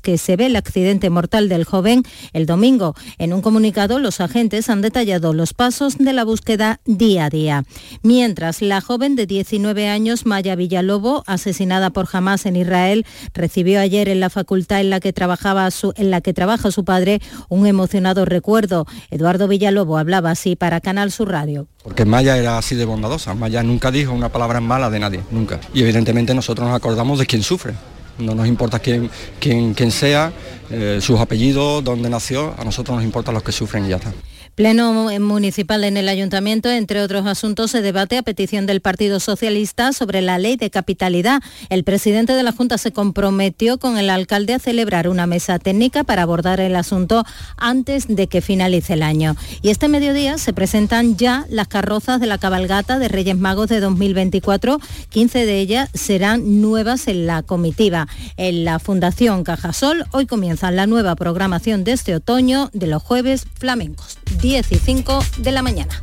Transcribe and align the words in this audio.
que 0.00 0.18
se 0.18 0.36
ve 0.36 0.46
el 0.46 0.56
accidente 0.56 1.10
mortal 1.10 1.48
del 1.48 1.64
joven 1.64 2.02
el 2.32 2.46
domingo. 2.46 2.94
En 3.18 3.32
un 3.32 3.42
comunicado, 3.42 3.98
los 3.98 4.20
agentes 4.20 4.68
han 4.68 4.82
detallado 4.82 5.32
los 5.32 5.54
pasos 5.54 5.98
de 5.98 6.12
la 6.12 6.24
búsqueda 6.24 6.80
día 6.84 7.26
a 7.26 7.30
día. 7.30 7.64
Mientras, 8.02 8.62
la 8.62 8.80
joven 8.80 9.16
de 9.16 9.26
19 9.26 9.88
años, 9.88 10.26
Maya 10.26 10.56
Villalobo, 10.56 11.22
asesinada 11.26 11.90
por 11.90 12.08
Hamas 12.12 12.46
en 12.46 12.56
Israel, 12.56 13.06
recibió 13.34 13.80
ayer 13.80 14.08
en 14.08 14.20
la 14.20 14.30
facultad 14.30 14.80
en 14.80 14.90
la 14.90 15.00
que, 15.00 15.12
trabajaba 15.12 15.70
su, 15.70 15.92
en 15.96 16.10
la 16.10 16.20
que 16.20 16.34
trabaja 16.34 16.70
su 16.70 16.84
padre 16.84 17.20
un 17.48 17.66
emocionado 17.66 18.24
recuerdo. 18.24 18.86
Eduardo 19.10 19.48
Villalobo 19.48 19.98
hablaba 19.98 20.30
así 20.30 20.56
para 20.56 20.80
Canal 20.80 21.12
Sur 21.12 21.30
Radio. 21.30 21.68
Porque 21.82 22.04
Maya 22.04 22.36
era 22.36 22.58
así 22.58 22.74
de 22.74 22.84
bondadosa. 22.84 23.34
Maya 23.34 23.62
nunca 23.62 23.90
dijo 23.90 24.12
una 24.12 24.30
palabra 24.30 24.60
mala 24.60 24.90
de 24.90 24.98
nadie, 24.98 25.20
nunca. 25.30 25.60
Y 25.72 25.82
evidentemente 25.82 26.34
nosotros 26.34 26.66
nos 26.66 26.76
acordamos 26.76 27.18
de 27.18 27.26
quien 27.26 27.42
sufre 27.42 27.74
no 28.18 28.34
nos 28.34 28.46
importa 28.46 28.78
quién, 28.78 29.10
quién, 29.40 29.74
quién 29.74 29.90
sea, 29.90 30.32
eh, 30.70 30.98
sus 31.00 31.20
apellidos, 31.20 31.82
dónde 31.84 32.10
nació, 32.10 32.54
a 32.58 32.64
nosotros 32.64 32.96
nos 32.96 33.04
importa 33.04 33.32
los 33.32 33.42
que 33.42 33.52
sufren 33.52 33.86
y 33.86 33.88
ya 33.90 33.96
está. 33.96 34.12
Pleno 34.56 35.10
municipal 35.20 35.84
en 35.84 35.98
el 35.98 36.08
ayuntamiento, 36.08 36.70
entre 36.70 37.02
otros 37.02 37.26
asuntos, 37.26 37.72
se 37.72 37.82
debate 37.82 38.16
a 38.16 38.22
petición 38.22 38.64
del 38.64 38.80
Partido 38.80 39.20
Socialista 39.20 39.92
sobre 39.92 40.22
la 40.22 40.38
ley 40.38 40.56
de 40.56 40.70
capitalidad. 40.70 41.42
El 41.68 41.84
presidente 41.84 42.32
de 42.32 42.42
la 42.42 42.52
Junta 42.52 42.78
se 42.78 42.90
comprometió 42.90 43.76
con 43.76 43.98
el 43.98 44.08
alcalde 44.08 44.54
a 44.54 44.58
celebrar 44.58 45.10
una 45.10 45.26
mesa 45.26 45.58
técnica 45.58 46.04
para 46.04 46.22
abordar 46.22 46.60
el 46.60 46.74
asunto 46.74 47.22
antes 47.58 48.06
de 48.08 48.28
que 48.28 48.40
finalice 48.40 48.94
el 48.94 49.02
año. 49.02 49.36
Y 49.60 49.68
este 49.68 49.88
mediodía 49.88 50.38
se 50.38 50.54
presentan 50.54 51.18
ya 51.18 51.44
las 51.50 51.68
carrozas 51.68 52.18
de 52.18 52.26
la 52.26 52.38
cabalgata 52.38 52.98
de 52.98 53.08
Reyes 53.08 53.36
Magos 53.36 53.68
de 53.68 53.80
2024. 53.80 54.80
15 55.10 55.44
de 55.44 55.60
ellas 55.60 55.90
serán 55.92 56.62
nuevas 56.62 57.08
en 57.08 57.26
la 57.26 57.42
comitiva. 57.42 58.08
En 58.38 58.64
la 58.64 58.78
Fundación 58.78 59.44
Cajasol 59.44 60.06
hoy 60.12 60.24
comienza 60.24 60.70
la 60.70 60.86
nueva 60.86 61.14
programación 61.14 61.84
de 61.84 61.92
este 61.92 62.14
otoño 62.14 62.70
de 62.72 62.86
los 62.86 63.02
jueves 63.02 63.44
flamencos. 63.58 64.16
10 64.46 64.70
y 64.70 64.76
5 64.76 65.24
de 65.38 65.50
la 65.50 65.60
mañana. 65.60 66.00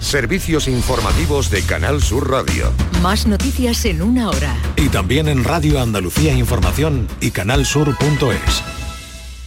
Servicios 0.00 0.68
informativos 0.68 1.48
de 1.48 1.62
Canal 1.62 2.02
Sur 2.02 2.30
Radio. 2.30 2.70
Más 3.00 3.26
noticias 3.26 3.86
en 3.86 4.02
una 4.02 4.28
hora. 4.28 4.54
Y 4.76 4.90
también 4.90 5.28
en 5.28 5.44
Radio 5.44 5.80
Andalucía 5.80 6.34
Información 6.34 7.08
y 7.22 7.30
canalsur.es. 7.30 8.62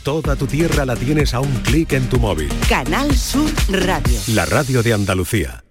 Toda 0.02 0.35
tu 0.35 0.47
tierra 0.47 0.83
la 0.83 0.95
tienes 0.95 1.35
a 1.35 1.41
un 1.41 1.53
clic 1.57 1.94
en 1.94 2.09
tu 2.09 2.19
móvil. 2.19 2.50
Canal 2.67 3.16
Sur 3.16 3.52
Radio. 3.69 4.19
La 4.30 4.47
radio 4.47 4.81
de 4.81 4.94
Andalucía. 4.94 5.63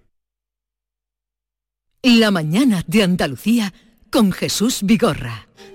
La 2.05 2.31
mañana 2.31 2.85
de 2.87 3.03
Andalucía 3.03 3.75
con 4.13 4.31
Jesús 4.31 4.83
Vigorra. 4.85 5.48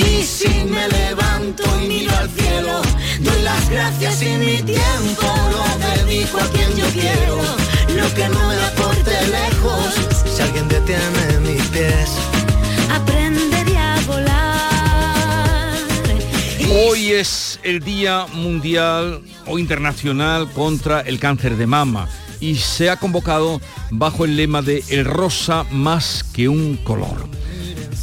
Y 0.00 0.22
si 0.22 0.48
me 0.64 0.88
levanto 0.88 1.62
y 1.82 1.88
miro 1.88 2.16
al 2.16 2.30
cielo, 2.30 2.80
doy 3.20 3.42
las 3.42 3.68
gracias 3.68 4.22
y 4.22 4.30
mi 4.36 4.62
tiempo 4.62 5.26
lo 5.52 5.64
dedico 5.86 6.38
a 6.38 6.46
quien 6.48 6.74
yo 6.74 6.86
quiero. 6.86 7.36
Lo 7.94 8.14
que 8.14 8.28
no 8.28 8.48
me 8.48 8.56
aporte 8.56 9.10
lejos, 9.28 9.94
si 10.34 10.42
alguien 10.42 10.68
detiene 10.68 11.40
mis 11.40 11.62
pies, 11.68 12.10
aprenderé 12.90 13.76
a 13.76 14.00
volar. 14.06 15.76
Hoy 16.70 17.10
es 17.10 17.60
el 17.62 17.80
Día 17.80 18.26
Mundial 18.32 19.20
o 19.46 19.58
Internacional 19.58 20.50
contra 20.52 21.00
el 21.00 21.18
Cáncer 21.18 21.56
de 21.56 21.66
Mama 21.66 22.08
y 22.40 22.56
se 22.56 22.88
ha 22.88 22.96
convocado 22.96 23.60
bajo 23.90 24.24
el 24.24 24.36
lema 24.36 24.62
de 24.62 24.82
El 24.88 25.04
rosa 25.04 25.64
más 25.70 26.24
que 26.24 26.48
un 26.48 26.76
color. 26.78 27.28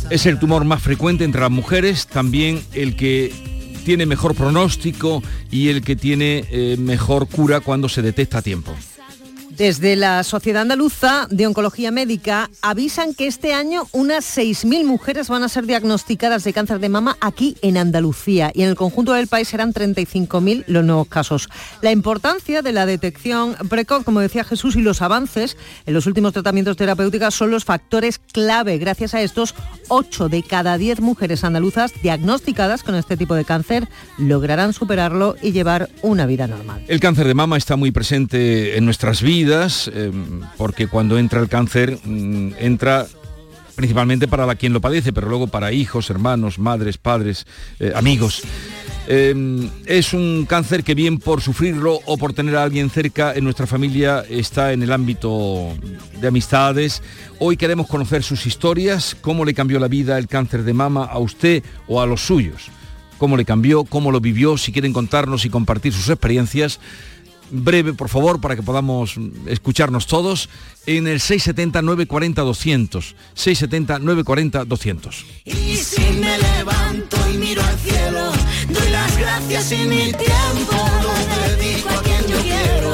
Es 0.09 0.25
el 0.25 0.39
tumor 0.39 0.63
más 0.63 0.81
frecuente 0.81 1.25
entre 1.25 1.41
las 1.41 1.51
mujeres, 1.51 2.07
también 2.07 2.61
el 2.73 2.95
que 2.95 3.33
tiene 3.83 4.05
mejor 4.05 4.35
pronóstico 4.35 5.21
y 5.51 5.67
el 5.67 5.81
que 5.81 5.97
tiene 5.97 6.45
eh, 6.49 6.77
mejor 6.79 7.27
cura 7.27 7.59
cuando 7.59 7.89
se 7.89 8.01
detecta 8.01 8.37
a 8.37 8.41
tiempo. 8.41 8.73
Desde 9.57 9.95
la 9.95 10.23
Sociedad 10.23 10.61
Andaluza 10.61 11.25
de 11.31 11.47
Oncología 11.47 11.89
Médica 11.89 12.51
avisan 12.61 13.15
que 13.15 13.25
este 13.25 13.55
año 13.55 13.87
unas 13.91 14.37
6.000 14.37 14.85
mujeres 14.85 15.29
van 15.29 15.41
a 15.41 15.49
ser 15.49 15.65
diagnosticadas 15.65 16.43
de 16.43 16.53
cáncer 16.53 16.77
de 16.77 16.89
mama 16.89 17.17
aquí 17.21 17.57
en 17.63 17.77
Andalucía 17.77 18.51
y 18.53 18.61
en 18.61 18.69
el 18.69 18.75
conjunto 18.75 19.13
del 19.13 19.25
país 19.25 19.47
serán 19.47 19.73
35.000 19.73 20.65
los 20.67 20.85
nuevos 20.85 21.07
casos. 21.07 21.49
La 21.81 21.91
importancia 21.91 22.61
de 22.61 22.71
la 22.71 22.85
detección 22.85 23.55
precoz, 23.67 24.03
como 24.03 24.19
decía 24.19 24.43
Jesús, 24.43 24.75
y 24.75 24.81
los 24.81 25.01
avances 25.01 25.57
en 25.87 25.95
los 25.95 26.05
últimos 26.05 26.33
tratamientos 26.33 26.77
terapéuticos 26.77 27.33
son 27.33 27.49
los 27.49 27.65
factores 27.65 28.19
clave. 28.19 28.77
Gracias 28.77 29.15
a 29.15 29.23
estos, 29.23 29.55
8 29.87 30.29
de 30.29 30.43
cada 30.43 30.77
10 30.77 30.99
mujeres 30.99 31.43
andaluzas 31.43 31.93
diagnosticadas 32.03 32.83
con 32.83 32.93
este 32.93 33.17
tipo 33.17 33.33
de 33.33 33.43
cáncer 33.43 33.89
lograrán 34.19 34.73
superarlo 34.73 35.35
y 35.41 35.51
llevar 35.51 35.89
una 36.03 36.27
vida 36.27 36.45
normal. 36.45 36.83
El 36.87 36.99
cáncer 36.99 37.27
de 37.27 37.33
mama 37.33 37.57
está 37.57 37.75
muy 37.75 37.89
presente 37.89 38.77
en 38.77 38.85
nuestras 38.85 39.23
vidas 39.23 39.46
eh, 39.47 40.11
porque 40.57 40.87
cuando 40.87 41.17
entra 41.17 41.39
el 41.39 41.47
cáncer 41.47 41.97
mm, 42.03 42.53
entra 42.59 43.07
principalmente 43.77 44.27
para 44.27 44.47
la 44.47 44.55
quien 44.55 44.73
lo 44.73 44.81
padece, 44.81 45.13
pero 45.13 45.29
luego 45.29 45.47
para 45.47 45.71
hijos, 45.71 46.09
hermanos, 46.09 46.57
madres, 46.57 46.97
padres, 46.97 47.45
eh, 47.79 47.93
amigos. 47.95 48.41
Eh, 49.07 49.69
es 49.85 50.13
un 50.13 50.47
cáncer 50.49 50.83
que 50.83 50.95
bien 50.95 51.19
por 51.19 51.41
sufrirlo 51.41 51.99
o 52.05 52.17
por 52.17 52.33
tener 52.33 52.57
a 52.57 52.63
alguien 52.63 52.89
cerca 52.89 53.33
en 53.35 53.43
nuestra 53.43 53.67
familia 53.67 54.25
está 54.29 54.73
en 54.73 54.81
el 54.81 54.91
ámbito 54.91 55.75
de 56.19 56.27
amistades. 56.27 57.03
Hoy 57.37 57.55
queremos 57.55 57.87
conocer 57.87 58.23
sus 58.23 58.47
historias, 58.47 59.15
cómo 59.21 59.45
le 59.45 59.53
cambió 59.53 59.79
la 59.79 59.87
vida 59.87 60.17
el 60.17 60.27
cáncer 60.27 60.63
de 60.63 60.73
mama 60.73 61.05
a 61.05 61.19
usted 61.19 61.63
o 61.87 62.01
a 62.01 62.07
los 62.07 62.21
suyos. 62.21 62.69
Cómo 63.19 63.37
le 63.37 63.45
cambió, 63.45 63.83
cómo 63.83 64.11
lo 64.11 64.19
vivió, 64.19 64.57
si 64.57 64.71
quieren 64.71 64.91
contarnos 64.91 65.45
y 65.45 65.49
compartir 65.51 65.93
sus 65.93 66.09
experiencias 66.09 66.79
breve, 67.51 67.93
por 67.93 68.09
favor, 68.09 68.41
para 68.41 68.55
que 68.55 68.63
podamos 68.63 69.15
escucharnos 69.45 70.07
todos, 70.07 70.49
en 70.85 71.07
el 71.07 71.19
670-940-200. 71.19 73.15
670-940-200. 73.35 75.25
Y 75.45 75.75
si 75.77 76.01
me 76.13 76.37
levanto 76.37 77.17
y 77.31 77.37
miro 77.37 77.61
al 77.63 77.77
cielo, 77.79 78.31
doy 78.69 78.89
las 78.89 79.17
gracias 79.17 79.71
y 79.71 79.87
mi 79.87 80.11
tiempo 80.13 80.89
lo 81.03 81.13
dedico 81.55 81.89
a 81.89 82.01
quien 82.01 82.27
yo 82.27 82.37
quiero. 82.41 82.93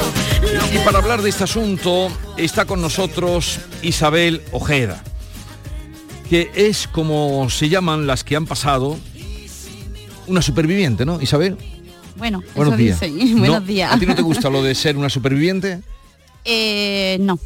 Y 0.72 0.78
para 0.84 0.98
hablar 0.98 1.22
de 1.22 1.30
este 1.30 1.44
asunto 1.44 2.08
está 2.36 2.64
con 2.64 2.80
nosotros 2.80 3.60
Isabel 3.82 4.42
Ojeda, 4.52 5.02
que 6.28 6.50
es 6.54 6.88
como 6.88 7.48
se 7.50 7.68
llaman 7.68 8.06
las 8.06 8.24
que 8.24 8.36
han 8.36 8.46
pasado 8.46 8.98
una 10.26 10.42
superviviente, 10.42 11.04
¿no, 11.04 11.20
Isabel? 11.20 11.56
Bueno, 12.16 12.42
Buenos 12.54 12.74
eso 12.74 12.82
días. 12.82 13.00
dicen. 13.00 13.38
Buenos 13.38 13.66
días. 13.66 13.92
¿A 13.92 13.98
ti 13.98 14.06
no 14.06 14.14
te 14.14 14.22
gusta 14.22 14.50
lo 14.50 14.62
de 14.62 14.74
ser 14.74 14.96
una 14.96 15.08
superviviente? 15.10 15.80
Eh, 16.46 17.16
no. 17.20 17.38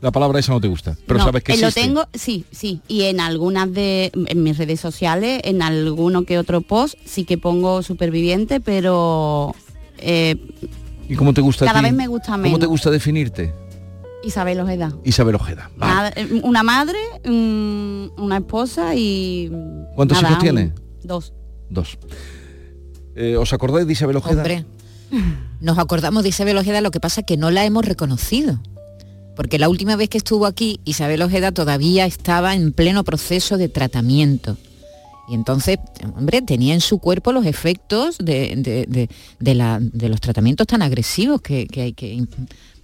La 0.00 0.10
palabra 0.10 0.40
esa 0.40 0.50
no 0.52 0.60
te 0.60 0.66
gusta, 0.66 0.96
pero 1.06 1.18
no, 1.20 1.24
sabes 1.24 1.44
que 1.44 1.52
eh, 1.52 1.58
lo 1.58 1.68
existe. 1.68 1.86
tengo, 1.86 2.08
sí, 2.14 2.44
sí. 2.50 2.80
Y 2.88 3.02
en 3.02 3.20
algunas 3.20 3.72
de 3.72 4.10
en 4.12 4.42
mis 4.42 4.58
redes 4.58 4.80
sociales, 4.80 5.40
en 5.44 5.62
alguno 5.62 6.24
que 6.24 6.36
otro 6.36 6.60
post, 6.60 6.96
sí 7.04 7.22
que 7.24 7.38
pongo 7.38 7.84
superviviente, 7.84 8.58
pero 8.58 9.54
eh, 9.98 10.34
¿Y 11.08 11.14
cómo 11.14 11.32
te 11.32 11.42
gusta 11.42 11.64
a 11.64 11.68
cada 11.68 11.78
ti? 11.78 11.84
vez 11.84 11.94
me 11.94 12.08
gusta 12.08 12.32
¿Cómo 12.32 12.42
menos. 12.42 12.58
te 12.58 12.66
gusta 12.66 12.90
definirte? 12.90 13.54
Isabel 14.24 14.58
Ojeda. 14.58 14.92
Isabel 15.04 15.36
Ojeda. 15.36 15.70
Vale. 15.76 15.94
Nada, 15.94 16.12
eh, 16.16 16.40
una 16.42 16.64
madre, 16.64 16.98
mm, 17.24 18.20
una 18.20 18.38
esposa 18.38 18.96
y... 18.96 19.48
¿Cuántos 19.94 20.20
nada, 20.20 20.30
hijos 20.32 20.42
tiene? 20.42 20.72
Dos. 21.04 21.32
Dos. 21.68 21.96
Eh, 23.20 23.36
¿Os 23.36 23.52
acordáis 23.52 23.86
de 23.86 23.92
Isabel 23.92 24.16
Ojeda? 24.16 24.36
Hombre, 24.38 24.64
nos 25.60 25.78
acordamos 25.78 26.22
de 26.22 26.30
Isabel 26.30 26.56
Ojeda, 26.56 26.80
lo 26.80 26.90
que 26.90 27.00
pasa 27.00 27.20
es 27.20 27.26
que 27.26 27.36
no 27.36 27.50
la 27.50 27.64
hemos 27.66 27.84
reconocido. 27.84 28.58
Porque 29.36 29.58
la 29.58 29.68
última 29.68 29.96
vez 29.96 30.08
que 30.08 30.18
estuvo 30.18 30.46
aquí, 30.46 30.80
Isabel 30.84 31.22
Ojeda 31.22 31.52
todavía 31.52 32.06
estaba 32.06 32.54
en 32.54 32.72
pleno 32.72 33.04
proceso 33.04 33.56
de 33.58 33.68
tratamiento. 33.68 34.56
Y 35.28 35.34
entonces, 35.34 35.78
hombre, 36.16 36.42
tenía 36.42 36.74
en 36.74 36.80
su 36.80 36.98
cuerpo 36.98 37.32
los 37.32 37.46
efectos 37.46 38.18
de, 38.18 38.54
de- 38.56 39.08
de- 39.38 40.08
los 40.08 40.20
tratamientos 40.20 40.66
tan 40.66 40.82
agresivos 40.82 41.40
que, 41.40 41.66
que 41.68 41.82
hay 41.82 41.92
que 41.92 42.24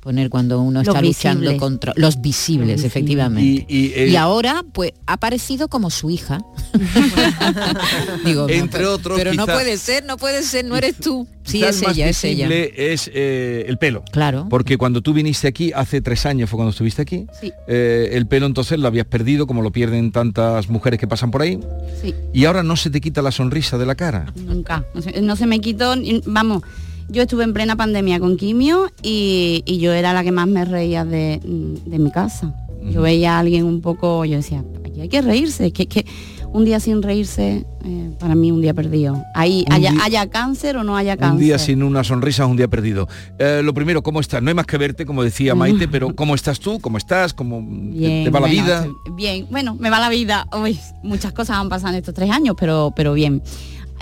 poner 0.06 0.31
cuando 0.31 0.61
uno 0.61 0.81
Los 0.85 0.88
está 0.88 1.03
luchando 1.03 1.56
contra 1.58 1.93
los 1.97 2.20
visibles, 2.20 2.85
efectivamente. 2.85 3.67
Y, 3.69 3.76
y, 3.76 3.87
Y, 3.87 4.14
eh, 4.14 4.19
ahora, 4.19 4.64
pues, 4.73 4.93
ha 5.06 5.17
parecido 5.19 5.67
como 5.69 5.91
su 5.91 6.11
hija. 6.11 6.38
Digo, 8.25 8.47
Entre 8.49 8.87
otros, 8.87 9.19
Pero 9.19 9.35
no 9.35 9.47
puede 9.47 9.76
ser, 9.76 10.05
no 10.05 10.17
puede 10.17 10.43
ser, 10.43 10.64
no 10.64 10.76
eres 10.76 10.97
tú. 10.97 11.26
Sí, 11.44 11.62
es 11.62 11.82
ella, 11.82 12.08
es 12.08 12.25
ella. 12.25 12.49
es 12.50 13.11
eh, 13.14 13.64
el 13.69 13.79
pelo. 13.79 14.05
Claro. 14.12 14.47
Porque 14.49 14.79
cuando 14.79 15.00
tú 15.03 15.12
viniste 15.12 15.47
aquí, 15.49 15.73
hace 15.75 16.00
tres 16.00 16.25
años 16.26 16.50
fue 16.50 16.56
cuando 16.56 16.70
estuviste 16.70 17.03
aquí, 17.03 17.26
Sí. 17.41 17.53
eh, 17.69 18.11
el 18.12 18.26
pelo 18.26 18.47
entonces 18.47 18.79
lo 18.79 18.87
habías 18.88 19.06
perdido, 19.06 19.47
como 19.47 19.62
lo 19.62 19.70
pierden 19.70 20.11
tantas 20.12 20.69
mujeres 20.69 20.99
que 20.99 21.06
pasan 21.06 21.31
por 21.31 21.43
ahí, 21.43 21.58
Sí, 22.03 22.14
y 22.32 22.44
ahora 22.44 22.62
no 22.62 22.76
se 22.76 22.91
te 22.91 23.00
quita 23.00 23.23
la 23.23 23.31
sonrisa 23.32 23.79
de 23.79 23.87
la 23.87 23.94
cara. 23.94 24.32
nunca. 24.37 24.85
No 24.94 25.03
se, 25.03 25.20
no 25.23 25.37
se 25.37 25.47
me 25.47 25.61
quitó, 25.61 25.94
vamos, 26.26 26.62
yo 27.08 27.23
estuve 27.23 27.44
en 27.44 27.53
plena 27.53 27.76
pandemia 27.76 28.19
con 28.20 28.37
quimio 28.37 28.91
y, 29.03 29.62
y 29.67 29.79
yo 29.79 29.93
era 29.93 30.12
la 30.12 30.23
que 30.25 30.32
más 30.32 30.47
me 30.49 30.64
reía 30.64 31.05
de, 31.05 31.41
de 31.43 31.99
mi 31.99 32.11
casa. 32.11 32.55
Yo 32.91 33.03
veía 33.03 33.37
a 33.37 33.41
alguien 33.41 33.64
un 33.64 33.81
poco, 33.81 34.25
yo 34.25 34.37
decía, 34.37 34.62
aquí 34.85 35.00
hay 35.00 35.08
que 35.08 35.20
reírse, 35.20 35.73
que, 35.73 35.87
que 35.88 36.06
un 36.53 36.64
día 36.64 36.79
sin 36.79 37.03
reírse, 37.03 37.67
eh, 37.85 38.11
para 38.20 38.37
mí 38.37 38.53
un 38.53 38.61
día 38.61 38.75
perdido. 38.75 39.20
Ahí, 39.35 39.64
haya, 39.70 39.91
día- 39.91 40.05
haya 40.05 40.26
cáncer 40.31 40.76
o 40.76 40.85
no 40.85 40.97
haya 40.97 41.17
cáncer. 41.17 41.35
Un 41.35 41.41
día 41.41 41.58
sin 41.58 41.82
una 41.82 42.05
sonrisa 42.05 42.44
es 42.44 42.49
un 42.50 42.56
día 42.56 42.69
perdido. 42.69 43.08
Eh, 43.41 43.61
lo 43.64 43.75
primero, 43.75 44.03
¿cómo 44.05 44.20
estás? 44.20 44.41
No 44.41 44.50
hay 44.50 44.55
más 44.55 44.67
que 44.67 44.79
verte, 44.79 45.05
como 45.05 45.25
decía 45.25 45.56
Maite, 45.56 45.88
pero 45.88 46.14
¿cómo 46.14 46.37
estás 46.37 46.61
tú? 46.61 46.79
¿Cómo 46.79 46.97
estás? 46.97 47.35
¿Cómo 47.35 47.58
te- 47.58 47.99
Bien, 47.99 48.25
te 48.25 48.31
va 48.31 48.38
la 48.41 48.47
vida? 48.47 48.87
Bien, 49.17 49.47
bueno, 49.50 49.75
me 49.75 49.91
va 49.91 49.99
la 49.99 50.08
vida. 50.08 50.47
Uy, 50.56 50.79
muchas 51.03 51.32
cosas 51.32 51.56
han 51.56 51.69
pasado 51.69 51.93
en 51.94 51.99
estos 51.99 52.14
tres 52.14 52.31
años, 52.31 52.55
pero, 52.58 52.93
pero 52.94 53.14
bien. 53.14 53.43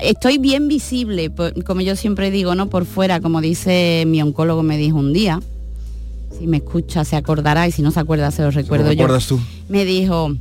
Estoy 0.00 0.38
bien 0.38 0.69
visible, 0.69 1.31
por- 1.31 1.62
como 1.64 1.81
yo 1.81 1.96
siempre 1.96 2.31
digo, 2.31 2.55
¿no? 2.55 2.69
Por 2.69 2.85
fuera, 2.85 3.20
como 3.20 3.41
dice 3.41 4.05
mi 4.06 4.20
oncólogo 4.23 4.62
me 4.62 4.76
dijo 4.76 4.99
un 4.99 5.12
día. 5.12 5.41
Si 6.38 6.46
me 6.49 6.56
escucha 6.58 7.05
se 7.05 7.14
acordará 7.17 7.69
y 7.69 7.73
si 7.73 7.81
no 7.82 7.91
se 7.93 8.00
acuerda 8.00 8.31
se 8.32 8.43
lo 8.43 8.50
recuerdo 8.50 8.87
¿Lo 8.87 8.93
yo. 8.93 9.19
tú? 9.20 9.41
Me 9.69 9.85
dijo, 9.85 10.32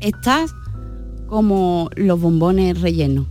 estás 0.00 0.52
como 1.28 1.90
los 1.96 2.18
bombones 2.20 2.80
rellenos. 2.80 3.26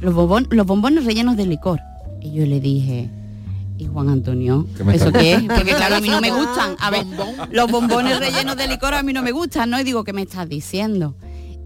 Los, 0.00 0.14
bombon- 0.14 0.48
los 0.50 0.66
bombones 0.66 1.04
rellenos 1.06 1.36
de 1.36 1.46
licor. 1.46 1.80
Y 2.20 2.32
yo 2.34 2.44
le 2.44 2.60
dije, 2.60 3.08
¿y 3.78 3.86
Juan 3.86 4.10
Antonio? 4.10 4.66
¿Qué 4.76 4.84
me 4.84 4.94
¿Eso 4.96 5.10
qué 5.12 5.32
es? 5.34 5.42
Porque 5.48 5.72
claro, 5.74 5.96
a 5.96 6.00
mí 6.00 6.08
no 6.08 6.20
me 6.20 6.30
gustan. 6.30 6.76
A 6.78 6.90
ver, 6.90 7.06
los 7.50 7.70
bombones 7.70 8.18
rellenos 8.18 8.56
de 8.56 8.68
licor 8.68 8.92
a 8.94 9.02
mí 9.02 9.12
no 9.14 9.22
me 9.22 9.32
gustan, 9.32 9.70
¿no? 9.70 9.80
Y 9.80 9.84
digo, 9.84 10.04
¿qué 10.04 10.12
me 10.12 10.22
estás 10.22 10.46
diciendo? 10.48 11.14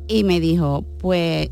Y 0.09 0.23
me 0.23 0.38
dijo, 0.38 0.85
pues 1.00 1.50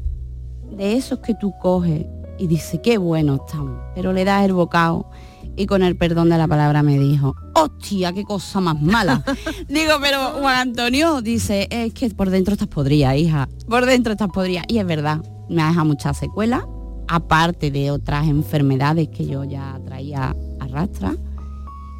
de 0.77 0.95
esos 0.97 1.21
que 1.21 1.35
tú 1.35 1.53
coges 1.61 2.07
y 2.39 2.47
dice, 2.47 2.81
qué 2.83 2.99
bueno 2.99 3.37
están, 3.37 3.81
pero 3.95 4.13
le 4.13 4.25
das 4.25 4.45
el 4.45 4.53
bocado 4.53 5.09
y 5.57 5.67
con 5.67 5.83
el 5.83 5.97
perdón 5.97 6.31
de 6.31 6.39
la 6.39 6.49
palabra 6.49 6.83
me 6.83 6.99
dijo, 6.99 7.37
hostia, 7.55 8.13
qué 8.13 8.25
cosa 8.25 8.61
más 8.61 8.81
mala. 8.81 9.23
Digo, 9.69 9.93
pero 10.01 10.19
Juan 10.41 10.69
Antonio 10.69 11.23
dice, 11.23 11.69
es 11.71 11.93
que 11.95 12.11
por 12.11 12.31
dentro 12.31 12.55
estás 12.55 12.69
podrida, 12.69 13.17
hija, 13.17 13.49
por 13.69 13.87
dentro 13.87 14.13
estás 14.13 14.29
podrida. 14.29 14.63
Y 14.67 14.79
es 14.79 14.87
verdad, 14.87 15.23
me 15.49 15.63
ha 15.63 15.69
dejado 15.69 15.87
muchas 15.87 16.17
secuelas, 16.17 16.65
aparte 17.07 17.71
de 17.71 17.91
otras 17.91 18.27
enfermedades 18.27 19.09
que 19.09 19.27
yo 19.27 19.45
ya 19.45 19.81
traía 19.85 20.35
a 20.61 20.67
rastra. 20.67 21.15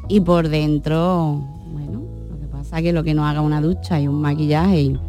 Y 0.09 0.19
por 0.19 0.49
dentro, 0.49 1.41
bueno, 1.71 2.03
lo 2.29 2.39
que 2.39 2.47
pasa 2.47 2.77
es 2.77 2.83
que 2.83 2.93
lo 2.93 3.03
que 3.03 3.13
no 3.13 3.25
haga 3.25 3.41
una 3.41 3.61
ducha 3.61 3.99
y 3.99 4.07
un 4.07 4.21
maquillaje 4.21 4.81
y 4.81 4.99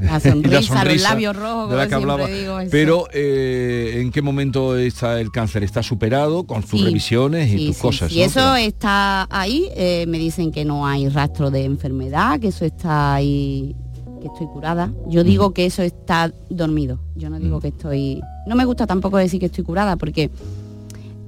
la 0.00 0.18
Y 0.18 0.20
sonrisa, 0.62 0.84
los 0.84 1.02
labios 1.02 1.36
rojos, 1.36 1.70
de 1.70 1.76
la 1.76 1.88
que 1.88 1.94
hablaba. 1.94 2.26
Pero 2.70 3.06
eh, 3.12 3.98
¿en 4.00 4.10
qué 4.10 4.22
momento 4.22 4.76
está 4.76 5.20
el 5.20 5.30
cáncer? 5.30 5.62
¿Está 5.64 5.82
superado 5.82 6.44
con 6.44 6.62
tus 6.62 6.80
Sí, 6.80 6.84
revisiones 6.86 7.48
y 7.52 7.58
Sí, 7.58 7.66
tus 7.68 7.76
sí, 7.76 7.82
cosas? 7.82 8.12
¿no? 8.12 8.22
eso 8.22 8.34
Pero- 8.40 8.56
está 8.56 9.26
ahí, 9.30 9.68
eh, 9.76 10.04
me 10.08 10.18
dicen 10.18 10.52
que 10.52 10.64
no 10.64 10.86
hay 10.86 11.08
rastro 11.08 11.50
de 11.50 11.64
enfermedad, 11.64 12.38
que 12.40 12.48
eso 12.48 12.64
está 12.64 13.14
ahí, 13.14 13.74
que 14.20 14.26
estoy 14.28 14.46
curada. 14.48 14.92
Yo 15.08 15.24
digo 15.24 15.52
que 15.52 15.66
eso 15.66 15.82
está 15.82 16.32
dormido. 16.50 16.98
Yo 17.14 17.30
no 17.30 17.38
digo 17.38 17.60
que 17.60 17.68
estoy. 17.68 18.20
No 18.46 18.56
me 18.56 18.64
gusta 18.64 18.86
tampoco 18.86 19.16
decir 19.18 19.40
que 19.40 19.46
estoy 19.46 19.64
curada, 19.64 19.96
porque 19.96 20.30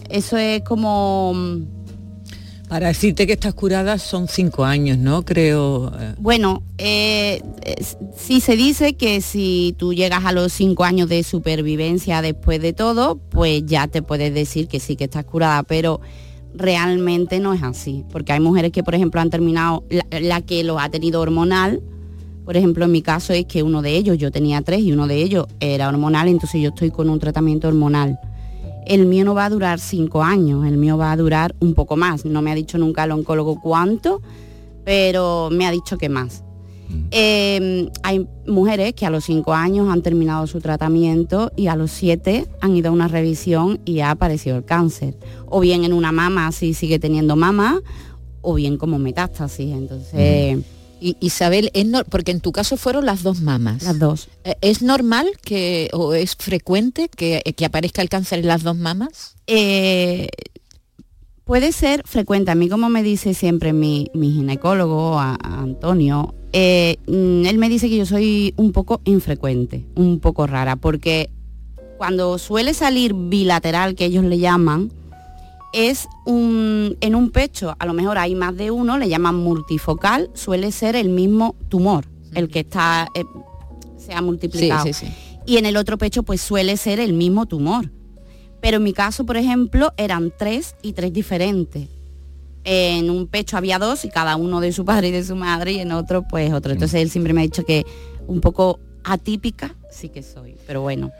eso 0.09 0.37
es 0.37 0.63
como. 0.63 1.33
Para 2.69 2.89
decirte 2.89 3.27
que 3.27 3.33
estás 3.33 3.55
curada 3.55 3.99
son 3.99 4.29
cinco 4.29 4.65
años, 4.65 4.99
¿no? 4.99 5.25
Creo. 5.25 5.91
eh, 5.99 6.15
Bueno, 6.19 6.63
eh, 6.77 7.41
eh, 7.63 7.77
sí 8.15 8.41
se 8.41 8.57
dice 8.57 8.93
que 8.95 9.23
si 9.23 9.75
tú 9.79 9.95
llegas 9.95 10.27
a 10.27 10.33
los 10.33 10.53
cinco 10.53 10.85
años 10.85 11.09
de 11.09 11.23
supervivencia 11.23 12.21
después 12.21 12.61
de 12.61 12.75
todo, 12.75 13.17
pues 13.17 13.65
ya 13.65 13.89
te 13.89 14.03
puedes 14.03 14.35
decir 14.35 14.69
que 14.69 14.81
sí 14.81 14.97
que 14.97 15.05
estás 15.05 15.25
curada, 15.25 15.63
pero 15.63 16.01
realmente 16.55 17.41
no 17.41 17.55
es 17.55 17.63
así, 17.63 18.05
porque 18.11 18.33
hay 18.33 18.41
mujeres 18.41 18.71
que, 18.71 18.83
por 18.83 18.95
ejemplo, 18.95 19.21
han 19.21 19.31
terminado, 19.31 19.85
la, 19.89 20.05
la 20.21 20.41
que 20.43 20.63
lo 20.63 20.79
ha 20.79 20.91
tenido 20.91 21.21
hormonal, 21.23 21.81
por 22.45 22.57
ejemplo, 22.57 22.85
en 22.85 22.93
mi 22.93 23.03
caso 23.03 23.33
es 23.33 23.45
que 23.47 23.63
uno 23.63 23.81
de 23.83 23.97
ellos, 23.97 24.19
yo 24.19 24.31
tenía 24.31 24.61
tres 24.63 24.81
y 24.81 24.93
uno 24.93 25.07
de 25.07 25.23
ellos 25.23 25.47
era 25.61 25.89
hormonal, 25.89 26.29
entonces 26.29 26.61
yo 26.61 26.71
estoy 26.71 26.91
con 26.91 27.09
un 27.11 27.19
tratamiento 27.19 27.69
hormonal. 27.69 28.19
El 28.89 29.07
mío 29.07 29.25
no 29.25 29.35
va 29.35 29.45
a 29.45 29.51
durar 29.51 29.79
cinco 29.79 30.23
años, 30.23 30.67
el 30.67 30.79
mío 30.79 30.97
va 30.97 31.13
a 31.13 31.17
durar 31.17 31.55
un 31.61 31.75
poco 31.75 31.97
más. 31.97 32.25
No 32.25 32.41
me 32.41 32.51
ha 32.51 32.55
dicho 32.55 32.79
nunca 32.79 33.05
el 33.05 33.13
oncólogo 33.13 33.61
cuánto, 33.61 34.23
pero 34.85 35.51
me 35.53 35.67
ha 35.67 35.71
dicho 35.71 35.99
que 35.99 36.09
más. 36.09 36.43
Eh, 37.11 37.91
hay 38.03 38.27
mujeres 38.47 38.95
que 38.95 39.05
a 39.05 39.11
los 39.11 39.25
cinco 39.25 39.53
años 39.53 39.91
han 39.91 40.01
terminado 40.01 40.47
su 40.47 40.61
tratamiento 40.61 41.53
y 41.55 41.67
a 41.67 41.77
los 41.77 41.91
siete 41.91 42.47
han 42.63 42.75
ido 42.75 42.89
a 42.89 42.93
una 42.93 43.09
revisión 43.09 43.79
y 43.85 44.01
ha 44.01 44.11
aparecido 44.11 44.57
el 44.57 44.65
cáncer. 44.65 45.19
O 45.47 45.61
bien 45.61 45.85
en 45.85 45.93
una 45.93 46.11
mama 46.11 46.51
si 46.53 46.73
sigue 46.73 46.99
teniendo 46.99 47.37
mama, 47.37 47.83
o 48.41 48.55
bien 48.55 48.79
como 48.79 48.99
metástasis. 48.99 49.71
Entonces, 49.71 50.65
Y, 51.01 51.17
Isabel, 51.21 51.71
es 51.75 51.87
no- 51.87 52.05
porque 52.05 52.33
en 52.33 52.41
tu 52.41 52.51
caso 52.53 52.77
fueron 52.77 53.07
las 53.07 53.23
dos 53.23 53.41
mamas. 53.41 53.83
las 53.85 53.99
dos. 53.99 54.29
Eh, 54.45 54.57
¿Es 54.61 54.83
normal 54.83 55.27
que, 55.43 55.89
o 55.93 56.13
es 56.15 56.35
frecuente 56.37 57.09
que, 57.09 57.43
que 57.57 57.65
aparezca 57.65 58.03
el 58.03 58.09
cáncer 58.09 58.41
en 58.41 58.47
las 58.49 58.63
dos 58.65 58.77
mamas? 58.77 59.37
Eh, 59.47 60.29
puede 61.45 61.73
ser 61.73 62.03
frecuente. 62.05 62.51
A 62.51 62.55
mí, 62.55 62.69
como 62.69 62.89
me 62.89 63.03
dice 63.03 63.35
siempre 63.35 63.73
mi, 63.73 64.09
mi 64.15 64.33
ginecólogo, 64.33 65.19
a- 65.19 65.39
a 65.43 65.61
Antonio, 65.61 66.35
eh, 66.53 66.97
mm, 67.07 67.47
él 67.47 67.59
me 67.59 67.69
dice 67.69 67.89
que 67.89 67.97
yo 67.97 68.07
soy 68.07 68.55
un 68.57 68.73
poco 68.73 69.01
infrecuente, 69.05 69.87
un 69.95 70.19
poco 70.21 70.47
rara, 70.47 70.77
porque 70.77 71.31
cuando 71.97 72.39
suele 72.39 72.75
salir 72.75 73.13
bilateral, 73.15 73.95
que 73.95 74.05
ellos 74.05 74.25
le 74.25 74.39
llaman, 74.39 74.93
es 75.73 76.09
un, 76.25 76.97
en 77.01 77.15
un 77.15 77.31
pecho, 77.31 77.77
a 77.79 77.87
lo 77.87 77.93
mejor 77.93 78.19
hay 78.19 78.35
más 78.35 78.57
de 78.57 78.71
uno, 78.71 78.99
le 78.99 79.09
llaman 79.09 79.37
multifocal, 79.37 80.31
suele 80.35 80.73
ser 80.73 80.97
el 80.97 81.09
mismo 81.09 81.57
tumor, 81.69 82.07
el 82.35 82.49
que 82.49 82.61
está, 82.61 83.09
eh, 83.15 83.25
se 83.97 84.15
ha 84.15 84.23
multiplicado 84.23 84.85
sí, 84.87 84.93
sí. 84.93 85.07
y 85.47 85.59
en 85.59 85.67
el 85.67 85.77
otro 85.77 85.99
pecho 85.99 86.23
pues 86.23 86.41
suele 86.41 86.77
ser 86.77 87.01
el 87.01 87.13
mismo 87.13 87.47
tumor. 87.47 87.91
Pero 88.61 88.79
en 88.79 88.83
mi 88.83 88.93
caso, 88.93 89.25
por 89.25 89.37
ejemplo, 89.37 89.93
eran 89.97 90.33
tres 90.37 90.75
y 90.83 90.93
tres 90.93 91.13
diferentes. 91.13 91.89
En 92.65 93.09
un 93.09 93.29
pecho 93.29 93.57
había 93.57 93.79
dos 93.79 94.05
y 94.05 94.09
cada 94.09 94.37
uno 94.37 94.61
de 94.61 94.73
su 94.73 94.85
padre 94.85 95.09
y 95.09 95.13
de 95.13 95.25
su 95.25 95.37
madre 95.37 95.73
y 95.73 95.79
en 95.79 95.93
otro 95.93 96.27
pues 96.27 96.53
otro. 96.53 96.73
Entonces 96.73 97.01
él 97.01 97.09
siempre 97.09 97.33
me 97.33 97.41
ha 97.41 97.45
dicho 97.45 97.65
que 97.65 97.87
un 98.27 98.41
poco 98.41 98.81
atípica 99.05 99.77
sí 99.91 100.09
que 100.09 100.23
soy, 100.23 100.57
pero 100.67 100.83
bueno. 100.83 101.13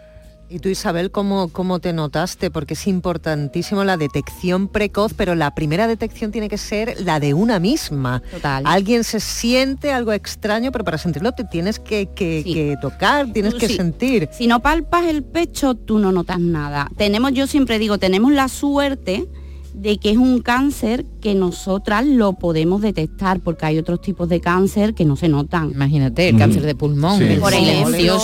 Y 0.51 0.61
tú, 0.61 0.71
Isabel, 0.71 1.11
¿cómo, 1.11 1.49
¿cómo 1.49 1.79
te 1.79 1.93
notaste? 1.93 2.51
Porque 2.51 2.73
es 2.73 2.87
importantísimo 2.87 3.85
la 3.85 3.99
detección 3.99 4.69
precoz, 4.69 5.13
pero 5.13 5.35
la 5.35 5.55
primera 5.55 5.87
detección 5.87 6.33
tiene 6.33 6.49
que 6.49 6.57
ser 6.57 6.97
la 7.03 7.21
de 7.21 7.35
una 7.35 7.59
misma. 7.59 8.23
Total. 8.31 8.63
Alguien 8.67 9.05
se 9.05 9.21
siente 9.21 9.93
algo 9.93 10.13
extraño, 10.15 10.73
pero 10.73 10.85
para 10.85 10.97
sentirlo 10.97 11.33
te 11.33 11.45
tienes 11.45 11.79
que, 11.79 12.09
que- 12.15 12.43
Sí. 12.45 12.55
que 12.55 12.77
tocar, 12.81 13.31
tienes 13.33 13.53
Tú 13.55 13.59
que 13.61 13.69
sí. 13.69 13.77
sentir. 13.77 14.29
Si 14.33 14.47
no 14.47 14.61
palpas 14.61 15.05
el 15.05 15.23
pecho, 15.23 15.75
tú 15.75 15.99
no 15.99 16.13
notas 16.13 16.41
nada. 16.41 16.89
Tenemos, 16.97 17.33
yo 17.35 17.47
siempre 17.47 17.79
digo, 17.79 17.99
tenemos 17.99 18.33
la 18.33 18.49
suerte 18.49 19.29
de 19.81 19.99
que 19.99 20.11
es 20.11 20.17
un 20.17 20.41
cáncer 20.41 21.05
que 21.21 21.35
nosotras 21.35 22.05
lo 22.05 22.33
podemos 22.33 22.83
detectar, 22.83 23.41
porque 23.41 23.67
hay 23.67 23.79
otros 23.79 24.01
tipos 24.01 24.29
de 24.29 24.41
cáncer 24.41 24.93
que 24.95 25.05
no 25.05 25.15
se 25.17 25.29
notan. 25.29 25.71
Imagínate, 25.71 26.29
el 26.29 26.35
Mm. 26.35 26.39
cáncer 26.39 26.63
de 26.63 26.75
pulmón, 26.75 27.19
Sí. 27.19 27.25
el 27.25 27.39
Por 27.41 27.53
ejemplo. 27.55 28.19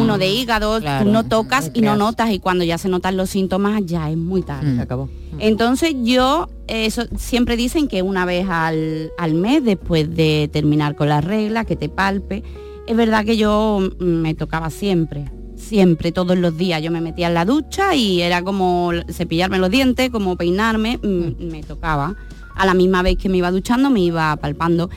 Uno 0.00 0.18
de 0.18 0.28
hígado, 0.28 0.80
Claro, 0.80 1.04
tú 1.04 1.10
no 1.12 1.24
tocas 1.24 1.70
y 1.74 1.80
no 1.80 1.96
notas 1.96 2.30
y 2.30 2.38
cuando 2.38 2.64
ya 2.64 2.78
se 2.78 2.88
notan 2.88 3.16
los 3.16 3.30
síntomas 3.30 3.82
ya 3.84 4.10
es 4.10 4.16
muy 4.16 4.42
tarde. 4.42 4.72
Mm. 4.74 4.80
Acabó. 4.80 5.08
Entonces 5.38 5.94
yo, 6.02 6.48
eso 6.68 7.02
siempre 7.16 7.56
dicen 7.56 7.88
que 7.88 8.02
una 8.02 8.24
vez 8.24 8.46
al, 8.48 9.10
al 9.18 9.34
mes, 9.34 9.64
después 9.64 10.14
de 10.14 10.48
terminar 10.52 10.94
con 10.96 11.08
la 11.08 11.20
regla, 11.20 11.64
que 11.64 11.76
te 11.76 11.88
palpe. 11.88 12.42
Es 12.86 12.96
verdad 12.96 13.24
que 13.24 13.36
yo 13.36 13.80
mm, 13.98 14.04
me 14.04 14.34
tocaba 14.34 14.70
siempre, 14.70 15.24
siempre, 15.66 16.12
todos 16.12 16.38
los 16.38 16.56
días. 16.56 16.82
Yo 16.82 16.90
me 16.90 17.00
metía 17.00 17.28
en 17.28 17.34
la 17.34 17.44
ducha 17.44 17.94
y 17.94 18.22
era 18.22 18.42
como 18.42 18.90
cepillarme 19.10 19.58
los 19.58 19.70
dientes, 19.70 20.10
como 20.10 20.36
peinarme, 20.36 20.98
mm, 20.98 21.44
me 21.50 21.62
tocaba. 21.62 22.14
A 22.54 22.64
la 22.66 22.74
misma 22.74 23.02
vez 23.02 23.18
que 23.18 23.28
me 23.28 23.36
iba 23.38 23.50
duchando, 23.50 23.90
me 23.90 24.00
iba 24.00 24.34
palpando. 24.36 24.88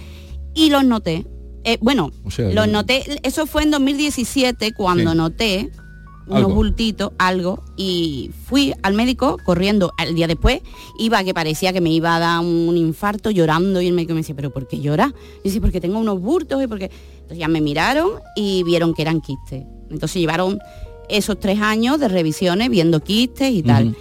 Y 0.54 0.70
los 0.70 0.84
noté. 0.86 1.26
Eh, 1.66 1.78
bueno, 1.82 2.12
O 2.24 2.32
sea, 2.32 2.50
los 2.54 2.68
noté, 2.70 3.04
eso 3.24 3.46
fue 3.46 3.64
en 3.64 3.72
2017 3.72 4.72
cuando 4.74 5.12
Sí. 5.12 5.18
noté 5.18 5.70
unos 6.28 6.44
Algo. 6.44 6.54
bultitos, 6.56 7.12
algo, 7.18 7.64
y 7.76 8.30
fui 8.46 8.74
al 8.84 8.94
médico 8.94 9.38
corriendo 9.44 9.92
al 9.98 10.14
día 10.14 10.28
después, 10.28 10.62
iba 11.00 11.24
que 11.24 11.34
parecía 11.34 11.74
que 11.74 11.82
me 11.82 11.90
iba 11.90 12.16
a 12.16 12.20
dar 12.20 12.40
un 12.42 12.78
infarto 12.78 13.32
llorando 13.32 13.82
y 13.82 13.88
el 13.88 13.94
médico 13.94 14.14
me 14.14 14.20
decía, 14.20 14.36
pero 14.36 14.52
¿por 14.52 14.68
qué 14.68 14.80
llora? 14.80 15.12
Y 15.44 15.50
dice, 15.50 15.60
porque 15.60 15.82
tengo 15.82 15.98
unos 15.98 16.22
bultos 16.22 16.64
y 16.64 16.68
porque... 16.68 16.92
Entonces 17.22 17.40
ya 17.40 17.48
me 17.48 17.62
miraron 17.62 18.10
y 18.36 18.64
vieron 18.64 18.94
que 18.94 19.02
eran 19.04 19.22
quistes. 19.22 19.64
Entonces 19.90 20.20
llevaron 20.22 20.60
esos 21.10 21.40
tres 21.40 21.60
años 21.62 22.00
de 22.00 22.08
revisiones 22.08 22.70
viendo 22.70 23.00
quistes 23.02 23.52
y 23.52 23.64
tal. 23.64 23.96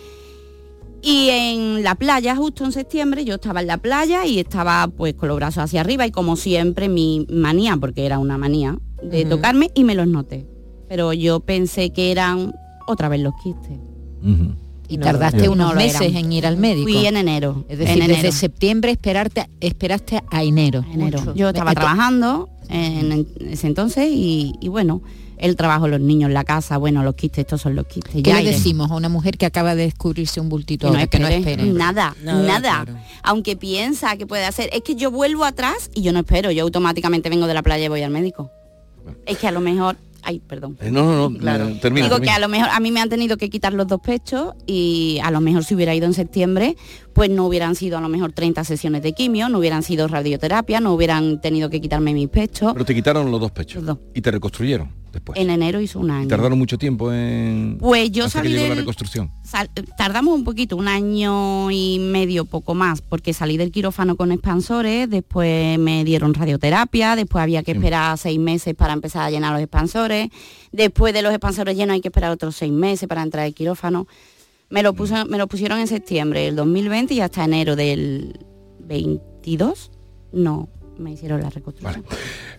Y 1.01 1.29
en 1.31 1.83
la 1.85 1.95
playa, 1.95 2.35
justo 2.35 2.65
en 2.65 2.73
septiembre, 2.73 3.25
yo 3.25 3.37
estaba 3.37 3.61
en 3.61 3.69
la 3.69 3.79
playa 3.79 4.27
y 4.27 4.41
estaba 4.41 4.89
pues 4.89 5.15
con 5.15 5.29
los 5.29 5.37
brazos 5.37 5.63
hacia 5.65 5.81
arriba 5.81 6.07
y 6.07 6.11
como 6.11 6.35
siempre 6.37 6.89
mi 6.89 7.25
manía, 7.31 7.77
porque 7.77 8.05
era 8.05 8.19
una 8.19 8.37
manía, 8.37 8.77
de 9.03 9.25
tocarme 9.25 9.71
y 9.75 9.85
me 9.85 9.95
los 9.95 10.09
noté. 10.09 10.47
Pero 10.89 11.13
yo 11.13 11.41
pensé 11.41 11.91
que 11.91 12.11
eran 12.11 12.53
otra 12.89 13.09
vez 13.09 13.21
los 13.21 13.33
quistes. 13.43 13.79
Y 14.89 14.97
No, 14.97 15.05
tardaste 15.05 15.47
no 15.47 15.53
unos 15.53 15.75
meses 15.77 16.01
eran. 16.01 16.17
en 16.17 16.33
ir 16.33 16.47
al 16.47 16.57
médico. 16.57 16.89
Fui 16.89 17.07
en 17.07 17.17
enero. 17.17 17.65
Es 17.69 17.79
decir, 17.79 17.95
en 18.03 18.09
desde 18.09 18.21
enero. 18.21 18.33
septiembre 18.33 18.91
esperarte, 18.91 19.49
esperaste 19.61 20.21
a 20.31 20.43
enero. 20.43 20.85
enero. 20.93 21.35
Yo 21.35 21.49
estaba 21.49 21.75
trabajando 21.75 22.49
en, 22.71 23.13
en 23.13 23.27
ese 23.51 23.67
entonces 23.69 24.09
y, 24.11 24.55
y 24.61 24.69
bueno, 24.69 25.03
el 25.41 25.57
trabajo, 25.57 25.89
los 25.89 26.01
niños, 26.01 26.31
la 26.31 26.45
casa, 26.45 26.77
bueno, 26.79 27.03
los 27.03 27.15
quistes, 27.15 27.41
estos 27.43 27.61
son 27.61 27.75
los 27.75 27.87
quistes. 27.87 28.13
¿Qué 28.15 28.23
ya 28.23 28.37
le 28.37 28.43
iré. 28.43 28.51
decimos 28.53 28.91
a 28.91 28.95
una 28.97 29.09
mujer 29.09 29.39
que 29.39 29.47
acaba 29.47 29.75
de 29.75 29.85
descubrirse 29.85 30.41
un 30.41 30.49
bultito 30.49 30.87
Que 30.87 30.93
no 30.93 30.99
ahora? 30.99 31.07
que 31.07 31.19
no 31.19 31.29
espere. 31.29 31.63
Nada, 31.65 32.15
Nada, 32.23 32.43
nada. 32.47 32.85
claro. 32.85 32.99
Aunque 33.23 33.57
piensa 33.57 34.17
que 34.17 34.27
puede 34.27 34.45
hacer. 34.45 34.71
Es 34.73 34.83
que 34.83 34.95
yo 34.95 35.11
vuelvo 35.11 35.45
atrás 35.45 35.91
y 35.95 36.03
yo 36.03 36.13
no 36.13 36.21
espero. 36.21 36.51
Yo 36.51 36.65
automáticamente 36.65 37.29
vengo 37.31 37.47
de 37.47 37.55
la 37.55 37.63
playa 37.63 37.85
y 37.85 37.89
voy 37.89 38.03
al 38.03 38.11
médico. 38.11 38.51
Es 39.27 39.39
que 39.39 39.47
a 39.49 39.53
lo 39.53 39.61
mejor. 39.61 39.97
Ay, 40.21 40.41
perdón. 40.41 40.77
Eh, 40.81 40.91
no, 40.91 41.05
no, 41.05 41.31
no, 41.31 41.39
Claro. 41.39 41.69
eh, 41.69 41.79
termina. 41.81 42.07
Digo 42.07 42.17
termina. 42.17 42.33
que 42.33 42.37
a 42.37 42.41
lo 42.41 42.49
mejor 42.49 42.69
a 42.71 42.81
mí 42.81 42.91
me 42.91 43.01
han 43.01 43.09
tenido 43.09 43.37
que 43.37 43.49
quitar 43.49 43.73
los 43.73 43.87
dos 43.87 44.01
pechos 44.01 44.53
y 44.67 45.19
a 45.23 45.31
lo 45.31 45.41
mejor 45.41 45.65
si 45.65 45.75
hubiera 45.77 45.95
ido 45.95 46.07
en 46.07 46.13
septiembre, 46.13 46.77
pues 47.15 47.31
no 47.31 47.47
hubieran 47.47 47.77
sido 47.77 47.97
a 47.97 48.01
lo 48.01 48.09
mejor 48.09 48.33
30 48.33 48.65
sesiones 48.65 49.03
de 49.03 49.13
quimio, 49.15 49.49
no 49.49 49.59
hubieran 49.59 49.83
sido 49.85 50.09
radioterapia, 50.09 50.81
no 50.81 50.93
hubieran 50.93 51.41
tenido 51.41 51.71
que 51.71 51.81
quitarme 51.81 52.13
mis 52.13 52.29
pechos. 52.29 52.73
Pero 52.73 52.85
te 52.85 52.95
quitaron 52.97 53.31
los 53.31 53.41
dos 53.41 53.53
pechos. 53.53 53.77
Los 53.77 53.87
dos. 53.97 53.99
Y 54.13 54.21
te 54.21 54.31
reconstruyeron 54.33 54.93
después. 55.13 55.39
En 55.39 55.51
enero 55.51 55.81
hizo 55.81 55.99
un 56.01 56.11
año. 56.11 56.29
tardaron 56.29 56.59
mucho 56.59 56.79
tiempo 56.79 57.13
en... 57.13 57.77
Pues 57.79 58.11
yo 58.11 58.29
salí 58.29 58.51
llegó 58.51 58.63
la 58.63 58.69
del- 58.71 58.79
reconstrucción. 58.79 59.31
Sal- 59.43 59.71
tardamos 59.97 60.35
un 60.35 60.45
poquito, 60.45 60.77
un 60.77 60.89
año 60.89 61.71
y 61.71 61.99
medio, 61.99 62.45
poco 62.45 62.75
más, 62.75 63.01
porque 63.03 63.33
salí 63.33 63.57
del 63.57 63.71
quirófano 63.71 64.17
con 64.17 64.33
expansores, 64.33 65.09
después 65.11 65.79
me 65.79 66.05
dieron 66.05 66.35
radioterapia, 66.35 67.17
después 67.17 67.43
había 67.43 67.63
que 67.63 67.73
esperar 67.73 68.17
seis 68.19 68.39
meses 68.39 68.75
para 68.75 68.93
empezar 68.93 69.23
a 69.23 69.31
llenar 69.31 69.53
los 69.53 69.63
expansores, 69.63 70.29
después 70.73 71.13
de 71.15 71.23
los 71.23 71.33
expansores 71.33 71.77
llenos 71.77 71.95
hay 71.95 72.01
que 72.01 72.09
esperar 72.09 72.31
otros 72.31 72.57
seis 72.57 72.73
meses 72.73 73.09
para 73.09 73.23
entrar 73.23 73.45
al 73.45 73.55
quirófano. 73.55 74.07
Me 74.71 74.83
lo, 74.83 74.93
puso- 74.93 75.25
me 75.27 75.39
lo 75.39 75.47
pusieron 75.47 75.79
en 75.79 75.87
septiembre 75.87 76.43
del 76.43 76.55
2020 76.57 77.15
y 77.15 77.21
hasta 77.21 77.43
enero 77.45 77.75
del 77.75 78.39
22 78.81 79.91
no 80.33 80.69
me 80.99 81.13
hicieron 81.13 81.41
la 81.41 81.51
reconstrucción. 81.51 82.05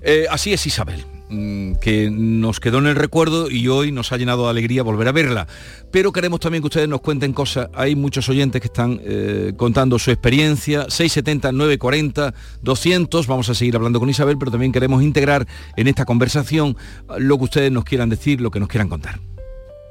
Eh, 0.01 0.25
así 0.29 0.53
es 0.53 0.65
Isabel, 0.65 1.03
mm, 1.29 1.73
que 1.75 2.09
nos 2.09 2.59
quedó 2.59 2.79
en 2.79 2.87
el 2.87 2.95
recuerdo 2.95 3.49
y 3.49 3.67
hoy 3.67 3.91
nos 3.91 4.11
ha 4.11 4.17
llenado 4.17 4.45
de 4.45 4.49
alegría 4.49 4.83
volver 4.83 5.07
a 5.07 5.11
verla. 5.11 5.47
Pero 5.91 6.11
queremos 6.11 6.39
también 6.39 6.61
que 6.61 6.67
ustedes 6.67 6.87
nos 6.87 7.01
cuenten 7.01 7.33
cosas. 7.33 7.69
Hay 7.73 7.95
muchos 7.95 8.29
oyentes 8.29 8.61
que 8.61 8.67
están 8.67 8.99
eh, 9.03 9.53
contando 9.57 9.99
su 9.99 10.11
experiencia. 10.11 10.89
670, 10.89 11.51
940, 11.51 12.33
200. 12.61 13.27
Vamos 13.27 13.49
a 13.49 13.55
seguir 13.55 13.75
hablando 13.75 13.99
con 13.99 14.09
Isabel, 14.09 14.37
pero 14.37 14.51
también 14.51 14.71
queremos 14.71 15.03
integrar 15.03 15.47
en 15.75 15.87
esta 15.87 16.05
conversación 16.05 16.77
lo 17.17 17.37
que 17.37 17.43
ustedes 17.43 17.71
nos 17.71 17.83
quieran 17.83 18.09
decir, 18.09 18.41
lo 18.41 18.51
que 18.51 18.59
nos 18.59 18.69
quieran 18.69 18.89
contar. 18.89 19.19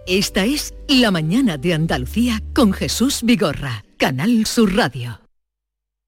Esta 0.07 0.47
es 0.47 0.73
La 0.89 1.11
Mañana 1.11 1.59
de 1.59 1.75
Andalucía 1.75 2.43
con 2.55 2.73
Jesús 2.73 3.21
Vigorra, 3.23 3.85
Canal 3.99 4.47
Sur 4.47 4.75
Radio. 4.75 5.28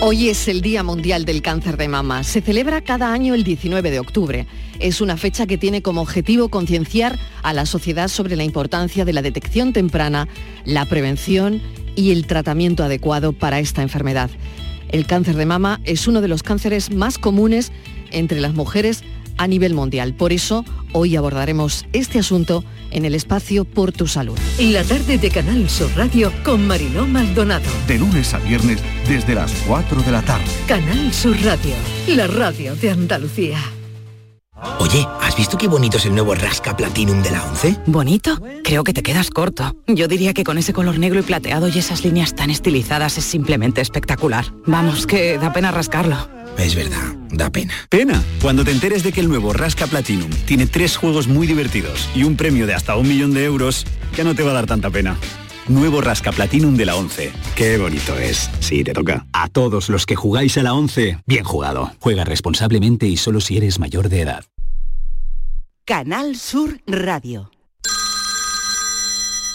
Hoy 0.00 0.28
es 0.28 0.46
el 0.46 0.60
Día 0.60 0.84
Mundial 0.84 1.24
del 1.24 1.42
Cáncer 1.42 1.76
de 1.76 1.88
Mama. 1.88 2.22
Se 2.22 2.40
celebra 2.40 2.82
cada 2.82 3.12
año 3.12 3.34
el 3.34 3.42
19 3.42 3.90
de 3.90 3.98
octubre. 3.98 4.46
Es 4.78 5.00
una 5.00 5.16
fecha 5.16 5.44
que 5.48 5.58
tiene 5.58 5.82
como 5.82 6.02
objetivo 6.02 6.50
concienciar 6.50 7.18
a 7.42 7.52
la 7.52 7.66
sociedad 7.66 8.06
sobre 8.06 8.36
la 8.36 8.44
importancia 8.44 9.04
de 9.04 9.12
la 9.12 9.22
detección 9.22 9.72
temprana, 9.72 10.28
la 10.64 10.84
prevención 10.84 11.60
y 11.96 12.12
el 12.12 12.28
tratamiento 12.28 12.84
adecuado 12.84 13.32
para 13.32 13.58
esta 13.58 13.82
enfermedad. 13.82 14.30
El 14.88 15.04
cáncer 15.04 15.34
de 15.34 15.46
mama 15.46 15.80
es 15.82 16.06
uno 16.06 16.20
de 16.20 16.28
los 16.28 16.44
cánceres 16.44 16.92
más 16.92 17.18
comunes 17.18 17.72
entre 18.12 18.40
las 18.40 18.54
mujeres 18.54 19.02
a 19.38 19.46
nivel 19.46 19.74
mundial. 19.74 20.14
Por 20.14 20.32
eso, 20.32 20.64
hoy 20.92 21.16
abordaremos 21.16 21.86
este 21.92 22.18
asunto 22.18 22.64
en 22.90 23.04
el 23.04 23.14
espacio 23.14 23.64
Por 23.64 23.92
tu 23.92 24.06
Salud. 24.06 24.38
La 24.58 24.84
tarde 24.84 25.18
de 25.18 25.30
Canal 25.30 25.68
Sur 25.70 25.90
Radio 25.96 26.32
con 26.44 26.66
Mariló 26.66 27.06
Maldonado. 27.06 27.70
De 27.86 27.98
lunes 27.98 28.34
a 28.34 28.38
viernes 28.38 28.82
desde 29.08 29.34
las 29.34 29.52
4 29.66 30.02
de 30.02 30.12
la 30.12 30.22
tarde. 30.22 30.44
Canal 30.66 31.12
Sur 31.12 31.36
Radio, 31.42 31.74
la 32.08 32.26
radio 32.26 32.76
de 32.76 32.90
Andalucía. 32.90 33.58
Oye, 34.80 35.06
¿has 35.20 35.36
visto 35.36 35.56
qué 35.56 35.68
bonito 35.68 35.98
es 35.98 36.06
el 36.06 36.14
nuevo 36.14 36.34
Rasca 36.34 36.76
Platinum 36.76 37.22
de 37.22 37.30
la 37.30 37.44
11? 37.44 37.76
¿Bonito? 37.86 38.42
Creo 38.64 38.82
que 38.82 38.92
te 38.92 39.04
quedas 39.04 39.30
corto. 39.30 39.76
Yo 39.86 40.08
diría 40.08 40.34
que 40.34 40.42
con 40.42 40.58
ese 40.58 40.72
color 40.72 40.98
negro 40.98 41.20
y 41.20 41.22
plateado 41.22 41.68
y 41.68 41.78
esas 41.78 42.04
líneas 42.04 42.34
tan 42.34 42.50
estilizadas 42.50 43.18
es 43.18 43.24
simplemente 43.24 43.80
espectacular. 43.80 44.46
Vamos, 44.66 45.06
que 45.06 45.38
da 45.38 45.52
pena 45.52 45.70
rascarlo. 45.70 46.37
Es 46.58 46.74
verdad, 46.74 47.14
da 47.30 47.50
pena. 47.50 47.72
Pena, 47.88 48.22
cuando 48.42 48.64
te 48.64 48.72
enteres 48.72 49.04
de 49.04 49.12
que 49.12 49.20
el 49.20 49.28
nuevo 49.28 49.52
Rasca 49.52 49.86
Platinum 49.86 50.30
tiene 50.44 50.66
tres 50.66 50.96
juegos 50.96 51.28
muy 51.28 51.46
divertidos 51.46 52.08
y 52.14 52.24
un 52.24 52.36
premio 52.36 52.66
de 52.66 52.74
hasta 52.74 52.96
un 52.96 53.06
millón 53.06 53.32
de 53.32 53.44
euros, 53.44 53.86
ya 54.16 54.24
no 54.24 54.34
te 54.34 54.42
va 54.42 54.50
a 54.50 54.54
dar 54.54 54.66
tanta 54.66 54.90
pena. 54.90 55.16
Nuevo 55.68 56.00
Rasca 56.00 56.32
Platinum 56.32 56.76
de 56.76 56.86
la 56.86 56.96
11. 56.96 57.30
Qué 57.54 57.78
bonito 57.78 58.18
es. 58.18 58.50
Sí, 58.58 58.82
te 58.82 58.92
toca. 58.92 59.26
A 59.32 59.48
todos 59.48 59.88
los 59.88 60.04
que 60.04 60.16
jugáis 60.16 60.58
a 60.58 60.62
la 60.62 60.74
11, 60.74 61.20
bien 61.26 61.44
jugado. 61.44 61.92
Juega 62.00 62.24
responsablemente 62.24 63.06
y 63.06 63.16
solo 63.16 63.40
si 63.40 63.56
eres 63.56 63.78
mayor 63.78 64.08
de 64.08 64.22
edad. 64.22 64.44
Canal 65.84 66.36
Sur 66.36 66.80
Radio. 66.86 67.50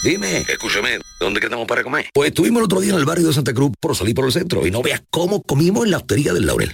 Dime, 0.04 0.40
escúchame, 0.50 1.00
¿dónde 1.20 1.40
quedamos 1.40 1.66
para 1.66 1.84
comer? 1.84 2.10
Pues 2.14 2.30
estuvimos 2.30 2.60
el 2.60 2.66
otro 2.66 2.82
día 2.82 2.94
en 2.94 3.00
el 3.00 3.06
barrio 3.06 3.28
de 3.28 3.34
Santa 3.34 3.54
Cruz 3.54 3.72
por 3.80 3.96
salir 3.96 4.14
por 4.14 4.26
el 4.26 4.32
centro 4.32 4.66
y 4.68 4.72
no 4.72 4.82
veas 4.82 5.02
cómo 5.10 5.42
comimos 5.42 5.86
en 5.86 5.92
la 5.92 5.98
hostería 5.98 6.34
del 6.34 6.46
Laurel. 6.46 6.74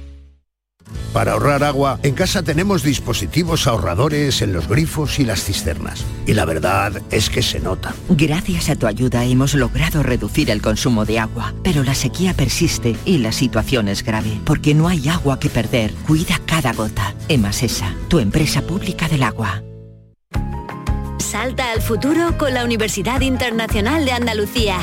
Para 1.13 1.33
ahorrar 1.33 1.63
agua, 1.63 1.99
en 2.03 2.13
casa 2.13 2.41
tenemos 2.41 2.83
dispositivos 2.83 3.67
ahorradores 3.67 4.41
en 4.41 4.53
los 4.53 4.67
grifos 4.67 5.19
y 5.19 5.25
las 5.25 5.43
cisternas. 5.43 6.05
Y 6.25 6.33
la 6.33 6.45
verdad 6.45 7.01
es 7.11 7.29
que 7.29 7.41
se 7.41 7.59
nota. 7.59 7.93
Gracias 8.09 8.69
a 8.69 8.75
tu 8.77 8.87
ayuda 8.87 9.25
hemos 9.25 9.53
logrado 9.53 10.03
reducir 10.03 10.49
el 10.49 10.61
consumo 10.61 11.03
de 11.05 11.19
agua, 11.19 11.53
pero 11.63 11.83
la 11.83 11.95
sequía 11.95 12.33
persiste 12.33 12.95
y 13.03 13.17
la 13.17 13.33
situación 13.33 13.89
es 13.89 14.03
grave, 14.03 14.39
porque 14.45 14.73
no 14.73 14.87
hay 14.87 15.09
agua 15.09 15.37
que 15.39 15.49
perder. 15.49 15.93
Cuida 16.07 16.39
cada 16.45 16.71
gota. 16.71 17.13
Emasesa, 17.27 17.93
tu 18.07 18.19
empresa 18.19 18.61
pública 18.61 19.09
del 19.09 19.23
agua. 19.23 19.63
Salta 21.19 21.71
al 21.71 21.81
futuro 21.81 22.37
con 22.37 22.53
la 22.53 22.63
Universidad 22.63 23.21
Internacional 23.21 24.05
de 24.05 24.11
Andalucía. 24.11 24.77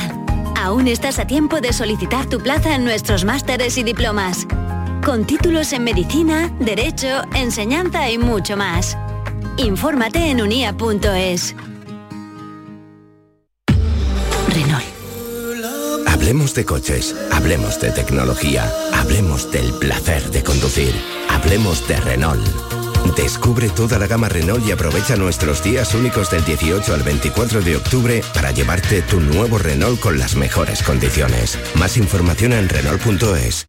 Aún 0.57 0.89
estás 0.89 1.19
a 1.19 1.27
tiempo 1.27 1.61
de 1.61 1.73
solicitar 1.73 2.27
tu 2.27 2.41
plaza 2.41 2.75
en 2.75 2.85
nuestros 2.85 3.25
másteres 3.25 3.79
y 3.79 3.83
diplomas. 3.83 4.47
Con 5.05 5.25
títulos 5.27 5.73
en 5.73 5.85
medicina, 5.85 6.53
derecho, 6.61 7.23
enseñanza 7.35 8.11
y 8.11 8.19
mucho 8.19 8.57
más. 8.57 8.97
Infórmate 9.57 10.31
en 10.31 10.43
unia.es. 10.43 11.55
Renault. 14.49 16.09
Hablemos 16.09 16.55
de 16.55 16.65
coches, 16.65 17.15
hablemos 17.33 17.81
de 17.81 17.91
tecnología, 17.91 18.71
hablemos 18.93 19.51
del 19.51 19.73
placer 19.75 20.31
de 20.31 20.43
conducir, 20.43 20.93
hablemos 21.31 21.87
de 21.89 21.97
Renault. 22.01 22.47
Descubre 23.17 23.69
toda 23.71 23.99
la 23.99 24.07
gama 24.07 24.29
Renault 24.29 24.67
y 24.67 24.73
aprovecha 24.73 25.17
nuestros 25.17 25.63
días 25.63 25.95
únicos 25.95 26.31
del 26.31 26.45
18 26.45 26.95
al 26.95 27.03
24 27.03 27.63
de 27.63 27.77
octubre 27.77 28.23
para 28.35 28.51
llevarte 28.53 29.03
tu 29.03 29.21
nuevo 29.21 29.59
Renault 29.59 30.01
con 30.01 30.19
las 30.19 30.37
mejores 30.37 30.83
condiciones. 30.83 31.59
Más 31.77 31.97
información 31.97 32.53
en 32.53 32.69
Renault.es. 32.69 33.69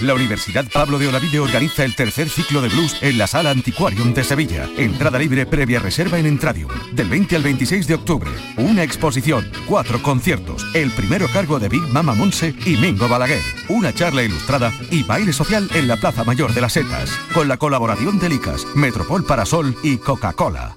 La 0.00 0.14
Universidad 0.14 0.64
Pablo 0.72 0.98
de 0.98 1.06
Olavide 1.06 1.38
organiza 1.38 1.84
el 1.84 1.94
tercer 1.94 2.28
ciclo 2.28 2.60
de 2.60 2.68
blues 2.68 2.96
en 3.00 3.16
la 3.16 3.28
Sala 3.28 3.50
Antiquarium 3.50 4.12
de 4.12 4.24
Sevilla. 4.24 4.68
Entrada 4.76 5.18
libre 5.18 5.46
previa 5.46 5.78
reserva 5.78 6.18
en 6.18 6.26
Entradium. 6.26 6.70
Del 6.92 7.08
20 7.08 7.36
al 7.36 7.42
26 7.42 7.86
de 7.86 7.94
octubre. 7.94 8.30
Una 8.56 8.82
exposición, 8.82 9.48
cuatro 9.66 10.02
conciertos. 10.02 10.66
El 10.74 10.90
primero 10.90 11.28
cargo 11.28 11.60
de 11.60 11.68
Big 11.68 11.82
Mama 11.82 12.14
Monse 12.14 12.54
y 12.66 12.76
Mingo 12.76 13.08
Balaguer. 13.08 13.42
Una 13.68 13.94
charla 13.94 14.24
ilustrada 14.24 14.72
y 14.90 15.04
baile 15.04 15.32
social 15.32 15.68
en 15.74 15.86
la 15.86 15.96
Plaza 15.96 16.24
Mayor 16.24 16.52
de 16.54 16.60
las 16.60 16.72
Setas. 16.72 17.10
Con 17.32 17.46
la 17.46 17.56
colaboración 17.56 18.18
de 18.18 18.30
Licas, 18.30 18.66
Metropol 18.74 19.24
Parasol 19.24 19.76
y 19.82 19.98
Coca-Cola. 19.98 20.76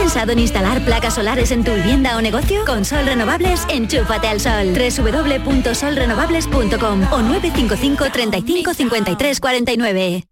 ¿Has 0.00 0.14
pensado 0.14 0.32
en 0.32 0.38
instalar 0.38 0.82
placas 0.82 1.16
solares 1.16 1.50
en 1.50 1.62
tu 1.62 1.74
vivienda 1.74 2.16
o 2.16 2.22
negocio? 2.22 2.64
Con 2.64 2.86
Sol 2.86 3.04
Renovables, 3.04 3.66
enchúfate 3.68 4.28
al 4.28 4.40
sol. 4.40 4.72
www.solrenovables.com 4.72 7.02
o 7.12 7.20
955 7.20 8.04
35 8.10 8.72
53 8.72 9.40
49. 9.40 10.24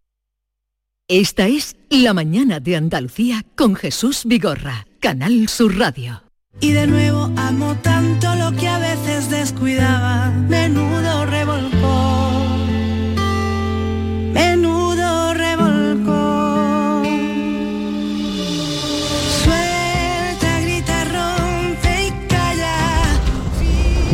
Esta 1.06 1.48
es 1.48 1.76
La 1.90 2.14
mañana 2.14 2.60
de 2.60 2.76
Andalucía 2.76 3.44
con 3.56 3.74
Jesús 3.74 4.22
Vigorra, 4.24 4.86
Canal 5.00 5.50
Sur 5.50 5.78
Radio. 5.78 6.22
Y 6.60 6.72
de 6.72 6.86
nuevo 6.86 7.30
amo 7.36 7.76
tanto 7.82 8.34
lo 8.36 8.52
que 8.52 8.68
a 8.68 8.78
veces 8.78 9.28
descuidaba. 9.28 10.30
Menudo 10.30 11.17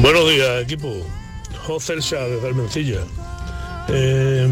Buenos 0.04 0.28
días, 0.28 0.62
equipo. 0.62 0.94
José 1.66 1.94
Elsa, 1.94 2.18
desde 2.28 2.46
Almencilla. 2.46 3.00
Eh, 3.88 4.46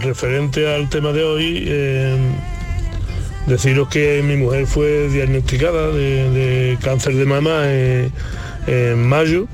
referente 0.00 0.74
al 0.74 0.88
tema 0.88 1.12
de 1.12 1.22
hoy, 1.22 1.64
eh, 1.66 2.16
deciros 3.46 3.88
que 3.90 4.22
mi 4.24 4.36
mujer 4.36 4.66
fue 4.66 5.10
diagnosticada 5.10 5.88
de, 5.88 6.30
de 6.30 6.78
cáncer 6.80 7.14
de 7.14 7.26
mama 7.26 7.70
en, 8.66 9.06
mayo. 9.06 9.46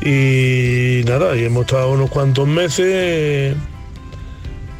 Y 0.00 1.02
nada, 1.04 1.36
y 1.36 1.44
hemos 1.44 1.66
estado 1.66 1.92
unos 1.92 2.10
cuantos 2.10 2.48
meses. 2.48 3.54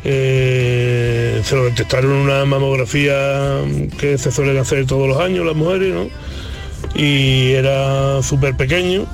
eh, 0.03 1.40
se 1.44 1.55
lo 1.55 1.66
detectaron 1.66 2.11
una 2.11 2.44
mamografía 2.44 3.61
que 3.96 4.18
se 4.18 4.33
suelen 4.33 4.59
hacer 4.59 4.87
todos 4.87 5.07
los 5.07 5.18
años 5.18 5.46
las 5.46 5.55
mujeres. 5.55 6.11
Y 6.95 7.53
era 7.53 8.23
súper 8.23 8.57
pequeño. 8.57 9.07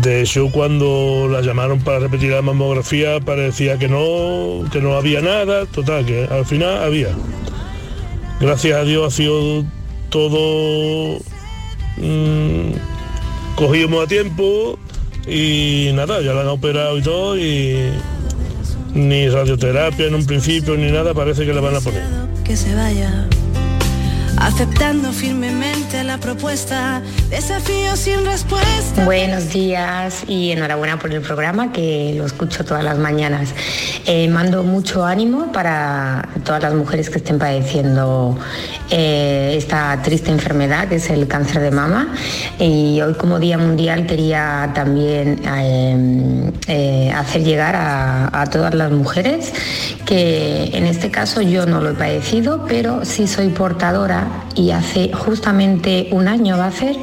De 0.00 0.22
hecho, 0.22 0.50
cuando 0.50 1.28
la 1.30 1.40
llamaron 1.40 1.80
para 1.80 2.00
repetir 2.00 2.32
la 2.32 2.42
mamografía 2.42 3.20
parecía 3.20 3.78
que 3.78 3.88
no, 3.88 4.68
que 4.72 4.80
no 4.80 4.96
había 4.96 5.20
nada, 5.20 5.66
total, 5.66 6.04
que 6.04 6.24
al 6.24 6.44
final 6.44 6.82
había. 6.82 7.10
Gracias 8.40 8.76
a 8.76 8.84
Dios 8.84 9.12
ha 9.12 9.16
sido 9.16 9.64
todo 10.10 11.18
mm, 11.96 12.72
cogimos 13.56 14.04
a 14.04 14.06
tiempo 14.06 14.78
y 15.26 15.90
nada, 15.94 16.20
ya 16.20 16.32
la 16.32 16.42
han 16.42 16.48
operado 16.48 16.98
y 16.98 17.02
todo 17.02 17.38
y 17.38 17.90
ni 18.94 19.28
radioterapia 19.28 20.06
en 20.06 20.14
un 20.14 20.26
principio 20.26 20.76
ni 20.76 20.90
nada 20.90 21.14
parece 21.14 21.44
que 21.44 21.52
le 21.52 21.60
van 21.60 21.76
a 21.76 21.80
poner. 21.80 22.02
que 22.44 22.56
se 22.56 22.74
vaya. 22.74 23.28
Aceptando 24.36 25.12
firmemente 25.12 25.83
propuesta, 26.18 27.02
desafío 27.28 27.96
sin 27.96 28.24
respuesta. 28.24 29.04
Buenos 29.04 29.50
días 29.52 30.24
y 30.28 30.52
enhorabuena 30.52 30.98
por 30.98 31.12
el 31.12 31.20
programa 31.20 31.72
que 31.72 32.14
lo 32.16 32.24
escucho 32.24 32.64
todas 32.64 32.84
las 32.84 32.98
mañanas. 32.98 33.48
Eh, 34.06 34.28
mando 34.28 34.62
mucho 34.62 35.04
ánimo 35.04 35.50
para 35.50 36.28
todas 36.44 36.62
las 36.62 36.74
mujeres 36.74 37.10
que 37.10 37.18
estén 37.18 37.38
padeciendo 37.38 38.38
eh, 38.90 39.54
esta 39.56 40.00
triste 40.02 40.30
enfermedad 40.30 40.88
que 40.88 40.96
es 40.96 41.10
el 41.10 41.26
cáncer 41.26 41.62
de 41.62 41.70
mama. 41.70 42.14
Y 42.58 43.00
hoy 43.00 43.14
como 43.14 43.40
Día 43.40 43.58
Mundial 43.58 44.06
quería 44.06 44.70
también 44.74 45.40
eh, 46.68 47.12
hacer 47.14 47.42
llegar 47.42 47.74
a, 47.74 48.40
a 48.40 48.46
todas 48.50 48.74
las 48.74 48.92
mujeres 48.92 49.52
que 50.04 50.70
en 50.74 50.86
este 50.86 51.10
caso 51.10 51.40
yo 51.40 51.66
no 51.66 51.80
lo 51.80 51.90
he 51.90 51.94
padecido, 51.94 52.66
pero 52.68 53.04
sí 53.04 53.26
soy 53.26 53.48
portadora 53.48 54.44
y 54.54 54.70
hace 54.70 55.12
justamente 55.12 56.03
un 56.10 56.28
año 56.28 56.56
va 56.58 56.66
a 56.66 56.72
ser, 56.72 56.96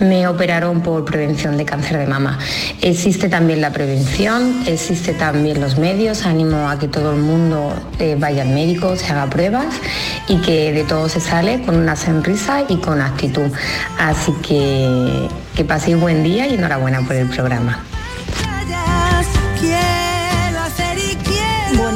me 0.00 0.26
operaron 0.28 0.82
por 0.82 1.04
prevención 1.04 1.56
de 1.56 1.64
cáncer 1.64 1.98
de 1.98 2.06
mama. 2.06 2.38
Existe 2.82 3.28
también 3.28 3.60
la 3.60 3.72
prevención, 3.72 4.62
existe 4.66 5.12
también 5.12 5.60
los 5.60 5.78
medios, 5.78 6.26
animo 6.26 6.68
a 6.68 6.78
que 6.78 6.88
todo 6.88 7.12
el 7.12 7.20
mundo 7.20 7.74
eh, 7.98 8.16
vaya 8.18 8.42
al 8.42 8.48
médico, 8.48 8.96
se 8.96 9.12
haga 9.12 9.28
pruebas 9.28 9.66
y 10.28 10.38
que 10.38 10.72
de 10.72 10.84
todo 10.84 11.08
se 11.08 11.20
sale 11.20 11.62
con 11.62 11.76
una 11.76 11.96
sonrisa 11.96 12.64
y 12.68 12.76
con 12.76 13.00
actitud. 13.00 13.50
Así 13.98 14.32
que 14.46 15.28
que 15.56 15.64
paséis 15.64 15.98
buen 15.98 16.22
día 16.22 16.46
y 16.46 16.54
enhorabuena 16.54 17.00
por 17.00 17.16
el 17.16 17.28
programa. 17.28 17.82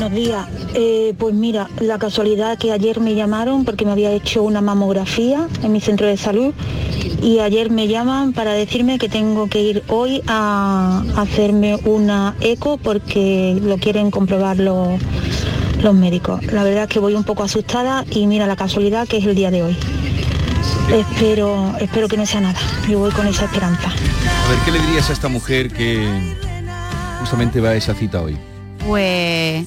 Buenos 0.01 0.19
días. 0.19 0.49
Eh, 0.73 1.15
pues 1.19 1.35
mira, 1.35 1.69
la 1.79 1.99
casualidad 1.99 2.57
que 2.57 2.73
ayer 2.73 3.01
me 3.01 3.15
llamaron 3.15 3.67
porque 3.67 3.85
me 3.85 3.93
había 3.93 4.11
hecho 4.13 4.43
una 4.43 4.63
mamografía 4.63 5.47
en 5.63 5.73
mi 5.73 5.83
centro 5.83 6.07
de 6.07 6.17
salud 6.17 6.55
y 7.23 7.41
ayer 7.41 7.71
me 7.71 7.87
llaman 7.87 8.33
para 8.33 8.55
decirme 8.55 8.99
que 8.99 9.11
tengo 9.11 9.49
que 9.51 9.61
ir 9.61 9.85
hoy 9.89 10.23
a 10.27 11.05
hacerme 11.17 11.77
una 11.85 12.35
eco 12.41 12.79
porque 12.79 13.61
lo 13.63 13.77
quieren 13.77 14.11
comprobar 14.11 14.57
los, 14.57 14.99
los 15.83 15.95
médicos. 15.95 16.43
La 16.47 16.65
verdad 16.65 16.85
es 16.85 16.89
que 16.89 16.99
voy 16.99 17.15
un 17.15 17.25
poco 17.25 17.43
asustada 17.43 18.07
y 18.11 18.27
mira 18.27 18.47
la 18.47 18.57
casualidad 18.57 19.07
que 19.07 19.19
es 19.19 19.27
el 19.27 19.35
día 19.35 19.51
de 19.51 19.65
hoy. 19.65 19.77
Espero, 20.91 21.75
espero 21.79 22.09
que 22.09 22.17
no 22.17 22.25
sea 22.25 22.41
nada. 22.41 22.59
Yo 22.89 23.01
voy 23.01 23.11
con 23.11 23.27
esa 23.27 23.45
esperanza. 23.45 23.91
A 23.91 24.49
ver, 24.49 24.59
¿qué 24.65 24.71
le 24.71 24.79
dirías 24.79 25.11
a 25.11 25.13
esta 25.13 25.29
mujer 25.29 25.71
que 25.71 26.09
justamente 27.21 27.61
va 27.61 27.69
a 27.69 27.75
esa 27.75 27.93
cita 27.93 28.23
hoy? 28.23 28.39
Pues 28.87 29.67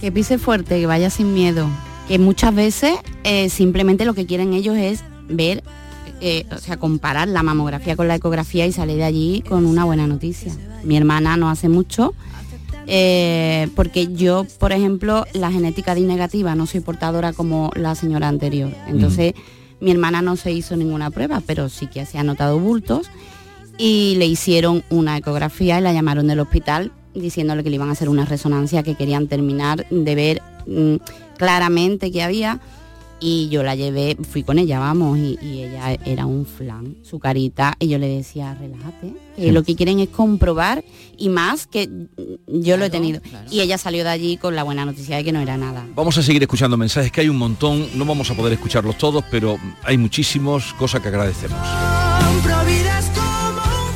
que 0.00 0.12
pise 0.12 0.38
fuerte, 0.38 0.80
que 0.80 0.86
vaya 0.86 1.10
sin 1.10 1.34
miedo. 1.34 1.68
Que 2.06 2.18
muchas 2.18 2.54
veces 2.54 2.94
eh, 3.24 3.48
simplemente 3.50 4.04
lo 4.04 4.14
que 4.14 4.26
quieren 4.26 4.54
ellos 4.54 4.76
es 4.76 5.04
ver, 5.28 5.62
eh, 6.20 6.46
o 6.50 6.58
sea, 6.58 6.76
comparar 6.78 7.28
la 7.28 7.42
mamografía 7.42 7.96
con 7.96 8.08
la 8.08 8.14
ecografía 8.14 8.66
y 8.66 8.72
salir 8.72 8.96
de 8.96 9.04
allí 9.04 9.42
con 9.46 9.66
una 9.66 9.84
buena 9.84 10.06
noticia. 10.06 10.52
Mi 10.84 10.96
hermana 10.96 11.36
no 11.36 11.50
hace 11.50 11.68
mucho 11.68 12.14
Eh, 12.90 13.68
porque 13.76 14.14
yo, 14.14 14.46
por 14.58 14.72
ejemplo, 14.72 15.26
la 15.34 15.52
genética 15.52 15.94
de 15.94 16.00
negativa 16.00 16.54
no 16.54 16.64
soy 16.64 16.80
portadora 16.80 17.34
como 17.34 17.70
la 17.76 17.94
señora 17.94 18.28
anterior. 18.28 18.72
Entonces, 18.86 19.34
mi 19.78 19.90
hermana 19.90 20.22
no 20.22 20.36
se 20.36 20.52
hizo 20.52 20.74
ninguna 20.74 21.10
prueba, 21.10 21.42
pero 21.46 21.68
sí 21.68 21.86
que 21.86 22.06
se 22.06 22.16
ha 22.16 22.22
notado 22.22 22.58
bultos 22.58 23.10
y 23.76 24.14
le 24.16 24.24
hicieron 24.24 24.82
una 24.88 25.18
ecografía 25.18 25.78
y 25.78 25.82
la 25.82 25.92
llamaron 25.92 26.28
del 26.28 26.40
hospital 26.40 26.90
diciéndole 27.20 27.62
que 27.62 27.70
le 27.70 27.76
iban 27.76 27.88
a 27.88 27.92
hacer 27.92 28.08
una 28.08 28.24
resonancia 28.24 28.82
que 28.82 28.94
querían 28.94 29.28
terminar 29.28 29.86
de 29.90 30.14
ver 30.14 30.42
mm, 30.66 30.96
claramente 31.36 32.10
que 32.10 32.22
había 32.22 32.60
y 33.20 33.48
yo 33.48 33.62
la 33.62 33.74
llevé, 33.74 34.16
fui 34.30 34.42
con 34.42 34.58
ella, 34.58 34.78
vamos, 34.78 35.18
y, 35.18 35.38
ella 35.42 35.98
era 36.04 36.26
un 36.26 36.46
flan, 36.46 36.96
su 37.02 37.18
carita, 37.18 37.74
y 37.78 37.88
yo 37.88 37.98
le 37.98 38.08
decía, 38.08 38.54
relájate, 38.54 39.12
que 39.36 39.52
lo 39.52 39.62
que 39.64 39.74
quieren 39.74 39.98
es 40.00 40.08
comprobar, 40.08 40.84
y 41.16 41.28
más 41.28 41.66
que 41.66 41.88
yo 42.46 42.76
lo 42.76 42.84
he 42.84 42.90
tenido. 42.90 43.20
Y 43.50 43.60
ella 43.60 43.76
salió 43.78 44.04
de 44.04 44.10
allí 44.10 44.36
con 44.36 44.54
la 44.54 44.62
buena 44.62 44.84
noticia 44.84 45.16
de 45.16 45.24
que 45.24 45.32
no 45.32 45.40
era 45.40 45.56
nada. 45.56 45.86
Vamos 45.94 46.16
a 46.18 46.22
seguir 46.22 46.42
escuchando 46.42 46.76
mensajes, 46.76 47.10
que 47.10 47.22
hay 47.22 47.28
un 47.28 47.38
montón, 47.38 47.88
no 47.94 48.04
vamos 48.04 48.30
a 48.30 48.34
poder 48.34 48.52
escucharlos 48.52 48.96
todos, 48.98 49.24
pero 49.30 49.58
hay 49.82 49.98
muchísimos, 49.98 50.72
cosas 50.74 51.00
que 51.00 51.08
agradecemos. 51.08 51.58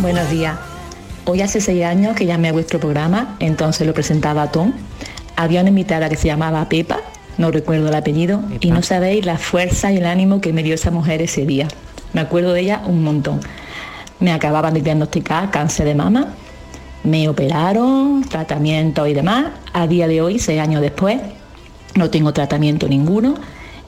Buenos 0.01 0.31
días. 0.31 0.72
Hoy 1.25 1.41
hace 1.41 1.61
seis 1.61 1.85
años 1.85 2.17
que 2.17 2.27
llamé 2.27 2.49
a 2.49 2.53
vuestro 2.53 2.81
programa, 2.81 3.37
entonces 3.39 3.87
lo 3.87 3.95
presentaba 3.95 4.51
Tom. 4.51 4.73
Había 5.37 5.61
una 5.61 5.69
invitada 5.69 6.09
que 6.09 6.17
se 6.17 6.27
llamaba 6.27 6.69
Pepa, 6.69 6.99
no 7.39 7.53
recuerdo 7.53 7.89
el 7.89 7.95
apellido, 7.95 8.43
y 8.59 8.73
no 8.73 8.83
sabéis 8.83 9.25
la 9.25 9.39
fuerza 9.39 9.93
y 9.93 9.99
el 9.99 10.07
ánimo 10.07 10.41
que 10.41 10.53
me 10.53 10.65
dio 10.65 10.75
esa 10.75 10.91
mujer 10.91 11.23
ese 11.23 11.47
día. 11.47 11.69
Me 12.13 12.23
acuerdo 12.23 12.53
de 12.53 12.63
ella 12.63 12.83
un 12.87 13.05
montón. 13.05 13.39
Me 14.19 14.33
acababan 14.33 14.75
de 14.75 14.81
diagnosticar 14.81 15.53
cáncer 15.53 15.87
de 15.87 15.95
mama, 15.95 16.35
me 17.05 17.29
operaron, 17.29 18.25
tratamiento 18.29 19.07
y 19.07 19.15
demás. 19.15 19.47
A 19.73 19.87
día 19.87 20.09
de 20.09 20.21
hoy, 20.23 20.41
seis 20.41 20.61
años 20.61 20.81
después, 20.81 21.21
no 21.95 22.11
tengo 22.11 22.33
tratamiento 22.33 22.89
ninguno 22.89 23.35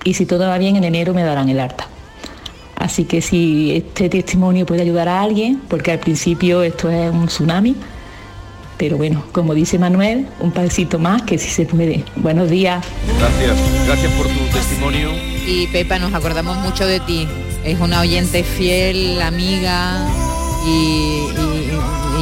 y 0.05 0.14
si 0.14 0.25
todo 0.25 0.47
va 0.47 0.59
bien 0.59 0.77
en 0.77 0.85
enero 0.85 1.14
me 1.14 1.25
darán 1.25 1.49
el 1.49 1.59
alta. 1.59 1.88
Así 2.85 3.05
que 3.05 3.23
si 3.23 3.73
este 3.73 4.11
testimonio 4.11 4.66
puede 4.66 4.83
ayudar 4.83 5.09
a 5.09 5.23
alguien, 5.23 5.59
porque 5.68 5.90
al 5.90 6.01
principio 6.01 6.62
esto 6.62 6.90
es 6.90 7.11
un 7.11 7.29
tsunami, 7.29 7.75
pero 8.77 8.99
bueno, 8.99 9.25
como 9.33 9.55
dice 9.55 9.79
Manuel, 9.79 10.27
un 10.38 10.53
pasito 10.53 10.99
más 10.99 11.23
que 11.23 11.38
si 11.38 11.49
se 11.49 11.64
puede. 11.64 12.05
Buenos 12.16 12.51
días. 12.51 12.85
Gracias, 13.18 13.87
gracias 13.87 14.12
por 14.12 14.27
tu 14.27 14.38
testimonio. 14.53 15.12
Y 15.47 15.66
Pepa, 15.68 15.99
nos 15.99 16.12
acordamos 16.12 16.59
mucho 16.59 16.87
de 16.87 17.01
ti. 17.01 17.27
Es 17.64 17.81
una 17.81 18.03
oyente 18.03 18.44
fiel, 18.44 19.23
amiga 19.23 20.07
y 20.66 21.25
y 21.47 21.54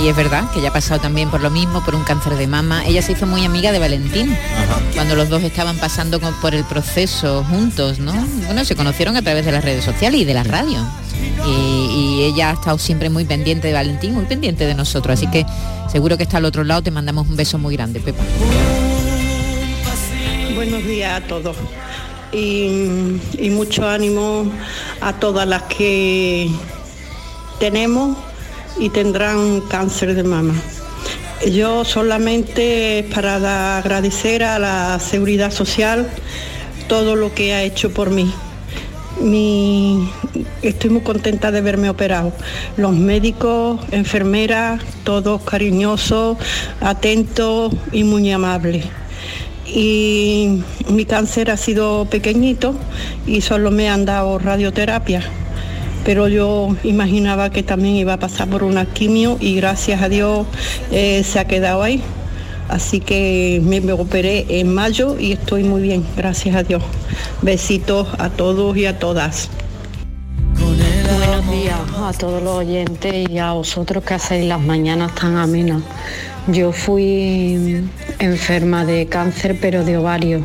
es 0.08 0.16
verdad 0.16 0.50
que 0.50 0.58
ella 0.58 0.70
ha 0.70 0.72
pasado 0.72 1.00
también 1.00 1.30
por 1.30 1.40
lo 1.40 1.50
mismo, 1.50 1.84
por 1.84 1.94
un 1.94 2.02
cáncer 2.02 2.34
de 2.34 2.46
mama. 2.46 2.84
Ella 2.86 3.02
se 3.02 3.12
hizo 3.12 3.26
muy 3.26 3.44
amiga 3.44 3.70
de 3.70 3.78
Valentín, 3.78 4.36
cuando 4.94 5.14
los 5.14 5.28
dos 5.28 5.42
estaban 5.42 5.76
pasando 5.78 6.18
por 6.40 6.54
el 6.54 6.64
proceso 6.64 7.44
juntos, 7.44 7.98
¿no? 7.98 8.12
Bueno, 8.46 8.64
se 8.64 8.74
conocieron 8.74 9.16
a 9.16 9.22
través 9.22 9.44
de 9.44 9.52
las 9.52 9.64
redes 9.64 9.84
sociales 9.84 10.20
y 10.20 10.24
de 10.24 10.34
la 10.34 10.42
radio. 10.42 10.78
Y, 11.46 12.22
ella 12.22 12.50
ha 12.50 12.52
estado 12.54 12.78
siempre 12.78 13.10
muy 13.10 13.24
pendiente 13.24 13.68
de 13.68 13.74
Valentín, 13.74 14.14
muy 14.14 14.26
pendiente 14.26 14.64
de 14.64 14.74
nosotros. 14.74 15.18
Así 15.18 15.26
que 15.28 15.44
seguro 15.90 16.16
que 16.16 16.22
está 16.22 16.36
al 16.36 16.44
otro 16.44 16.62
lado. 16.62 16.82
Te 16.82 16.90
mandamos 16.90 17.28
un 17.28 17.36
beso 17.36 17.58
muy 17.58 17.74
grande, 17.74 18.00
Pepa. 18.00 18.22
Buenos 20.54 20.84
días 20.84 21.20
a 21.20 21.26
todos. 21.26 21.56
Y, 22.32 23.20
y 23.38 23.50
mucho 23.50 23.88
ánimo 23.88 24.50
a 25.00 25.12
todas 25.14 25.48
las 25.48 25.62
que 25.64 26.48
tenemos 27.58 28.16
y 28.78 28.88
tendrán 28.90 29.60
cáncer 29.62 30.14
de 30.14 30.22
mama. 30.22 30.54
Yo 31.50 31.84
solamente 31.84 33.04
para 33.12 33.78
agradecer 33.78 34.44
a 34.44 34.58
la 34.60 35.00
Seguridad 35.00 35.50
Social 35.50 36.08
todo 36.88 37.16
lo 37.16 37.34
que 37.34 37.52
ha 37.52 37.64
hecho 37.64 37.90
por 37.90 38.10
mí. 38.10 38.32
estoy 40.62 40.90
muy 40.90 41.02
contenta 41.02 41.50
de 41.50 41.60
verme 41.60 41.90
operado. 41.90 42.32
Los 42.76 42.92
médicos, 42.92 43.80
enfermeras, 43.90 44.82
todos 45.04 45.42
cariñosos, 45.42 46.38
atentos 46.80 47.72
y 47.90 48.04
muy 48.04 48.30
amables. 48.30 48.84
Y 49.66 50.62
mi 50.88 51.06
cáncer 51.06 51.50
ha 51.50 51.56
sido 51.56 52.04
pequeñito 52.04 52.74
y 53.26 53.40
solo 53.40 53.70
me 53.70 53.88
han 53.88 54.04
dado 54.04 54.38
radioterapia 54.38 55.22
pero 56.04 56.28
yo 56.28 56.74
imaginaba 56.82 57.50
que 57.50 57.62
también 57.62 57.96
iba 57.96 58.14
a 58.14 58.18
pasar 58.18 58.48
por 58.48 58.62
una 58.62 58.86
quimio 58.86 59.36
y 59.40 59.56
gracias 59.56 60.02
a 60.02 60.08
Dios 60.08 60.46
eh, 60.90 61.22
se 61.24 61.38
ha 61.38 61.46
quedado 61.46 61.82
ahí. 61.82 62.02
Así 62.68 63.00
que 63.00 63.60
me, 63.62 63.92
operé 63.92 64.46
en 64.60 64.72
mayo 64.72 65.18
y 65.18 65.32
estoy 65.32 65.62
muy 65.62 65.82
bien, 65.82 66.04
gracias 66.16 66.56
a 66.56 66.62
Dios. 66.62 66.82
Besitos 67.42 68.08
a 68.18 68.30
todos 68.30 68.76
y 68.76 68.86
a 68.86 68.98
todas. 68.98 69.50
Buenos 70.58 71.50
días 71.50 71.78
a 71.98 72.12
todos 72.12 72.42
los 72.42 72.54
oyentes 72.58 73.28
y 73.28 73.38
a 73.38 73.52
vosotros 73.52 74.02
que 74.04 74.14
hacéis 74.14 74.46
las 74.46 74.60
mañanas 74.60 75.14
tan 75.14 75.36
amenas. 75.36 75.82
Yo 76.48 76.72
fui 76.72 77.84
enferma 78.18 78.84
de 78.84 79.06
cáncer 79.06 79.58
pero 79.60 79.84
de 79.84 79.98
ovario 79.98 80.44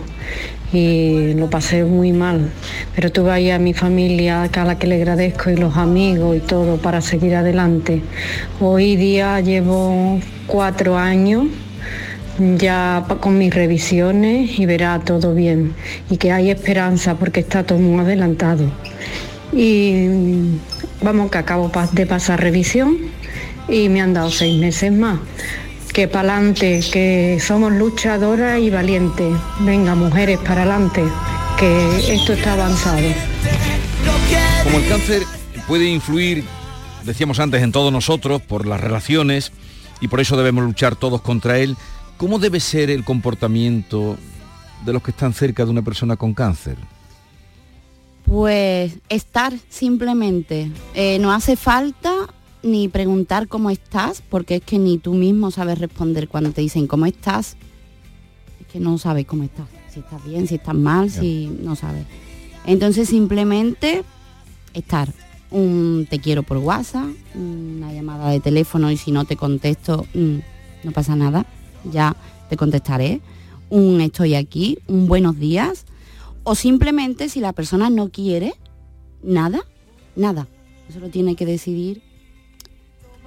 y 0.73 1.33
lo 1.33 1.49
pasé 1.49 1.83
muy 1.83 2.11
mal. 2.11 2.49
Pero 2.95 3.11
tuve 3.11 3.31
ahí 3.31 3.51
a 3.51 3.59
mi 3.59 3.73
familia, 3.73 4.43
a 4.43 4.65
la 4.65 4.77
que 4.77 4.87
le 4.87 4.95
agradezco, 4.95 5.49
y 5.49 5.55
los 5.55 5.77
amigos 5.77 6.37
y 6.37 6.39
todo 6.39 6.77
para 6.77 7.01
seguir 7.01 7.35
adelante. 7.35 8.01
Hoy 8.59 8.95
día 8.95 9.39
llevo 9.39 10.19
cuatro 10.47 10.97
años 10.97 11.45
ya 12.57 13.03
con 13.19 13.37
mis 13.37 13.53
revisiones 13.53 14.59
y 14.59 14.65
verá 14.67 14.99
todo 14.99 15.33
bien 15.33 15.73
y 16.09 16.17
que 16.17 16.31
hay 16.31 16.51
esperanza 16.51 17.15
porque 17.15 17.39
está 17.39 17.63
todo 17.63 17.79
muy 17.79 18.01
adelantado. 18.01 18.65
Y 19.53 20.07
vamos 21.01 21.31
que 21.31 21.37
acabo 21.37 21.71
de 21.93 22.05
pasar 22.05 22.41
revisión 22.41 22.97
y 23.67 23.89
me 23.89 24.01
han 24.01 24.13
dado 24.13 24.29
seis 24.29 24.59
meses 24.59 24.91
más 24.91 25.19
que 25.97 26.07
para 26.07 26.35
adelante, 26.35 26.81
que 26.93 27.39
somos 27.41 27.71
luchadoras 27.71 28.59
y 28.59 28.69
valientes. 28.69 29.35
Venga, 29.61 29.95
mujeres, 29.95 30.37
para 30.37 30.61
adelante, 30.61 31.03
que 31.57 32.13
esto 32.13 32.33
está 32.33 32.53
avanzado. 32.53 33.01
Como 34.63 34.77
el 34.77 34.87
cáncer 34.87 35.23
puede 35.67 35.89
influir, 35.89 36.43
decíamos 37.03 37.39
antes, 37.39 37.63
en 37.63 37.71
todos 37.71 37.91
nosotros 37.91 38.43
por 38.43 38.67
las 38.67 38.79
relaciones 38.79 39.51
y 39.99 40.07
por 40.07 40.19
eso 40.19 40.37
debemos 40.37 40.65
luchar 40.65 40.95
todos 40.95 41.23
contra 41.23 41.57
él, 41.57 41.75
¿cómo 42.17 42.37
debe 42.37 42.59
ser 42.59 42.91
el 42.91 43.03
comportamiento 43.03 44.17
de 44.85 44.93
los 44.93 45.01
que 45.01 45.09
están 45.09 45.33
cerca 45.33 45.65
de 45.65 45.71
una 45.71 45.81
persona 45.81 46.15
con 46.15 46.35
cáncer? 46.35 46.77
Pues 48.23 48.99
estar 49.09 49.51
simplemente. 49.67 50.69
Eh, 50.93 51.17
no 51.17 51.31
hace 51.31 51.55
falta 51.55 52.27
ni 52.63 52.87
preguntar 52.87 53.47
cómo 53.47 53.69
estás, 53.69 54.21
porque 54.21 54.55
es 54.55 54.61
que 54.61 54.79
ni 54.79 54.97
tú 54.97 55.13
mismo 55.13 55.51
sabes 55.51 55.79
responder 55.79 56.27
cuando 56.27 56.51
te 56.51 56.61
dicen 56.61 56.87
cómo 56.87 57.05
estás. 57.05 57.55
Es 58.59 58.67
que 58.67 58.79
no 58.79 58.97
sabes 58.97 59.25
cómo 59.25 59.43
estás. 59.43 59.67
Si 59.93 59.99
estás 59.99 60.23
bien, 60.25 60.47
si 60.47 60.55
estás 60.55 60.75
mal, 60.75 61.09
si 61.09 61.47
no 61.61 61.75
sabes. 61.75 62.05
Entonces 62.65 63.09
simplemente 63.09 64.03
estar. 64.73 65.11
Un 65.49 66.07
te 66.09 66.19
quiero 66.19 66.43
por 66.43 66.57
WhatsApp, 66.57 67.07
una 67.33 67.93
llamada 67.93 68.29
de 68.29 68.41
teléfono 68.41 68.91
y 68.91 68.97
si 68.97 69.13
no 69.13 69.23
te 69.23 69.37
contesto, 69.37 70.05
mm, 70.13 70.37
no 70.83 70.91
pasa 70.91 71.15
nada. 71.15 71.45
Ya 71.89 72.17
te 72.49 72.57
contestaré. 72.57 73.21
Un 73.69 74.01
estoy 74.01 74.35
aquí, 74.35 74.77
un 74.87 75.07
buenos 75.07 75.39
días. 75.39 75.85
O 76.43 76.55
simplemente 76.55 77.29
si 77.29 77.39
la 77.39 77.53
persona 77.53 77.89
no 77.89 78.09
quiere 78.09 78.55
nada, 79.23 79.61
nada. 80.15 80.47
Eso 80.89 80.99
lo 80.99 81.09
tiene 81.09 81.35
que 81.35 81.45
decidir 81.45 82.01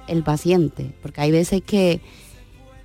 el 0.07 0.23
paciente, 0.23 0.91
porque 1.01 1.21
hay 1.21 1.31
veces 1.31 1.61
que, 1.65 2.01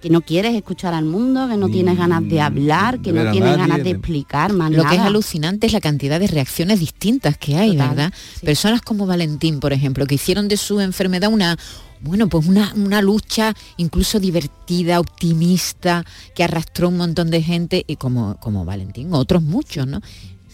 que 0.00 0.10
no 0.10 0.20
quieres 0.20 0.54
escuchar 0.54 0.94
al 0.94 1.04
mundo, 1.04 1.48
que 1.48 1.56
no 1.56 1.68
tienes 1.68 1.98
ganas 1.98 2.28
de 2.28 2.40
hablar, 2.40 3.00
que 3.00 3.12
no 3.12 3.30
tienes 3.30 3.56
ganas 3.56 3.82
de 3.82 3.90
explicar 3.90 4.52
más 4.52 4.70
Lo 4.70 4.84
que 4.84 4.96
es 4.96 5.00
alucinante 5.00 5.66
es 5.66 5.72
la 5.72 5.80
cantidad 5.80 6.20
de 6.20 6.26
reacciones 6.26 6.80
distintas 6.80 7.36
que 7.38 7.56
hay, 7.56 7.76
¿verdad? 7.76 8.12
Personas 8.42 8.82
como 8.82 9.06
Valentín, 9.06 9.60
por 9.60 9.72
ejemplo, 9.72 10.06
que 10.06 10.16
hicieron 10.16 10.48
de 10.48 10.56
su 10.56 10.80
enfermedad 10.80 11.32
una 11.32 11.56
bueno, 11.98 12.28
pues 12.28 12.46
una, 12.46 12.72
una, 12.76 13.00
lucha 13.00 13.54
incluso 13.78 14.20
divertida, 14.20 15.00
optimista, 15.00 16.04
que 16.34 16.44
arrastró 16.44 16.90
un 16.90 16.98
montón 16.98 17.30
de 17.30 17.42
gente, 17.42 17.84
y 17.86 17.96
como, 17.96 18.36
como 18.38 18.66
Valentín, 18.66 19.14
otros 19.14 19.42
muchos, 19.42 19.86
¿no? 19.86 20.02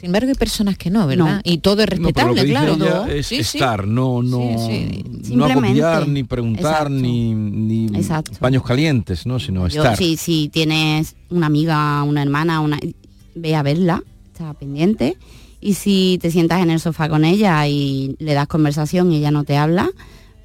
Sin 0.02 0.08
embargo, 0.08 0.30
hay 0.30 0.34
personas 0.34 0.76
que 0.76 0.90
no, 0.90 1.06
¿verdad? 1.06 1.40
Y 1.44 1.58
todo 1.58 1.84
es 1.84 1.88
respetable, 1.88 2.44
claro. 2.44 3.06
es 3.06 3.30
estar, 3.30 3.86
no, 3.86 4.20
no, 4.20 4.56
no 5.30 5.44
agobiar, 5.44 6.08
ni 6.08 6.24
preguntar, 6.24 6.90
ni, 6.90 7.32
ni 7.32 7.88
paños 8.40 8.64
calientes, 8.64 9.26
¿no? 9.26 9.38
Sino 9.38 9.64
estar. 9.64 9.96
Si, 9.96 10.16
si 10.16 10.48
tienes 10.48 11.14
una 11.30 11.46
amiga, 11.46 12.02
una 12.02 12.20
hermana, 12.20 12.58
una 12.58 12.80
ve 13.36 13.54
a 13.54 13.62
verla, 13.62 14.02
está 14.26 14.52
pendiente. 14.54 15.16
Y 15.60 15.74
si 15.74 16.18
te 16.20 16.32
sientas 16.32 16.60
en 16.62 16.70
el 16.70 16.80
sofá 16.80 17.08
con 17.08 17.24
ella 17.24 17.64
y 17.68 18.16
le 18.18 18.34
das 18.34 18.48
conversación 18.48 19.12
y 19.12 19.18
ella 19.18 19.30
no 19.30 19.44
te 19.44 19.56
habla, 19.56 19.88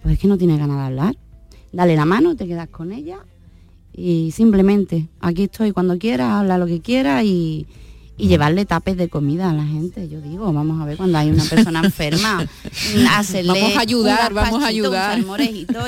pues 0.04 0.14
es 0.14 0.20
que 0.20 0.28
no 0.28 0.38
tiene 0.38 0.60
ganas 0.60 0.78
de 0.78 0.84
hablar. 0.84 1.18
Dale 1.72 1.96
la 1.96 2.06
mano, 2.06 2.36
te 2.36 2.46
quedas 2.46 2.70
con 2.70 2.92
ella 2.92 3.18
Y 3.92 4.30
simplemente, 4.36 5.08
aquí 5.20 5.46
estoy 5.46 5.72
cuando 5.72 5.98
quiera, 5.98 6.40
habla 6.40 6.60
lo 6.60 6.68
que 6.68 6.80
quiera 6.80 7.24
y, 7.24 7.66
y 8.18 8.28
llevarle 8.28 8.66
tapes 8.66 8.98
de 8.98 9.10
comida 9.10 9.50
a 9.50 9.54
la 9.54 9.64
gente. 9.66 10.10
Yo 10.10 10.20
digo, 10.22 10.52
vamos 10.52 10.82
a 10.82 10.86
ver 10.86 10.98
cuando 10.98 11.18
hay 11.20 11.30
una 11.30 11.44
persona 11.44 11.82
enferma, 11.84 12.46
hacerle 13.16 13.54
Vamos 13.62 13.78
a 13.78 13.82
ayudar, 13.82 14.34
vamos 14.34 14.64
a 14.64 14.68
ayudar. 14.68 15.20
Un 15.20 15.28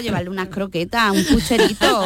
llevarle 0.01 0.29
unas 0.29 0.47
croquetas, 0.49 1.11
un 1.11 1.23
pucherito, 1.25 2.03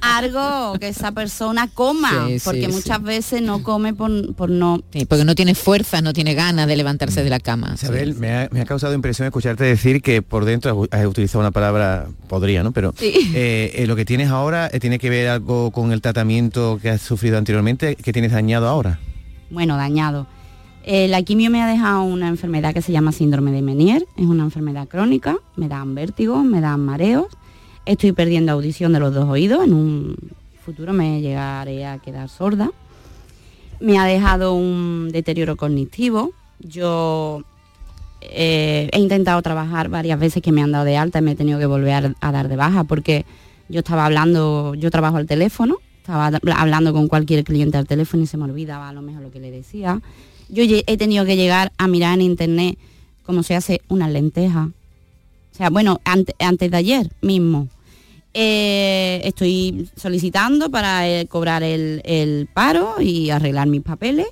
algo 0.00 0.78
que 0.78 0.88
esa 0.88 1.12
persona 1.12 1.68
coma, 1.72 2.26
Sí, 2.28 2.36
porque 2.44 2.66
sí. 2.66 2.72
muchas 2.72 3.02
veces 3.02 3.42
no 3.42 3.62
come 3.62 3.94
por, 3.94 4.34
por 4.34 4.50
no... 4.50 4.80
Sí, 4.92 5.04
porque 5.04 5.24
no 5.24 5.34
tiene 5.34 5.54
fuerza, 5.54 6.00
no 6.00 6.12
tiene 6.12 6.34
ganas 6.34 6.66
de 6.66 6.76
levantarse 6.76 7.22
de 7.22 7.30
la 7.30 7.40
cama. 7.40 7.72
Isabel, 7.74 8.14
me, 8.14 8.32
ha, 8.34 8.48
me 8.50 8.60
ha 8.60 8.64
causado 8.64 8.94
impresión 8.94 9.26
escucharte 9.26 9.64
decir 9.64 10.02
que 10.02 10.22
por 10.22 10.44
dentro 10.44 10.86
has, 10.90 11.00
has 11.00 11.06
utilizado 11.06 11.40
una 11.40 11.50
palabra, 11.50 12.06
podría, 12.28 12.62
¿no? 12.62 12.72
Pero 12.72 12.94
Sí. 12.98 13.12
eh, 13.34 13.72
eh, 13.74 13.86
lo 13.86 13.96
que 13.96 14.04
tienes 14.04 14.28
ahora 14.30 14.68
eh, 14.72 14.80
tiene 14.80 14.98
que 14.98 15.10
ver 15.10 15.28
algo 15.28 15.70
con 15.70 15.92
el 15.92 16.00
tratamiento 16.00 16.78
que 16.80 16.90
has 16.90 17.02
sufrido 17.02 17.38
anteriormente, 17.38 17.96
que 17.96 18.12
tienes 18.12 18.32
dañado 18.32 18.68
ahora. 18.68 18.98
Bueno, 19.50 19.76
dañado. 19.76 20.26
Eh, 20.84 21.08
la 21.08 21.22
quimio 21.22 21.50
me 21.50 21.62
ha 21.62 21.66
dejado 21.66 22.02
una 22.02 22.28
enfermedad 22.28 22.72
que 22.72 22.82
se 22.82 22.92
llama 22.92 23.12
síndrome 23.12 23.52
de 23.52 23.62
Menier, 23.62 24.06
es 24.16 24.26
una 24.26 24.44
enfermedad 24.44 24.88
crónica, 24.88 25.36
me 25.56 25.68
dan 25.68 25.94
vértigos, 25.94 26.44
me 26.44 26.60
dan 26.60 26.80
mareos, 26.80 27.26
estoy 27.84 28.12
perdiendo 28.12 28.52
audición 28.52 28.92
de 28.92 29.00
los 29.00 29.12
dos 29.12 29.28
oídos, 29.28 29.64
en 29.64 29.74
un 29.74 30.16
futuro 30.64 30.92
me 30.92 31.20
llegaré 31.20 31.86
a 31.86 31.98
quedar 31.98 32.28
sorda. 32.28 32.70
Me 33.80 33.98
ha 33.98 34.04
dejado 34.04 34.54
un 34.54 35.10
deterioro 35.12 35.56
cognitivo, 35.56 36.32
yo 36.58 37.42
eh, 38.20 38.88
he 38.92 38.98
intentado 38.98 39.40
trabajar 39.42 39.88
varias 39.88 40.18
veces 40.18 40.42
que 40.42 40.52
me 40.52 40.62
han 40.62 40.72
dado 40.72 40.84
de 40.84 40.96
alta 40.96 41.20
y 41.20 41.22
me 41.22 41.32
he 41.32 41.36
tenido 41.36 41.58
que 41.58 41.66
volver 41.66 42.14
a, 42.20 42.32
dar 42.32 42.48
de 42.48 42.56
baja 42.56 42.84
porque 42.84 43.24
yo 43.68 43.80
estaba 43.80 44.06
hablando, 44.06 44.74
yo 44.74 44.90
trabajo 44.90 45.18
al 45.18 45.26
teléfono, 45.26 45.78
estaba 46.08 46.30
hablando 46.58 46.94
con 46.94 47.06
cualquier 47.06 47.44
cliente 47.44 47.76
al 47.76 47.86
teléfono 47.86 48.22
y 48.22 48.26
se 48.26 48.38
me 48.38 48.44
olvidaba 48.44 48.88
a 48.88 48.92
lo 48.94 49.02
mejor 49.02 49.22
lo 49.22 49.30
que 49.30 49.40
le 49.40 49.50
decía. 49.50 50.00
Yo 50.48 50.64
he 50.64 50.96
tenido 50.96 51.26
que 51.26 51.36
llegar 51.36 51.70
a 51.76 51.86
mirar 51.86 52.14
en 52.14 52.22
internet 52.22 52.78
cómo 53.24 53.42
se 53.42 53.54
hace 53.54 53.82
una 53.88 54.08
lenteja. 54.08 54.70
O 55.52 55.54
sea, 55.56 55.68
bueno, 55.68 56.00
ante- 56.04 56.34
antes 56.38 56.70
de 56.70 56.76
ayer 56.78 57.10
mismo. 57.20 57.68
Eh, 58.32 59.20
estoy 59.24 59.90
solicitando 59.96 60.70
para 60.70 61.06
eh, 61.08 61.26
cobrar 61.26 61.62
el, 61.62 62.00
el 62.06 62.48
paro 62.54 62.94
y 63.00 63.28
arreglar 63.28 63.68
mis 63.68 63.82
papeles. 63.82 64.28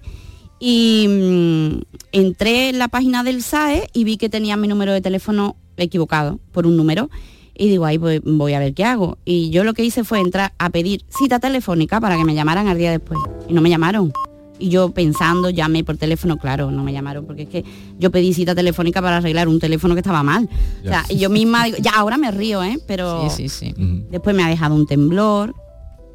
Y 0.58 1.06
mm, 1.08 1.80
entré 2.12 2.70
en 2.70 2.78
la 2.78 2.88
página 2.88 3.22
del 3.22 3.42
SAE 3.42 3.90
y 3.92 4.04
vi 4.04 4.16
que 4.16 4.30
tenía 4.30 4.56
mi 4.56 4.66
número 4.68 4.94
de 4.94 5.02
teléfono 5.02 5.56
equivocado 5.76 6.40
por 6.52 6.66
un 6.66 6.74
número. 6.78 7.10
Y 7.58 7.68
digo, 7.68 7.84
ahí 7.86 7.96
voy, 7.98 8.20
voy 8.24 8.52
a 8.52 8.58
ver 8.58 8.74
qué 8.74 8.84
hago. 8.84 9.18
Y 9.24 9.50
yo 9.50 9.64
lo 9.64 9.72
que 9.74 9.82
hice 9.84 10.04
fue 10.04 10.20
entrar 10.20 10.52
a 10.58 10.70
pedir 10.70 11.02
cita 11.08 11.38
telefónica 11.38 12.00
para 12.00 12.16
que 12.16 12.24
me 12.24 12.34
llamaran 12.34 12.68
al 12.68 12.78
día 12.78 12.90
después. 12.90 13.18
Y 13.48 13.52
no 13.54 13.60
me 13.62 13.70
llamaron. 13.70 14.12
Y 14.58 14.70
yo 14.70 14.90
pensando, 14.90 15.50
llamé 15.50 15.84
por 15.84 15.96
teléfono, 15.98 16.38
claro, 16.38 16.70
no 16.70 16.82
me 16.82 16.92
llamaron, 16.92 17.26
porque 17.26 17.42
es 17.42 17.48
que 17.48 17.64
yo 17.98 18.10
pedí 18.10 18.32
cita 18.32 18.54
telefónica 18.54 19.02
para 19.02 19.18
arreglar 19.18 19.48
un 19.48 19.60
teléfono 19.60 19.94
que 19.94 20.00
estaba 20.00 20.22
mal. 20.22 20.48
O 20.82 20.88
sea, 20.88 21.04
y 21.10 21.16
yo 21.18 21.28
misma 21.28 21.64
digo, 21.64 21.76
ya 21.78 21.92
ahora 21.92 22.16
me 22.16 22.30
río, 22.30 22.62
¿eh? 22.62 22.78
Pero 22.86 23.28
Sí, 23.28 23.48
sí, 23.48 23.74
sí. 23.74 24.04
después 24.10 24.34
me 24.34 24.42
ha 24.42 24.48
dejado 24.48 24.74
un 24.74 24.86
temblor 24.86 25.54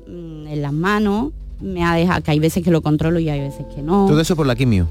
mm, 0.07 0.47
en 0.47 0.61
las 0.61 0.73
manos, 0.73 1.33
me 1.59 1.83
ha 1.83 1.93
dejado, 1.95 2.23
que 2.23 2.31
hay 2.31 2.39
veces 2.39 2.63
que 2.63 2.71
lo 2.71 2.81
controlo 2.81 3.19
y 3.19 3.29
hay 3.29 3.41
veces 3.41 3.65
que 3.75 3.83
no, 3.83 4.07
Todo 4.07 4.19
eso 4.21 4.35
por 4.35 4.47
la 4.47 4.55
quimio. 4.55 4.87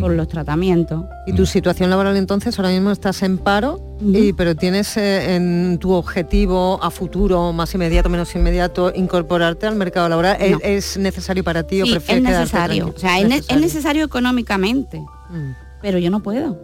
Por 0.00 0.12
los 0.12 0.28
tratamientos. 0.28 1.04
¿Y 1.26 1.32
tu 1.34 1.46
situación 1.46 1.90
laboral 1.90 2.16
entonces 2.16 2.58
ahora 2.58 2.70
mismo 2.70 2.90
estás 2.90 3.22
en 3.22 3.38
paro, 3.38 3.80
y, 4.00 4.32
pero 4.32 4.54
tienes 4.56 4.96
eh, 4.96 5.34
en 5.36 5.78
tu 5.78 5.92
objetivo 5.92 6.78
a 6.82 6.90
futuro, 6.90 7.52
más 7.52 7.74
inmediato, 7.74 8.08
menos 8.08 8.34
inmediato, 8.34 8.92
incorporarte 8.94 9.66
al 9.66 9.76
mercado 9.76 10.08
laboral? 10.08 10.36
¿Es- 10.40 10.50
No. 10.52 10.58
¿Es, 10.62 10.96
necesario 10.96 11.44
para 11.44 11.62
ti 11.64 11.82
o 11.82 11.84
Sí, 11.86 11.92
es 11.92 11.96
prefieres 11.98 12.22
quedarte 12.24 12.40
necesario. 12.44 12.92
O 12.96 12.98
sea, 12.98 13.20
es, 13.20 13.28
ne- 13.28 13.42
es 13.48 13.60
necesario 13.60 14.04
económicamente, 14.04 14.98
Mm. 15.30 15.52
pero 15.80 15.98
yo 15.98 16.10
no 16.10 16.20
puedo. 16.22 16.58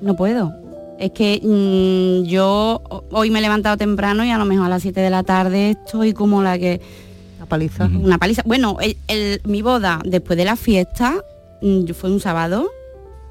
No 0.00 0.14
puedo. 0.16 0.52
Es 0.98 1.10
que 1.10 1.40
mm, 1.42 2.26
yo 2.28 2.80
ho- 2.88 3.04
hoy 3.10 3.30
me 3.30 3.40
he 3.40 3.42
levantado 3.42 3.76
temprano 3.76 4.24
y 4.24 4.30
a 4.30 4.38
lo 4.38 4.44
mejor 4.44 4.66
a 4.66 4.68
las 4.68 4.82
7 4.82 5.00
de 5.00 5.10
la 5.10 5.22
tarde 5.24 5.70
estoy 5.70 6.12
como 6.12 6.42
la 6.42 6.56
que... 6.58 6.80
Una 7.38 7.46
paliza. 7.46 7.84
Una 7.86 8.18
paliza. 8.18 8.42
Bueno, 8.46 8.76
el- 8.80 8.96
el- 9.08 9.40
mi 9.44 9.60
boda 9.60 10.00
después 10.04 10.36
de 10.36 10.44
la 10.44 10.56
fiesta 10.56 11.16
fue 11.94 12.10
un 12.10 12.20
sábado, 12.20 12.68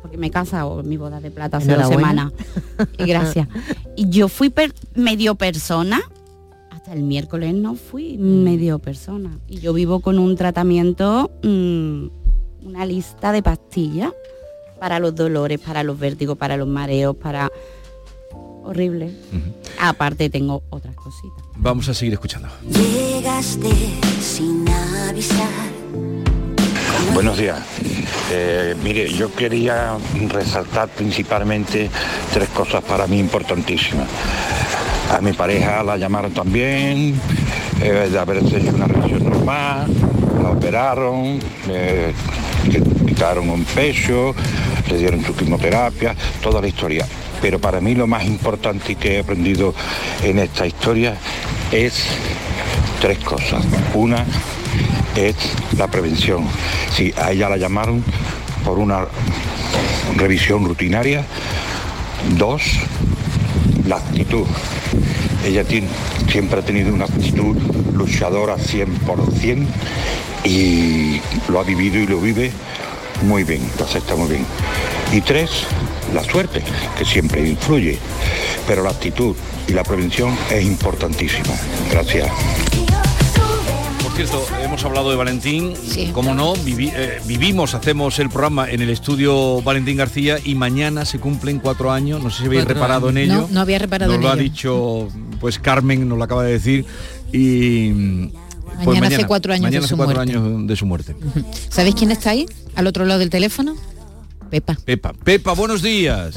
porque 0.02 0.18
me 0.18 0.28
he 0.28 0.32
casado 0.32 0.82
mi 0.84 0.98
boda 0.98 1.20
de 1.22 1.32
plata 1.32 1.58
hace 1.58 1.74
dos 1.76 1.88
semanas. 1.88 2.32
Y 2.98 3.06
gracias. 3.06 3.48
Y 3.96 4.10
yo 4.10 4.28
fui 4.28 4.50
per- 4.50 4.74
medio 4.96 5.36
persona. 5.36 6.02
Hasta 6.72 6.94
el 6.94 7.04
miércoles 7.04 7.54
no 7.54 7.76
fui 7.76 8.18
medio 8.18 8.80
persona. 8.80 9.38
Y 9.48 9.60
yo 9.60 9.74
vivo 9.74 10.00
con 10.02 10.20
un 10.20 10.36
tratamiento, 10.36 11.32
mm, 11.44 12.08
una 12.68 12.86
lista 12.86 13.32
de 13.32 13.42
pastillas 13.44 14.12
para 14.80 15.00
los 15.00 15.16
dolores, 15.16 15.60
para 15.60 15.84
los 15.84 15.98
vértigos, 15.98 16.38
para 16.38 16.58
los 16.58 16.68
mareos, 16.68 17.16
para... 17.16 17.50
Horrible. 18.66 19.14
Aparte 19.80 20.30
tengo 20.30 20.64
otras 20.70 20.96
cositas. 20.96 21.44
Vamos 21.58 21.88
a 21.90 21.94
seguir 21.94 22.14
escuchando. 22.14 22.48
Llegaste 22.70 23.70
sin 24.22 24.68
avisar. 24.70 25.50
Buenos 27.12 27.38
días. 27.38 27.60
Eh, 28.32 28.76
mire, 28.84 29.12
yo 29.12 29.34
quería 29.34 29.98
resaltar 30.30 30.90
principalmente 30.90 31.90
tres 32.32 32.50
cosas 32.50 32.84
para 32.84 33.06
mí 33.06 33.20
importantísimas. 33.20 34.08
A 35.12 35.20
mi 35.20 35.34
pareja 35.34 35.84
la 35.84 35.98
llamaron 35.98 36.34
también, 36.34 37.20
eh, 37.82 38.10
de 38.12 38.20
haberse 38.20 38.58
hecho 38.58 38.70
una 38.74 38.88
revisión 38.88 39.30
normal, 39.30 39.94
la 40.42 40.50
operaron, 40.52 41.40
eh, 41.70 42.14
quitaron 43.06 43.50
un 43.50 43.66
peso, 43.66 44.34
le 44.90 44.98
dieron 44.98 45.24
su 45.24 45.36
quimioterapia, 45.36 46.16
toda 46.42 46.62
la 46.62 46.68
historia. 46.68 47.06
Pero 47.42 47.60
para 47.60 47.80
mí 47.82 47.94
lo 47.94 48.08
más 48.08 48.26
importante 48.26 48.96
que 48.96 49.18
he 49.18 49.20
aprendido 49.20 49.76
en 50.24 50.40
esta 50.40 50.66
historia 50.66 51.16
es 51.72 52.06
tres 53.02 53.20
cosas. 53.20 53.64
Una 53.94 54.26
es 55.16 55.36
la 55.78 55.88
prevención. 55.88 56.46
Sí, 56.96 57.14
a 57.18 57.32
ella 57.32 57.50
la 57.50 57.58
llamaron 57.58 58.04
por 58.66 58.80
una 58.80 59.06
revisión 60.16 60.66
rutinaria. 60.66 61.26
Dos, 62.38 62.62
la 63.88 63.98
actitud. 63.98 64.46
Ella 65.46 65.64
tiene- 65.64 65.88
siempre 66.32 66.60
ha 66.60 66.64
tenido 66.64 66.94
una 66.94 67.06
actitud 67.06 67.56
luchadora 67.94 68.58
100% 68.58 69.68
y 70.46 71.20
lo 71.50 71.60
ha 71.60 71.64
vivido 71.64 71.98
y 72.00 72.08
lo 72.08 72.20
vive 72.20 72.52
muy 73.24 73.44
bien, 73.44 73.62
lo 73.78 73.86
acepta 73.86 74.16
muy 74.16 74.30
bien. 74.30 74.46
Y 75.12 75.22
tres, 75.22 75.50
la 76.14 76.24
suerte, 76.24 76.62
que 76.98 77.06
siempre 77.06 77.48
influye, 77.48 77.98
pero 78.68 78.84
la 78.84 78.90
actitud 78.92 79.36
y 79.68 79.74
la 79.74 79.84
prevención 79.84 80.36
es 80.50 80.64
importantísima. 80.64 81.54
Gracias. 81.92 82.28
Cierto, 84.16 84.46
hemos 84.64 84.84
hablado 84.86 85.10
de 85.10 85.16
Valentín, 85.16 85.74
como 86.14 86.36
no, 86.36 86.54
vivi- 86.58 86.92
eh, 86.96 87.20
vivimos, 87.26 87.74
hacemos 87.74 88.20
el 88.20 88.30
programa 88.30 88.70
en 88.70 88.82
el 88.82 88.90
estudio 88.92 89.62
Valentín 89.64 89.98
García 89.98 90.38
y 90.44 90.54
mañana 90.54 91.04
se 91.04 91.20
cumplen 91.20 91.60
cuatro 91.60 91.92
años, 91.92 92.22
no 92.22 92.30
sé 92.30 92.40
si 92.42 92.46
habéis 92.46 92.62
Cuatro 92.62 92.76
reparado 92.76 93.10
en 93.10 93.18
ello. 93.18 93.34
No, 93.42 93.48
no 93.50 93.60
había 93.62 93.80
reparado 93.80 94.12
nos 94.12 94.18
en 94.18 94.22
lo 94.24 94.30
ha 94.30 94.34
ello. 94.34 94.44
dicho 94.44 95.08
pues 95.40 95.58
Carmen, 95.58 96.08
nos 96.08 96.18
lo 96.20 96.24
acaba 96.24 96.44
de 96.44 96.52
decir 96.52 96.86
y 97.32 97.90
pues 98.84 99.00
Mañana 99.00 99.16
hace 99.16 99.26
cuatro 99.26 99.52
años 99.54 99.64
mañana 99.64 99.82
de 99.82 99.88
su 99.88 99.98
cuatro 99.98 100.16
muerte. 100.16 100.32
años 100.38 100.68
de 100.68 100.76
su 100.76 100.86
muerte. 100.86 101.16
¿Sabéis 101.70 101.96
quién 101.96 102.12
está 102.12 102.30
ahí? 102.32 102.46
Al 102.76 102.86
otro 102.86 103.06
lado 103.06 103.20
del 103.20 103.32
teléfono. 103.32 103.76
Pepa. 104.52 104.78
Pepa, 104.86 105.14
Pepa, 105.14 105.54
buenos 105.54 105.82
días. 105.82 106.36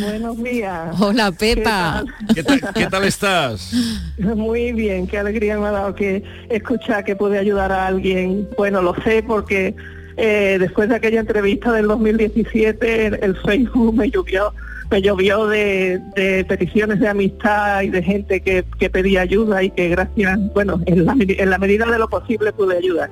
Buenos 0.00 0.42
días. 0.42 1.00
Hola, 1.00 1.30
Pepa. 1.32 2.04
¿Qué 2.34 2.42
tal, 2.42 2.60
qué 2.74 2.86
tal 2.86 3.04
estás? 3.04 3.72
Muy 4.18 4.72
bien, 4.72 5.06
qué 5.06 5.18
alegría 5.18 5.58
me 5.58 5.66
ha 5.66 5.70
dado 5.70 5.94
que 5.94 6.22
escuchar 6.48 7.04
que 7.04 7.14
puede 7.14 7.38
ayudar 7.38 7.70
a 7.70 7.86
alguien. 7.86 8.48
Bueno, 8.56 8.82
lo 8.82 8.94
sé 9.02 9.22
porque 9.22 9.74
eh, 10.16 10.56
después 10.58 10.88
de 10.88 10.96
aquella 10.96 11.20
entrevista 11.20 11.72
del 11.72 11.86
2017 11.86 13.06
el, 13.06 13.18
el 13.22 13.36
Facebook 13.36 13.94
me 13.94 14.10
llovió, 14.10 14.52
me 14.90 15.00
llovió 15.00 15.46
de, 15.46 16.00
de 16.16 16.44
peticiones 16.44 16.98
de 16.98 17.08
amistad 17.08 17.82
y 17.82 17.90
de 17.90 18.02
gente 18.02 18.40
que, 18.40 18.64
que 18.80 18.90
pedía 18.90 19.20
ayuda 19.20 19.62
y 19.62 19.70
que 19.70 19.88
gracias, 19.90 20.38
bueno, 20.54 20.80
en 20.86 21.06
la, 21.06 21.14
en 21.18 21.50
la 21.50 21.58
medida 21.58 21.86
de 21.86 21.98
lo 21.98 22.08
posible 22.08 22.52
pude 22.52 22.78
ayudar. 22.78 23.10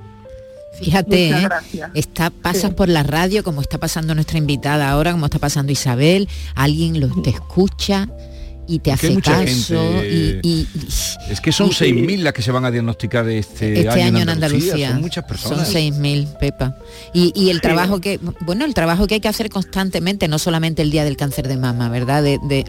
Fíjate, 0.80 1.30
¿eh? 1.30 1.48
está 1.94 2.30
pasas 2.30 2.70
Sí. 2.70 2.76
por 2.76 2.88
la 2.88 3.02
radio 3.02 3.42
como 3.44 3.60
está 3.62 3.78
pasando 3.78 4.14
nuestra 4.14 4.38
invitada 4.38 4.90
ahora, 4.90 5.12
como 5.12 5.26
está 5.26 5.38
pasando 5.38 5.72
Isabel, 5.72 6.28
alguien 6.54 7.00
lo 7.00 7.08
te 7.22 7.30
escucha 7.30 8.08
y 8.68 8.80
te 8.80 8.90
hace 8.90 9.14
caso 9.20 9.38
gente- 9.44 10.40
y, 10.42 10.48
y- 10.48 10.68
Es 11.30 11.40
que 11.40 11.52
son 11.52 11.68
y- 11.68 11.72
6.000 11.72 12.22
las 12.24 12.32
que 12.32 12.42
se 12.42 12.50
van 12.50 12.64
a 12.64 12.70
diagnosticar 12.70 13.28
este, 13.28 13.78
este 13.80 14.02
año 14.02 14.18
en 14.18 14.28
Andalucía, 14.28 14.90
Son 14.90 15.00
muchas 15.00 15.24
personas. 15.24 15.66
Son 15.68 15.72
6.000, 15.72 16.26
Pepa. 16.40 16.76
Y, 17.14 17.32
y 17.36 17.50
el 17.50 17.56
Sí. 17.56 17.62
trabajo 17.62 18.00
que, 18.00 18.18
bueno, 18.40 18.64
el 18.64 18.74
trabajo 18.74 19.06
que 19.06 19.14
hay 19.14 19.20
que 19.20 19.28
hacer 19.28 19.50
constantemente, 19.50 20.26
no 20.28 20.38
solamente 20.40 20.82
el 20.82 20.90
día 20.90 21.04
del 21.04 21.16
cáncer 21.16 21.46
de 21.48 21.56
mama, 21.56 21.88
¿verdad? 21.88 22.22
De, 22.24 22.38
de- 22.48 22.64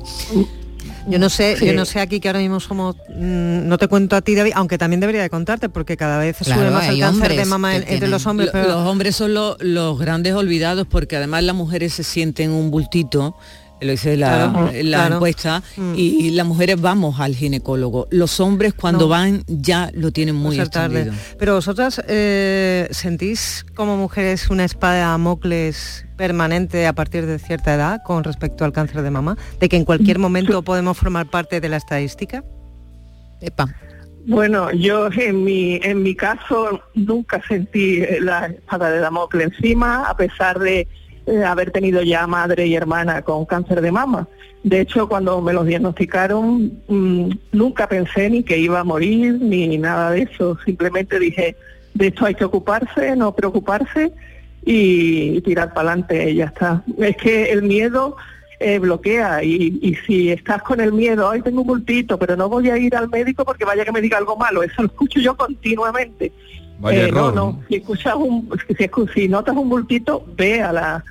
Yo 1.07 1.19
no 1.19 1.29
sé, 1.29 1.55
Sí. 1.57 1.65
yo 1.65 1.73
no 1.73 1.85
sé 1.85 1.99
aquí 1.99 2.19
que 2.19 2.27
ahora 2.27 2.39
mismo 2.39 2.59
somos, 2.59 2.95
mm, 3.09 3.67
no 3.67 3.77
te 3.77 3.87
cuento 3.87 4.15
a 4.15 4.21
ti 4.21 4.35
David, 4.35 4.51
aunque 4.55 4.77
también 4.77 4.99
debería 4.99 5.21
de 5.21 5.29
contarte 5.29 5.69
porque 5.69 5.95
cada 5.97 6.17
vez 6.19 6.37
Claro, 6.43 6.61
sube 6.61 6.71
más 6.71 6.87
el 6.89 6.99
cáncer 6.99 7.35
de 7.35 7.45
mama 7.45 7.75
en- 7.77 7.85
entre 7.87 8.07
los 8.09 8.25
hombres, 8.25 8.47
Lo- 8.47 8.51
pero 8.51 8.67
Los 8.67 8.87
hombres 8.87 9.15
son 9.15 9.33
lo- 9.33 9.57
los 9.59 9.97
grandes 9.97 10.33
olvidados 10.33 10.85
porque 10.85 11.15
además 11.15 11.43
las 11.43 11.55
mujeres 11.55 11.93
se 11.93 12.03
sienten 12.03 12.51
un 12.51 12.71
bultito, 12.71 13.35
lo 13.81 13.91
dice 13.91 14.17
la, 14.17 14.49
Claro, 14.51 14.71
la 14.73 14.81
claro. 14.81 15.15
encuesta, 15.15 15.63
y 15.95 16.31
las 16.31 16.45
mujeres 16.45 16.79
vamos 16.81 17.19
al 17.19 17.35
ginecólogo. 17.35 18.07
Los 18.11 18.39
hombres 18.39 18.73
cuando 18.73 19.01
No. 19.05 19.07
van 19.09 19.43
ya 19.47 19.91
lo 19.93 20.11
tienen 20.11 20.35
muy 20.35 20.57
tarde. 20.69 21.11
Pero 21.37 21.55
vosotras 21.55 22.01
eh, 22.07 22.87
sentís 22.91 23.65
como 23.75 23.97
mujeres 23.97 24.49
una 24.49 24.65
espada 24.65 24.95
de 24.95 25.01
Damocles 25.01 26.05
permanente 26.17 26.87
a 26.87 26.93
partir 26.93 27.25
de 27.27 27.37
cierta 27.37 27.75
edad 27.75 28.01
con 28.03 28.23
respecto 28.23 28.65
al 28.65 28.71
cáncer 28.73 29.03
de 29.03 29.11
mama, 29.11 29.37
de 29.59 29.69
que 29.69 29.77
en 29.77 29.85
cualquier 29.85 30.17
momento 30.17 30.61
podemos 30.63 30.97
formar 30.97 31.29
parte 31.29 31.61
de 31.61 31.69
la 31.69 31.77
estadística. 31.77 32.43
Epa. 33.41 33.67
Bueno, 34.25 34.71
yo 34.73 35.09
en 35.15 35.43
mi, 35.43 35.79
en 35.83 36.01
mi 36.03 36.13
caso 36.15 36.81
nunca 36.95 37.41
sentí 37.47 38.01
la 38.19 38.47
espada 38.47 38.89
de 38.89 38.99
Damocles 38.99 39.53
encima, 39.53 40.03
a 40.09 40.17
pesar 40.17 40.59
de 40.59 40.85
eh, 41.27 41.43
haber 41.43 41.71
tenido 41.71 42.01
ya 42.01 42.25
madre 42.25 42.67
y 42.67 42.75
hermana 42.75 43.21
con 43.21 43.45
cáncer 43.45 43.81
de 43.81 43.91
mama. 43.91 44.27
De 44.63 44.79
hecho, 44.79 45.09
cuando 45.09 45.41
me 45.41 45.51
los 45.51 45.65
diagnosticaron, 45.65 46.71
mm, 46.87 47.29
nunca 47.51 47.87
pensé 47.87 48.29
ni 48.29 48.43
que 48.43 48.57
iba 48.57 48.79
a 48.79 48.85
morir 48.85 49.37
ni 49.41 49.77
nada 49.77 50.11
de 50.11 50.21
eso. 50.21 50.57
Simplemente 50.63 51.19
dije, 51.19 51.57
de 51.93 52.07
esto 52.07 52.25
hay 52.25 52.35
que 52.35 52.45
ocuparse, 52.45 53.15
no 53.17 53.35
preocuparse 53.35 54.13
y, 54.65 55.41
tirar 55.41 55.73
para 55.73 55.91
adelante, 55.91 56.31
y 56.31 56.35
ya 56.35 56.45
está. 56.45 56.83
Es 56.97 57.17
que 57.17 57.51
el 57.51 57.63
miedo 57.63 58.15
eh, 58.59 58.79
bloquea 58.79 59.43
y, 59.43 59.79
y 59.81 59.95
si 60.05 60.31
estás 60.31 60.61
con 60.63 60.79
el 60.79 60.93
miedo, 60.93 61.29
ay, 61.29 61.41
tengo 61.41 61.61
un 61.61 61.67
bultito, 61.67 62.17
pero 62.17 62.35
no 62.37 62.47
voy 62.47 62.69
a 62.69 62.77
ir 62.77 62.95
al 62.95 63.09
médico 63.09 63.43
porque 63.43 63.65
vaya 63.65 63.83
que 63.83 63.91
me 63.91 64.01
diga 64.01 64.17
algo 64.17 64.37
malo, 64.37 64.63
eso 64.63 64.81
lo 64.81 64.87
escucho 64.87 65.19
yo 65.19 65.35
continuamente. 65.35 66.31
Vaya 66.79 67.03
Eh, 67.03 67.07
error, 67.09 67.35
no, 67.35 67.51
¿no? 67.51 67.51
no, 67.51 67.63
si 67.67 67.75
escuchas 67.75 68.15
un, 68.15 68.49
si, 68.77 68.89
si 69.13 69.27
notas 69.27 69.55
un 69.57 69.67
bultito, 69.69 70.25
ve 70.35 70.61
a 70.61 70.71
la 70.71 71.03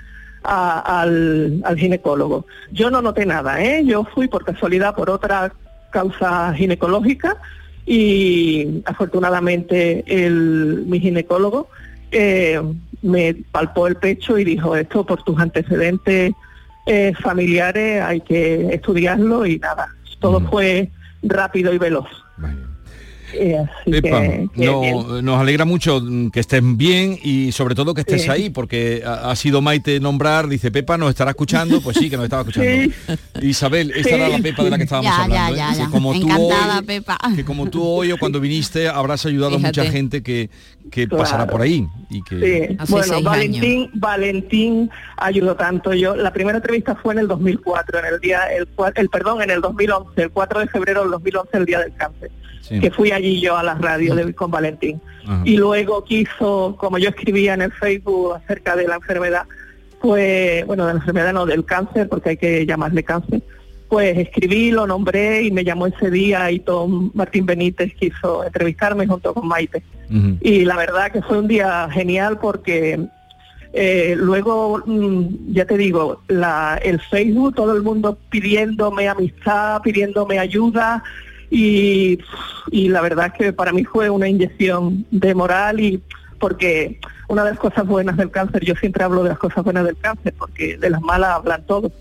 a- 0.47 1.01
al, 1.03 1.61
al 1.65 1.77
ginecólogo. 1.77 2.47
Yo 2.73 2.91
no 2.91 3.03
noté 3.03 3.27
nada, 3.27 3.63
¿eh? 3.63 3.85
Yo 3.85 4.05
fui 4.05 4.29
por 4.29 4.45
casualidad 4.45 4.95
por 4.95 5.11
otra 5.11 5.53
causa 5.91 6.53
ginecológica 6.55 7.37
y 7.85 8.83
afortunadamente 8.85 10.05
el, 10.07 10.85
mi 10.87 11.01
ginecólogo 11.01 11.69
eh, 12.11 12.61
me 13.03 13.35
palpó 13.53 13.87
el 13.87 13.97
pecho 13.97 14.39
y 14.39 14.45
dijo 14.45 14.77
esto 14.77 15.05
por 15.05 15.23
tus 15.23 15.39
antecedentes 15.39 16.33
eh, 16.87 17.13
familiares 17.21 18.03
hay 18.03 18.21
que 18.21 18.69
estudiarlo 18.75 19.45
y 19.47 19.59
nada, 19.59 19.89
todo 20.21 20.41
fue 20.41 20.91
rápido 21.23 21.73
y 21.75 21.79
veloz. 21.79 22.07
Eh, 23.39 23.59
así 23.59 23.91
que- 23.91 24.01
que 24.55 24.65
no- 24.67 25.23
nos 25.23 25.41
alegra 25.41 25.65
mucho 25.65 26.01
mm, 26.01 26.31
que 26.31 26.41
estés 26.41 26.63
bien 26.65 27.19
y 27.23 27.53
sobre 27.53 27.75
todo 27.75 27.95
que 27.95 28.01
estés 28.03 28.23
Sí. 28.23 28.31
ahí, 28.31 28.51
porque 28.51 29.03
ha, 29.05 29.31
ha 29.31 29.37
sido 29.37 29.61
Maite 29.61 30.01
nombrar, 30.01 30.49
dice 30.49 30.71
Pepa, 30.71 30.97
¿nos 30.97 31.11
estará 31.11 31.31
escuchando? 31.31 31.81
Pues 31.81 31.97
sí, 31.99 32.09
que 32.11 32.17
nos 32.17 32.25
estaba 32.25 32.43
escuchando. 32.43 32.93
Isabel, 33.43 33.91
esta 33.95 34.09
Sí. 34.09 34.15
era 34.15 34.29
la 34.29 34.39
Pepa 34.39 34.65
de 34.65 34.71
la 34.71 34.77
que 34.79 34.85
estábamos 34.85 35.11
Ya, 35.13 35.17
ya, 35.19 35.25
hablando. 35.25 35.55
¿eh? 35.55 35.59
ya, 35.59 35.69
Dice, 35.71 35.81
ya. 35.83 35.89
Como 35.91 36.13
tú 36.19 36.29
hoy- 36.33 36.85
Pepa. 36.87 37.19
que 37.35 37.45
como 37.45 37.69
tú 37.71 37.83
hoy 37.85 38.13
o 38.13 38.19
cuando 38.19 38.41
viniste 38.41 38.89
habrás 38.89 39.27
ayudado 39.27 39.57
a 39.57 39.59
mucha 39.59 39.85
gente 39.85 40.23
que, 40.23 40.51
que 40.91 41.07
Claro. 41.09 41.23
pasará 41.23 41.47
por 41.47 41.61
ahí. 41.63 41.87
Y 42.11 42.23
que... 42.23 42.77
Sí, 42.85 42.93
bueno, 42.93 43.23
Valentín, 43.23 43.91
Valentín 43.95 44.91
ayudó 45.17 45.55
tanto. 45.57 45.93
Yo 45.95 46.15
la 46.17 46.33
primera 46.33 46.59
entrevista 46.59 46.95
fue 46.95 47.15
en 47.15 47.21
el 47.21 47.29
2004, 47.29 47.99
en 47.99 48.05
el 48.15 48.21
día, 48.21 48.41
el, 48.57 48.69
el 48.95 49.09
perdón, 49.09 49.43
en 49.43 49.51
el 49.51 49.61
2011, 49.61 50.23
el 50.23 50.31
4 50.31 50.61
de 50.61 50.67
febrero 50.69 51.03
del 51.03 51.11
2011, 51.11 51.57
el 51.57 51.65
día 51.67 51.81
del 51.81 51.95
cáncer, 51.95 52.31
Sí. 52.63 52.81
que 52.81 52.91
fui 52.91 53.11
allí 53.13 53.41
yo 53.41 53.57
a 53.57 53.63
la 53.63 53.75
radio 53.75 54.15
de- 54.15 54.35
con 54.35 54.51
Valentín. 54.51 55.01
Ajá. 55.25 55.43
Y 55.45 55.57
luego 55.57 56.05
quiso, 56.05 56.77
como 56.79 56.99
yo 56.99 57.11
escribía 57.11 57.55
en 57.55 57.63
el 57.63 57.73
Facebook 57.73 58.35
acerca 58.37 58.75
de 58.77 58.87
la 58.89 58.97
enfermedad, 58.97 59.43
pues, 60.01 60.65
bueno, 60.67 60.87
de 60.87 60.95
la 60.95 60.99
enfermedad 61.01 61.33
no, 61.33 61.47
del 61.47 61.65
cáncer, 61.65 62.09
porque 62.09 62.31
hay 62.31 62.37
que 62.37 62.67
llamarle 62.67 63.03
cáncer, 63.03 63.43
pues 63.89 64.19
escribí, 64.19 64.71
lo 64.71 64.87
nombré 64.87 65.43
y 65.43 65.51
me 65.51 65.65
llamó 65.65 65.87
ese 65.87 66.11
día 66.11 66.51
y 66.51 66.61
Tom 66.61 67.11
Martín 67.15 67.47
Benítez 67.47 67.95
quiso 67.95 68.45
entrevistarme 68.45 69.07
junto 69.07 69.33
con 69.35 69.47
Maite. 69.47 69.83
Y 70.41 70.65
la 70.65 70.77
verdad 70.77 71.11
que 71.11 71.23
fue 71.23 71.39
un 71.39 71.49
día 71.49 71.89
genial 71.91 72.39
porque 72.39 73.07
eh, 73.73 74.15
luego, 74.17 74.83
mm, 74.87 75.53
ya 75.53 75.67
te 75.67 75.77
digo, 75.77 76.23
la, 76.29 76.81
el 76.83 77.01
Facebook, 77.01 77.57
todo 77.57 77.77
el 77.77 77.83
mundo 77.83 78.17
pidiéndome 78.31 79.09
amistad, 79.09 79.83
pidiéndome 79.83 80.39
ayuda 80.39 81.03
y, 81.51 82.19
y 82.71 82.89
la 82.89 83.01
verdad 83.01 83.35
que 83.37 83.53
para 83.53 83.73
mí 83.73 83.85
fue 83.85 84.09
una 84.11 84.29
inyección 84.29 85.05
de 85.11 85.35
moral 85.35 85.81
y 85.81 86.03
porque 86.39 87.01
una 87.29 87.45
de 87.45 87.51
las 87.51 87.59
cosas 87.59 87.87
buenas 87.87 88.17
del 88.17 88.31
cáncer, 88.31 88.65
yo 88.65 88.75
siempre 88.77 89.05
hablo 89.05 89.23
de 89.23 89.31
las 89.31 89.39
cosas 89.39 89.65
buenas 89.65 89.85
del 89.85 89.97
cáncer 89.97 90.35
porque 90.39 90.77
de 90.77 90.91
las 90.91 91.03
malas 91.03 91.31
hablan 91.31 91.67
todos. 91.67 91.93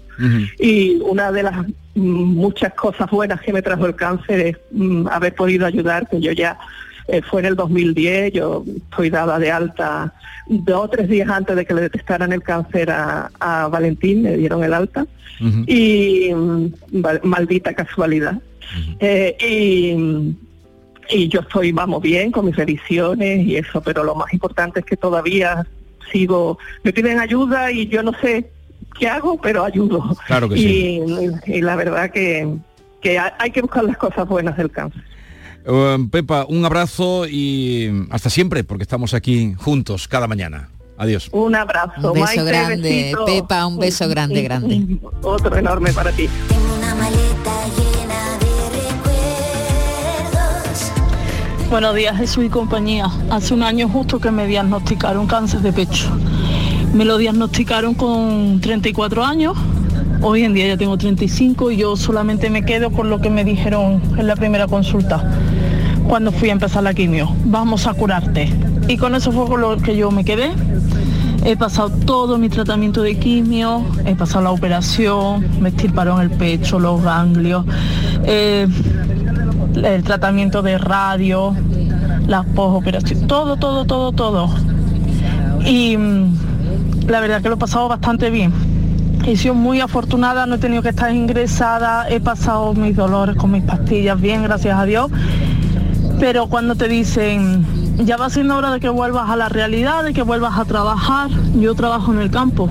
Y 0.59 0.97
una 1.01 1.31
de 1.31 1.43
las 1.43 1.67
mm, 1.95 2.01
muchas 2.35 2.73
cosas 2.73 3.09
buenas 3.09 3.41
que 3.41 3.53
me 3.53 3.61
trajo 3.61 3.85
el 3.85 3.95
cáncer 3.95 4.39
es 4.39 4.57
mm, 4.71 5.07
haber 5.07 5.35
podido 5.35 5.65
ayudar, 5.65 6.07
que 6.09 6.19
yo 6.19 6.31
ya 6.31 6.57
eh, 7.07 7.21
fue 7.21 7.41
en 7.41 7.47
el 7.47 7.55
2010, 7.55 8.33
yo 8.33 8.63
estoy 8.89 9.09
dada 9.09 9.37
de 9.39 9.51
alta 9.51 10.13
dos 10.47 10.85
o 10.85 10.89
tres 10.89 11.09
días 11.09 11.29
antes 11.29 11.55
de 11.55 11.65
que 11.65 11.73
le 11.73 11.81
detectaran 11.81 12.31
el 12.31 12.43
cáncer 12.43 12.91
a, 12.91 13.31
a 13.39 13.67
Valentín, 13.67 14.23
le 14.23 14.37
dieron 14.37 14.63
el 14.63 14.73
alta, 14.73 15.05
y 15.67 16.31
mm, 16.33 16.67
maldita 17.23 17.73
casualidad. 17.73 18.39
Eh, 18.99 19.35
y, 19.39 21.15
y 21.15 21.27
yo 21.27 21.41
estoy, 21.41 21.71
vamos, 21.71 22.01
bien 22.01 22.31
con 22.31 22.45
mis 22.45 22.55
revisiones 22.55 23.45
y 23.45 23.57
eso, 23.57 23.81
pero 23.81 24.03
lo 24.03 24.15
más 24.15 24.33
importante 24.33 24.79
es 24.79 24.85
que 24.85 24.97
todavía 24.97 25.65
sigo, 26.11 26.57
me 26.83 26.93
piden 26.93 27.19
ayuda 27.19 27.71
y 27.71 27.87
yo 27.87 28.01
no 28.03 28.13
sé 28.21 28.49
qué 28.97 29.07
hago, 29.07 29.39
pero 29.41 29.63
ayudo. 29.63 30.15
Claro 30.27 30.49
que 30.49 30.55
y, 30.57 30.59
sí. 30.61 31.01
y- 31.47 31.61
la 31.61 31.75
verdad 31.75 32.09
que, 32.11 32.47
que 33.01 33.19
hay 33.19 33.51
que 33.51 33.61
buscar 33.61 33.83
las 33.83 33.97
cosas 33.97 34.27
buenas 34.27 34.57
del 34.57 34.71
cáncer. 34.71 35.03
Eh, 35.65 35.97
Pepa, 36.11 36.45
un 36.47 36.63
abrazo 36.65 37.25
y 37.27 38.07
hasta 38.11 38.29
siempre, 38.29 38.63
porque 38.63 38.83
estamos 38.83 39.13
aquí 39.13 39.55
juntos 39.57 40.07
cada 40.07 40.27
mañana. 40.27 40.69
Adiós. 40.97 41.29
Un 41.33 41.55
abrazo. 41.55 41.91
Un 41.97 42.13
beso 42.13 42.25
Maite, 42.25 42.43
grande, 42.43 42.89
besito. 42.89 43.25
Pepa, 43.25 43.65
un 43.65 43.77
beso 43.77 44.07
grande, 44.09 44.41
grande. 44.43 44.97
Otro 45.21 45.55
enorme 45.57 45.91
para 45.91 46.11
ti. 46.11 46.29
Buenos 51.69 51.95
días 51.95 52.15
Jesús 52.17 52.45
y 52.45 52.49
compañía. 52.49 53.07
Hace 53.29 53.53
un 53.53 53.63
año 53.63 53.89
justo 53.89 54.19
que 54.19 54.31
me 54.31 54.47
diagnosticaron 54.47 55.27
cáncer 55.27 55.61
de 55.61 55.73
pecho. 55.73 56.07
Me 56.95 57.03
lo 57.03 57.17
diagnosticaron 57.17 57.93
con 57.93 58.61
34 58.61 59.25
años. 59.25 59.57
Hoy 60.21 60.43
en 60.43 60.53
día 60.53 60.67
ya 60.67 60.77
tengo 60.77 60.97
35 60.97 61.71
y 61.71 61.75
yo 61.75 61.97
solamente 61.97 62.49
me 62.49 62.63
quedo 62.63 62.89
con 62.89 63.09
lo 63.09 63.19
que 63.19 63.29
me 63.29 63.43
dijeron 63.43 64.01
en 64.17 64.27
la 64.27 64.37
primera 64.37 64.65
consulta 64.65 65.21
cuando 66.07 66.31
fui 66.31 66.47
a 66.47 66.53
empezar 66.53 66.83
la 66.83 66.93
quimio. 66.93 67.35
Vamos 67.43 67.85
a 67.85 67.93
curarte. 67.95 68.49
Y 68.87 68.95
con 68.95 69.13
eso 69.13 69.33
fue 69.33 69.45
con 69.45 69.59
lo 69.59 69.75
que 69.75 69.97
yo 69.97 70.09
me 70.09 70.23
quedé. 70.23 70.51
He 71.43 71.57
pasado 71.57 71.89
todo 71.89 72.37
mi 72.37 72.47
tratamiento 72.47 73.01
de 73.01 73.19
quimio, 73.19 73.83
he 74.05 74.15
pasado 74.15 74.45
la 74.45 74.51
operación, 74.51 75.45
me 75.59 75.69
estirparon 75.69 76.21
el 76.21 76.29
pecho, 76.31 76.79
los 76.79 77.03
ganglios, 77.03 77.65
eh, 78.23 78.67
el 79.83 80.03
tratamiento 80.03 80.61
de 80.61 80.77
radio, 80.77 81.53
las 82.25 82.45
posoperaciones, 82.45 83.27
todo, 83.27 83.57
todo, 83.57 83.83
todo, 83.83 84.13
todo. 84.13 84.49
Y 85.65 85.97
mm, 85.97 86.44
la 87.07 87.19
verdad 87.19 87.41
que 87.41 87.49
lo 87.49 87.55
he 87.55 87.57
pasado 87.57 87.87
bastante 87.87 88.29
bien. 88.29 88.51
He 89.25 89.35
sido 89.37 89.55
muy 89.55 89.81
afortunada, 89.81 90.45
no 90.45 90.55
he 90.55 90.57
tenido 90.57 90.81
que 90.81 90.89
estar 90.89 91.13
ingresada, 91.13 92.07
he 92.09 92.19
pasado 92.19 92.73
mis 92.73 92.95
dolores 92.95 93.35
con 93.35 93.51
mis 93.51 93.63
pastillas 93.63 94.19
bien, 94.19 94.43
gracias 94.43 94.77
a 94.77 94.85
Dios. 94.85 95.09
Pero 96.19 96.47
cuando 96.47 96.75
te 96.75 96.87
dicen, 96.87 97.65
ya 98.05 98.17
va 98.17 98.29
siendo 98.29 98.55
hora 98.55 98.71
de 98.71 98.79
que 98.79 98.89
vuelvas 98.89 99.29
a 99.29 99.35
la 99.35 99.49
realidad, 99.49 100.03
de 100.03 100.13
que 100.13 100.21
vuelvas 100.21 100.57
a 100.57 100.65
trabajar, 100.65 101.29
yo 101.59 101.73
trabajo 101.75 102.13
en 102.13 102.19
el 102.19 102.29
campo. 102.29 102.69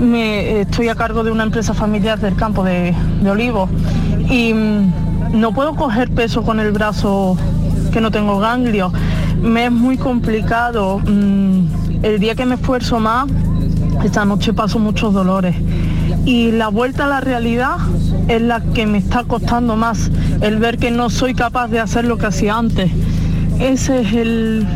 Me, 0.00 0.60
estoy 0.62 0.88
a 0.88 0.94
cargo 0.94 1.24
de 1.24 1.30
una 1.30 1.44
empresa 1.44 1.74
familiar 1.74 2.18
del 2.18 2.34
campo 2.34 2.64
de, 2.64 2.94
de 3.22 3.30
olivos 3.30 3.68
y 4.30 4.54
mm, 4.54 5.40
no 5.40 5.52
puedo 5.52 5.74
coger 5.76 6.10
peso 6.10 6.42
con 6.42 6.58
el 6.58 6.72
brazo 6.72 7.36
que 7.92 8.00
no 8.00 8.10
tengo 8.10 8.38
ganglio. 8.38 8.92
Me 9.40 9.66
es 9.66 9.72
muy 9.72 9.96
complicado. 9.96 10.98
mm, 10.98 11.79
el 12.02 12.18
día 12.18 12.34
que 12.34 12.46
me 12.46 12.54
esfuerzo 12.54 12.98
más, 12.98 13.28
esta 14.04 14.24
noche 14.24 14.52
paso 14.52 14.78
muchos 14.78 15.12
dolores. 15.12 15.54
Y 16.24 16.52
la 16.52 16.68
vuelta 16.68 17.04
a 17.04 17.08
la 17.08 17.20
realidad 17.20 17.76
es 18.28 18.42
la 18.42 18.60
que 18.60 18.86
me 18.86 18.98
está 18.98 19.24
costando 19.24 19.76
más, 19.76 20.10
el 20.40 20.58
ver 20.58 20.78
que 20.78 20.90
no 20.90 21.10
soy 21.10 21.34
capaz 21.34 21.68
de 21.68 21.80
hacer 21.80 22.04
lo 22.04 22.16
que 22.18 22.26
hacía 22.26 22.56
antes. 22.56 22.90
Ese 23.58 24.00
es 24.00 24.12
el, 24.14 24.66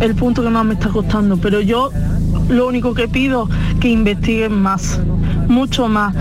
el 0.00 0.14
punto 0.14 0.42
que 0.42 0.50
más 0.50 0.64
me 0.64 0.74
está 0.74 0.88
costando. 0.88 1.36
Pero 1.36 1.60
yo 1.60 1.90
lo 2.48 2.66
único 2.66 2.94
que 2.94 3.08
pido 3.08 3.48
que 3.80 3.88
investiguen 3.88 4.60
más, 4.60 5.00
mucho 5.48 5.88
más, 5.88 6.14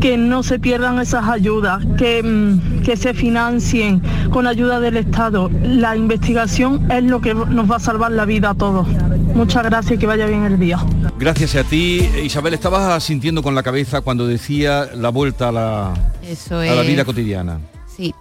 que 0.00 0.16
no 0.16 0.42
se 0.42 0.58
pierdan 0.58 0.98
esas 0.98 1.28
ayudas, 1.28 1.84
que, 1.96 2.22
mm, 2.22 2.82
que 2.82 2.96
se 2.96 3.14
financien 3.14 4.02
con 4.30 4.46
ayuda 4.46 4.80
del 4.80 4.96
Estado. 4.96 5.50
La 5.62 5.96
investigación 5.96 6.90
es 6.90 7.04
lo 7.04 7.20
que 7.20 7.34
nos 7.34 7.70
va 7.70 7.76
a 7.76 7.80
salvar 7.80 8.12
la 8.12 8.24
vida 8.24 8.50
a 8.50 8.54
todos. 8.54 8.86
Muchas 9.34 9.64
gracias 9.64 9.92
y 9.92 9.98
que 9.98 10.06
vaya 10.06 10.26
bien 10.26 10.44
el 10.44 10.58
día. 10.58 10.78
Gracias 11.18 11.54
a 11.56 11.64
ti. 11.64 12.08
Isabel, 12.22 12.54
estabas 12.54 13.02
sintiendo 13.02 13.42
con 13.42 13.54
la 13.54 13.62
cabeza 13.62 14.00
cuando 14.00 14.26
decía 14.26 14.88
la 14.94 15.08
vuelta 15.10 15.48
a 15.48 15.52
la, 15.52 16.12
Eso 16.22 16.58
a 16.58 16.64
la 16.66 16.82
vida 16.82 17.04
cotidiana. 17.04 17.60
Sí. 17.96 18.14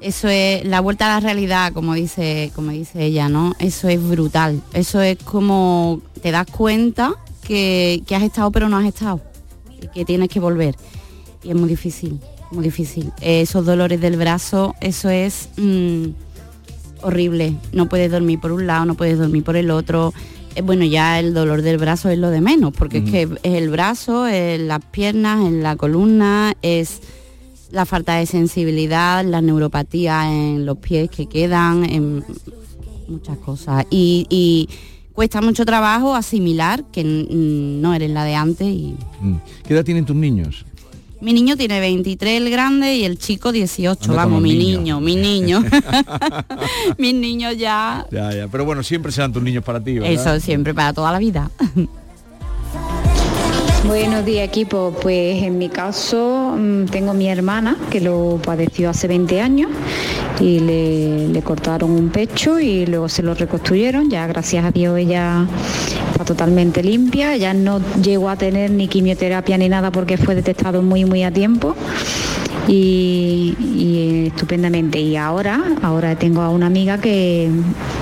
Eso 0.00 0.28
es 0.28 0.64
la 0.64 0.80
vuelta 0.80 1.06
a 1.06 1.20
la 1.20 1.26
realidad, 1.26 1.72
como 1.72 1.94
dice, 1.94 2.52
como 2.54 2.70
dice 2.70 3.04
ella, 3.04 3.28
¿no? 3.28 3.54
Eso 3.58 3.88
es 3.88 4.00
brutal. 4.02 4.62
Eso 4.72 5.00
es 5.02 5.18
como 5.18 6.00
te 6.22 6.30
das 6.30 6.46
cuenta 6.46 7.14
que, 7.42 8.02
que 8.06 8.14
has 8.14 8.22
estado 8.22 8.50
pero 8.50 8.68
no 8.68 8.76
has 8.76 8.86
estado. 8.86 9.20
Y 9.80 9.88
que 9.88 10.04
tienes 10.04 10.28
que 10.28 10.40
volver. 10.40 10.76
Y 11.42 11.50
es 11.50 11.56
muy 11.56 11.68
difícil, 11.68 12.20
muy 12.52 12.64
difícil. 12.64 13.12
Esos 13.20 13.66
dolores 13.66 14.00
del 14.00 14.16
brazo, 14.16 14.74
eso 14.80 15.08
es 15.08 15.48
mm, 15.56 16.06
horrible. 17.02 17.54
No 17.72 17.88
puedes 17.88 18.10
dormir 18.10 18.40
por 18.40 18.52
un 18.52 18.66
lado, 18.66 18.84
no 18.86 18.94
puedes 18.94 19.18
dormir 19.18 19.44
por 19.44 19.56
el 19.56 19.70
otro. 19.70 20.12
Eh, 20.54 20.62
bueno, 20.62 20.84
ya 20.84 21.18
el 21.20 21.34
dolor 21.34 21.62
del 21.62 21.78
brazo 21.78 22.08
es 22.08 22.18
lo 22.18 22.30
de 22.30 22.40
menos, 22.40 22.72
porque 22.76 22.98
es 22.98 23.10
que 23.10 23.22
es 23.22 23.54
el 23.54 23.70
brazo, 23.70 24.26
es 24.26 24.60
las 24.60 24.84
piernas, 24.84 25.46
en 25.46 25.62
la 25.62 25.76
columna, 25.76 26.54
es 26.62 27.00
la 27.70 27.84
falta 27.84 28.16
de 28.16 28.26
sensibilidad, 28.26 29.24
la 29.24 29.40
neuropatía 29.42 30.32
en 30.32 30.64
los 30.64 30.78
pies 30.78 31.10
que 31.10 31.26
quedan, 31.26 31.84
en 31.84 32.24
muchas 33.08 33.36
cosas. 33.38 33.84
Y, 33.90 34.26
y 34.30 34.68
cuesta 35.12 35.40
mucho 35.40 35.64
trabajo 35.66 36.14
asimilar 36.14 36.84
que 36.90 37.04
no 37.04 37.92
eres 37.94 38.10
la 38.10 38.24
de 38.24 38.34
antes. 38.34 38.66
Y 38.68 38.96
Mm. 39.20 39.34
¿Qué 39.66 39.74
edad 39.74 39.84
tienen 39.84 40.06
tus 40.06 40.14
niños? 40.16 40.64
Mi 41.20 41.32
niño 41.32 41.56
tiene 41.56 41.80
23 41.80 42.40
el 42.42 42.50
grande 42.50 42.94
y 42.96 43.04
el 43.04 43.18
chico 43.18 43.52
18. 43.52 44.10
Anda 44.10 44.24
Vamos, 44.24 44.40
mi 44.42 44.54
niño. 44.56 44.78
niño, 44.78 45.00
mi 45.00 45.16
niño. 45.16 45.64
Mis 46.98 47.14
niños 47.14 47.56
ya. 47.56 48.06
Ya, 48.10 48.32
ya. 48.32 48.48
Pero 48.48 48.64
bueno, 48.64 48.82
siempre 48.82 49.10
serán 49.12 49.32
tus 49.32 49.42
niños 49.42 49.64
para 49.64 49.82
ti, 49.82 49.98
¿verdad? 49.98 50.12
Eso 50.12 50.40
siempre 50.40 50.74
para 50.74 50.92
toda 50.92 51.10
la 51.12 51.18
vida. 51.18 51.50
Buenos 53.86 54.24
días 54.24 54.44
equipo, 54.44 54.92
pues 55.00 55.42
en 55.42 55.56
mi 55.56 55.68
caso 55.68 56.56
mm, 56.58 56.86
tengo 56.86 57.14
mi 57.14 57.28
hermana 57.28 57.76
que 57.90 58.00
lo 58.00 58.40
padeció 58.44 58.90
hace 58.90 59.06
20 59.06 59.40
años 59.40 59.70
y 60.40 60.58
le, 60.58 61.28
le 61.28 61.42
cortaron 61.42 61.92
un 61.92 62.08
pecho 62.08 62.58
y 62.58 62.86
luego 62.86 63.08
se 63.08 63.22
lo 63.22 63.34
reconstruyeron, 63.34 64.10
ya 64.10 64.26
gracias 64.26 64.64
a 64.64 64.72
Dios 64.72 64.98
ella 64.98 65.46
está 66.10 66.24
totalmente 66.24 66.82
limpia, 66.82 67.36
ya 67.36 67.54
no 67.54 67.80
llegó 68.02 68.30
a 68.30 68.36
tener 68.36 68.72
ni 68.72 68.88
quimioterapia 68.88 69.56
ni 69.56 69.68
nada 69.68 69.92
porque 69.92 70.16
fue 70.16 70.34
detectado 70.34 70.82
muy 70.82 71.04
muy 71.04 71.22
a 71.22 71.30
tiempo. 71.30 71.76
Y, 72.70 73.56
y 73.58 74.26
estupendamente. 74.26 75.00
Y 75.00 75.16
ahora, 75.16 75.58
ahora 75.80 76.16
tengo 76.16 76.42
a 76.42 76.50
una 76.50 76.66
amiga 76.66 76.98
que 76.98 77.48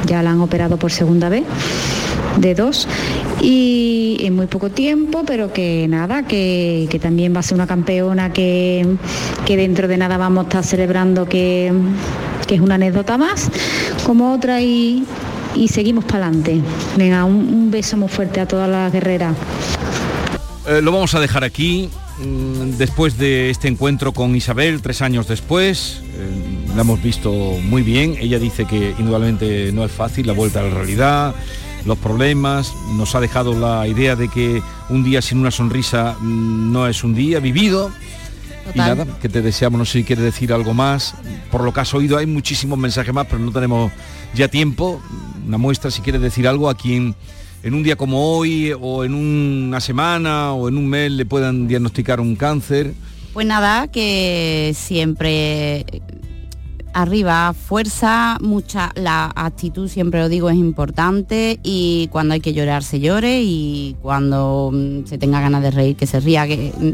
ya 0.06 0.24
la 0.24 0.32
han 0.32 0.40
operado 0.40 0.76
por 0.76 0.90
segunda 0.90 1.28
vez 1.28 1.44
de 2.36 2.54
dos 2.54 2.86
y 3.40 4.18
en 4.20 4.34
muy 4.34 4.46
poco 4.46 4.70
tiempo, 4.70 5.22
pero 5.26 5.52
que 5.52 5.86
nada, 5.88 6.22
que, 6.24 6.86
que 6.90 6.98
también 6.98 7.34
va 7.34 7.40
a 7.40 7.42
ser 7.42 7.54
una 7.54 7.66
campeona 7.66 8.32
que, 8.32 8.86
que 9.44 9.56
dentro 9.56 9.88
de 9.88 9.96
nada 9.96 10.16
vamos 10.16 10.44
a 10.44 10.48
estar 10.48 10.64
celebrando 10.64 11.28
que, 11.28 11.72
que 12.46 12.54
es 12.56 12.60
una 12.60 12.76
anécdota 12.76 13.18
más, 13.18 13.50
como 14.04 14.32
otra 14.32 14.60
y, 14.60 15.04
y 15.54 15.68
seguimos 15.68 16.04
para 16.04 16.26
adelante. 16.26 16.60
Venga, 16.96 17.24
un, 17.24 17.70
beso 17.70 17.96
muy 17.96 18.08
fuerte 18.08 18.40
a 18.40 18.46
todas 18.46 18.68
las 18.68 18.92
guerreras. 18.92 19.36
Eh, 20.68 20.80
lo 20.82 20.92
vamos 20.92 21.14
a 21.14 21.20
dejar 21.20 21.44
aquí. 21.44 21.88
mm, 22.18 22.76
Después 22.78 23.18
de 23.18 23.50
este 23.50 23.68
encuentro 23.68 24.12
con 24.12 24.34
Isabel, 24.36 24.82
tres 24.82 25.02
años 25.02 25.28
después, 25.28 26.02
eh, 26.14 26.66
la 26.74 26.82
hemos 26.82 27.02
visto 27.02 27.32
muy 27.32 27.82
bien. 27.82 28.16
Ella 28.20 28.38
dice 28.38 28.64
que 28.66 28.94
indudablemente 28.98 29.72
no 29.72 29.84
es 29.84 29.92
fácil 29.92 30.26
la 30.26 30.32
vuelta 30.32 30.60
a 30.60 30.64
la 30.64 30.70
realidad, 30.70 31.34
los 31.86 31.98
problemas. 31.98 32.74
Nos 32.94 33.14
ha 33.14 33.20
dejado 33.20 33.58
la 33.58 33.86
idea 33.86 34.16
de 34.16 34.28
que 34.28 34.62
un 34.88 35.04
día 35.04 35.22
sin 35.22 35.38
una 35.38 35.50
sonrisa 35.50 36.16
mm, 36.20 36.72
no 36.72 36.86
es 36.86 37.04
un 37.04 37.14
día 37.14 37.40
vivido. 37.40 37.90
Y 38.74 38.78
nada, 38.78 39.06
que 39.20 39.28
te 39.28 39.42
deseamos, 39.42 39.78
no 39.78 39.84
sé 39.84 39.98
si 39.98 40.04
quieres 40.04 40.24
decir 40.24 40.52
algo 40.52 40.74
más. 40.74 41.14
Por 41.50 41.62
lo 41.62 41.72
que 41.72 41.80
has 41.80 41.94
oído 41.94 42.18
hay 42.18 42.26
muchísimos 42.26 42.78
mensajes 42.78 43.14
más, 43.14 43.26
pero 43.26 43.38
no 43.38 43.52
tenemos 43.52 43.92
ya 44.34 44.48
tiempo. 44.48 45.00
Una 45.46 45.58
muestra, 45.58 45.90
si 45.90 46.02
quieres 46.02 46.20
decir 46.20 46.48
algo 46.48 46.68
a 46.68 46.76
quien 46.76 47.14
en 47.62 47.74
un 47.74 47.82
día 47.82 47.96
como 47.96 48.36
hoy 48.36 48.72
o 48.80 49.04
en 49.04 49.14
una 49.14 49.80
semana 49.80 50.52
o 50.52 50.68
en 50.68 50.76
un 50.76 50.88
mes 50.88 51.10
le 51.12 51.26
puedan 51.26 51.68
diagnosticar 51.68 52.20
un 52.20 52.36
cáncer. 52.36 52.94
Pues 53.32 53.46
nada, 53.46 53.88
que 53.88 54.72
siempre 54.74 55.84
arriba, 56.96 57.52
fuerza, 57.52 58.38
mucha, 58.40 58.90
la 58.94 59.30
actitud 59.36 59.86
siempre 59.86 60.18
lo 60.20 60.30
digo 60.30 60.48
es 60.48 60.56
importante 60.56 61.60
y 61.62 62.08
cuando 62.10 62.32
hay 62.32 62.40
que 62.40 62.54
llorar 62.54 62.82
se 62.82 63.00
llore 63.00 63.42
y 63.42 63.96
cuando 64.00 64.70
mm, 64.72 65.04
se 65.04 65.18
tenga 65.18 65.42
ganas 65.42 65.62
de 65.62 65.70
reír 65.70 65.94
que 65.94 66.06
se 66.06 66.20
ría, 66.20 66.46
que 66.46 66.72
mm, 66.74 66.92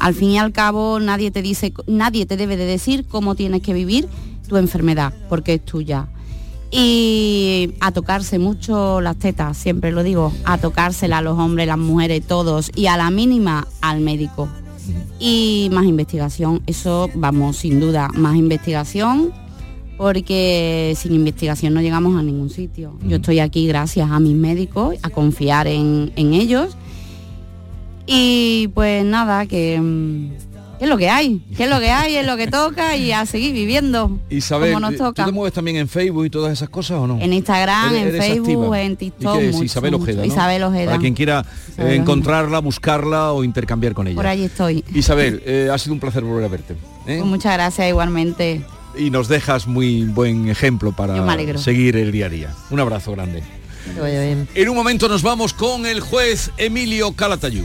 al 0.00 0.14
fin 0.14 0.32
y 0.32 0.38
al 0.38 0.52
cabo 0.52 1.00
nadie 1.00 1.30
te 1.30 1.40
dice, 1.40 1.72
nadie 1.86 2.26
te 2.26 2.36
debe 2.36 2.58
de 2.58 2.66
decir 2.66 3.06
cómo 3.08 3.34
tienes 3.34 3.62
que 3.62 3.72
vivir 3.72 4.06
tu 4.46 4.58
enfermedad, 4.58 5.14
porque 5.30 5.54
es 5.54 5.64
tuya. 5.64 6.08
Y 6.70 7.72
a 7.80 7.90
tocarse 7.92 8.38
mucho 8.38 9.00
las 9.00 9.16
tetas, 9.16 9.56
siempre 9.56 9.92
lo 9.92 10.02
digo, 10.02 10.30
a 10.44 10.58
tocársela 10.58 11.18
a 11.18 11.22
los 11.22 11.38
hombres, 11.38 11.66
las 11.66 11.78
mujeres, 11.78 12.26
todos, 12.26 12.70
y 12.76 12.88
a 12.88 12.98
la 12.98 13.10
mínima 13.10 13.66
al 13.80 14.00
médico 14.00 14.46
y 15.18 15.68
más 15.72 15.84
investigación. 15.84 16.62
Eso, 16.66 17.10
vamos, 17.14 17.56
sin 17.56 17.80
duda, 17.80 18.08
más 18.14 18.36
investigación, 18.36 19.32
porque 19.96 20.94
sin 20.96 21.14
investigación 21.14 21.74
no 21.74 21.80
llegamos 21.80 22.18
a 22.18 22.22
ningún 22.22 22.50
sitio. 22.50 22.94
Yo 23.06 23.16
estoy 23.16 23.40
aquí 23.40 23.66
gracias 23.66 24.10
a 24.10 24.20
mis 24.20 24.34
médicos, 24.34 24.96
a 25.02 25.10
confiar 25.10 25.66
en, 25.66 26.12
en 26.16 26.34
ellos. 26.34 26.76
Y 28.06 28.68
pues 28.68 29.04
nada, 29.04 29.44
que, 29.46 29.78
que 30.78 30.84
es 30.84 30.88
lo 30.88 30.96
que 30.96 31.10
hay, 31.10 31.40
que 31.56 31.64
es 31.64 31.70
lo 31.70 31.80
que 31.80 31.90
hay, 31.90 32.16
es 32.16 32.26
lo 32.26 32.36
que 32.36 32.46
toca 32.46 32.96
y 32.96 33.12
a 33.12 33.26
seguir 33.26 33.52
viviendo 33.52 34.18
Isabel, 34.30 34.72
como 34.72 34.80
nos 34.80 34.94
eh, 34.94 34.96
¿tú 34.98 35.04
toca. 35.04 35.24
te 35.24 35.32
mueves 35.32 35.52
también 35.52 35.76
en 35.78 35.88
Facebook 35.88 36.26
y 36.26 36.30
todas 36.30 36.52
esas 36.52 36.68
cosas 36.68 36.98
o 36.98 37.06
no? 37.06 37.18
En 37.20 37.32
Instagram, 37.32 37.94
¿Eres- 37.94 38.14
en 38.14 38.20
Facebook, 38.20 38.64
activa? 38.74 38.82
en 38.82 38.92
¿Y 38.92 38.96
TikTok. 38.96 39.38
qué 39.38 39.48
es? 39.48 39.52
mucho, 39.54 39.64
Isabel. 39.64 39.94
Ojeda, 39.94 40.18
¿no? 40.20 40.24
Isabel 40.24 40.62
Ojeda. 40.62 40.86
Para 40.86 40.98
quien 40.98 41.14
quiera 41.14 41.44
eh, 41.76 41.94
encontrarla, 41.96 42.58
buscarla 42.60 43.32
o 43.32 43.42
intercambiar 43.44 43.92
con 43.94 44.06
ella. 44.06 44.16
Por 44.16 44.26
allí 44.26 44.44
estoy. 44.44 44.84
Isabel, 44.94 45.42
eh, 45.44 45.68
ha 45.72 45.78
sido 45.78 45.94
un 45.94 46.00
placer 46.00 46.22
volver 46.22 46.44
a 46.44 46.48
verte. 46.48 46.74
¿eh? 46.74 47.16
Pues 47.18 47.24
muchas 47.24 47.52
gracias 47.54 47.88
igualmente. 47.88 48.62
Y 48.96 49.10
nos 49.10 49.28
dejas 49.28 49.66
muy 49.66 50.04
buen 50.04 50.48
ejemplo 50.48 50.92
para 50.92 51.14
seguir 51.58 51.96
el 51.96 52.10
día 52.12 52.26
a 52.26 52.28
día. 52.28 52.54
Un 52.70 52.80
abrazo 52.80 53.12
grande. 53.12 53.42
En 54.54 54.68
un 54.68 54.76
momento 54.76 55.08
nos 55.08 55.22
vamos 55.22 55.52
con 55.54 55.86
el 55.86 56.00
juez 56.00 56.50
Emilio 56.58 57.12
Calatayud. 57.12 57.64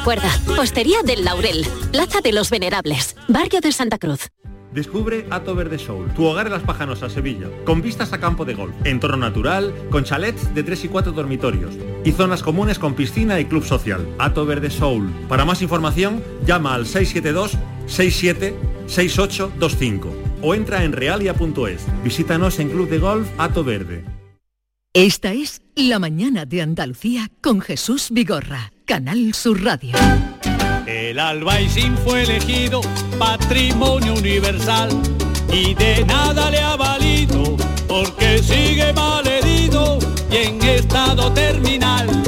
Recuerda, 0.00 0.30
Hostería 0.58 1.02
del 1.04 1.26
Laurel, 1.26 1.62
Plaza 1.92 2.22
de 2.22 2.32
los 2.32 2.48
Venerables, 2.48 3.16
Barrio 3.28 3.60
de 3.60 3.70
Santa 3.70 3.98
Cruz. 3.98 4.30
Descubre 4.72 5.26
Ato 5.28 5.54
Verde 5.54 5.78
Soul, 5.78 6.10
tu 6.14 6.24
hogar 6.24 6.46
en 6.46 6.54
Las 6.54 6.62
Pajanosas, 6.62 7.12
Sevilla, 7.12 7.48
con 7.66 7.82
vistas 7.82 8.14
a 8.14 8.18
campo 8.18 8.46
de 8.46 8.54
golf, 8.54 8.74
entorno 8.84 9.18
natural, 9.18 9.74
con 9.90 10.04
chalets 10.04 10.54
de 10.54 10.62
3 10.62 10.86
y 10.86 10.88
4 10.88 11.12
dormitorios 11.12 11.74
y 12.02 12.12
zonas 12.12 12.42
comunes 12.42 12.78
con 12.78 12.94
piscina 12.94 13.40
y 13.40 13.44
club 13.44 13.62
social. 13.62 14.08
Ato 14.18 14.46
Verde 14.46 14.70
Soul. 14.70 15.10
Para 15.28 15.44
más 15.44 15.60
información, 15.60 16.24
llama 16.46 16.72
al 16.72 16.86
672 16.86 17.58
67 17.84 18.56
6825 18.86 20.14
o 20.40 20.54
entra 20.54 20.82
en 20.82 20.92
realia.es. 20.92 21.84
Visítanos 22.02 22.58
en 22.58 22.70
Club 22.70 22.88
de 22.88 23.00
Golf 23.00 23.28
Ato 23.36 23.64
Verde. 23.64 24.02
Esta 24.92 25.32
es 25.32 25.62
La 25.76 26.00
mañana 26.00 26.46
de 26.46 26.62
Andalucía 26.62 27.30
con 27.40 27.60
Jesús 27.60 28.08
Vigorra, 28.10 28.72
Canal 28.84 29.34
Sur 29.34 29.62
Radio. 29.62 29.94
El 30.84 31.20
Albaicín 31.20 31.96
fue 31.98 32.24
elegido 32.24 32.80
patrimonio 33.16 34.14
universal 34.14 34.90
y 35.52 35.74
de 35.74 36.04
nada 36.06 36.50
le 36.50 36.58
ha 36.58 36.74
valido 36.74 37.56
porque 37.86 38.42
sigue 38.42 38.92
mal 38.92 39.24
herido 39.28 40.00
y 40.28 40.36
en 40.38 40.60
estado 40.64 41.32
terminal. 41.34 42.19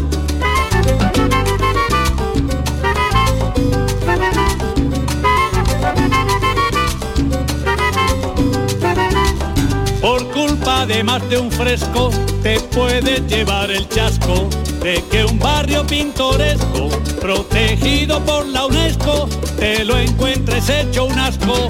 Culpa 10.87 11.19
de 11.29 11.39
un 11.39 11.51
fresco 11.51 12.11
te 12.43 12.59
puedes 12.75 13.27
llevar 13.29 13.71
el 13.71 13.89
chasco 13.89 14.49
de 14.83 15.03
que 15.11 15.25
un 15.25 15.39
barrio 15.39 15.87
pintoresco 15.87 16.89
protegido 17.21 18.25
por 18.25 18.47
la 18.47 18.67
UNESCO 18.67 19.29
te 19.59 19.85
lo 19.85 19.97
encuentres 19.99 20.69
hecho 20.69 21.05
un 21.05 21.19
asco. 21.19 21.69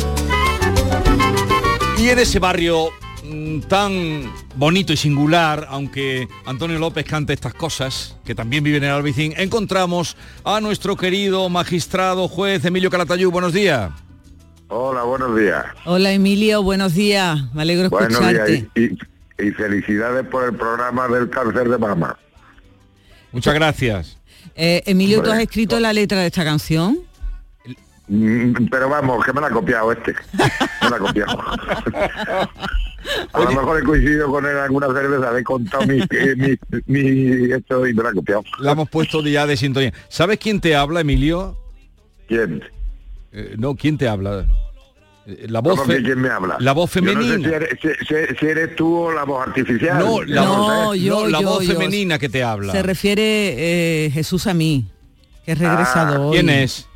Y 1.98 2.08
en 2.08 2.18
ese 2.18 2.38
barrio 2.38 2.88
mm, 3.24 3.60
tan 3.60 4.32
bonito 4.56 4.92
y 4.92 4.96
singular, 4.96 5.66
aunque 5.68 6.28
Antonio 6.46 6.78
López 6.78 7.04
cante 7.04 7.32
estas 7.34 7.54
cosas, 7.54 8.16
que 8.24 8.34
también 8.34 8.64
vive 8.64 8.78
en 8.78 8.84
el 8.84 8.90
Albicín, 8.90 9.34
encontramos 9.36 10.16
a 10.44 10.60
nuestro 10.60 10.96
querido 10.96 11.48
magistrado 11.48 12.28
juez 12.28 12.64
Emilio 12.64 12.90
Calatayud. 12.90 13.30
Buenos 13.30 13.52
días. 13.52 13.90
Hola, 14.74 15.02
buenos 15.02 15.36
días. 15.38 15.66
Hola 15.84 16.12
Emilio, 16.12 16.62
buenos 16.62 16.94
días. 16.94 17.38
Me 17.52 17.60
alegro 17.60 17.90
Buenos 17.90 18.12
escucharte. 18.12 18.52
días 18.52 18.68
y, 18.74 18.80
y- 18.84 18.98
y 19.48 19.50
felicidades 19.50 20.26
por 20.28 20.44
el 20.44 20.54
programa 20.54 21.08
del 21.08 21.28
cáncer 21.28 21.68
de 21.68 21.76
mama. 21.76 22.16
Muchas 23.32 23.52
gracias. 23.52 24.18
Eh, 24.54 24.82
Emilio, 24.86 25.22
¿tú 25.22 25.30
has 25.30 25.40
escrito 25.40 25.78
la 25.78 25.92
letra 25.92 26.20
de 26.20 26.28
esta 26.28 26.42
canción? 26.44 26.98
Mm, 28.08 28.66
Pero 28.70 28.88
vamos, 28.88 29.22
que 29.26 29.32
me 29.34 29.40
la 29.42 29.48
ha 29.48 29.50
copiado 29.50 29.92
este. 29.92 30.14
Me 30.82 30.88
la 30.90 30.96
ha 30.96 30.98
copiado. 30.98 31.38
A 33.32 33.40
lo 33.40 33.48
mejor 33.50 33.78
he 33.80 33.82
coincidido 33.84 34.30
con 34.30 34.46
él 34.46 34.52
en 34.52 34.58
alguna 34.58 34.86
cerveza, 34.86 35.32
le 35.32 35.40
he 35.40 35.44
contado 35.44 35.86
mi, 35.86 35.98
eh, 36.00 36.34
mi, 36.36 36.56
mi- 36.86 37.52
esto 37.52 37.86
y 37.86 37.92
me 37.92 38.02
la 38.04 38.08
ha 38.10 38.12
copiado. 38.12 38.42
La 38.60 38.72
hemos 38.72 38.88
puesto 38.88 39.20
ya 39.22 39.46
de 39.46 39.56
sintonía. 39.58 39.92
¿Sabes 40.08 40.38
quién 40.38 40.60
te 40.62 40.74
habla, 40.76 41.00
Emilio? 41.00 41.58
¿Quién? 42.28 42.62
Eh, 43.32 43.54
no, 43.58 43.74
¿quién 43.74 43.96
te 43.98 44.08
habla? 44.08 44.46
Eh, 45.26 45.46
La 45.48 45.60
voz, 45.60 45.74
¿Cómo 45.80 45.88
que 45.88 45.96
fe- 45.98 46.02
quién 46.02 46.20
me 46.20 46.28
habla? 46.28 46.56
la 46.60 46.72
voz 46.72 46.92
Yo 46.94 47.00
no 47.02 47.10
sé 47.10 47.16
femenina. 47.16 47.48
si, 47.48 47.54
eres, 47.54 47.68
si- 47.80 48.04
si- 48.06 48.36
si 48.38 48.46
eres 48.46 48.76
tú 48.76 48.94
o 48.96 49.12
la 49.12 49.24
voz 49.24 49.46
artificial. 49.46 49.98
No, 49.98 50.22
la, 50.22 50.42
voz, 50.42 50.94
sé. 50.96 51.00
yo, 51.02 51.20
no, 51.22 51.28
la 51.28 51.40
yo, 51.40 51.48
voz 51.48 51.64
yo. 51.66 51.72
femenina 51.72 52.18
que 52.18 52.28
te 52.28 52.42
habla. 52.42 52.72
Se 52.72 52.82
refiere 52.82 53.24
eh, 54.06 54.10
Jesús 54.10 54.46
a 54.46 54.54
mí, 54.54 54.86
que 55.46 55.52
es 55.52 55.58
regresado 55.58 56.14
Ah, 56.16 56.20
hoy. 56.26 56.32
¿Quién 56.36 56.50
es? 56.50 56.88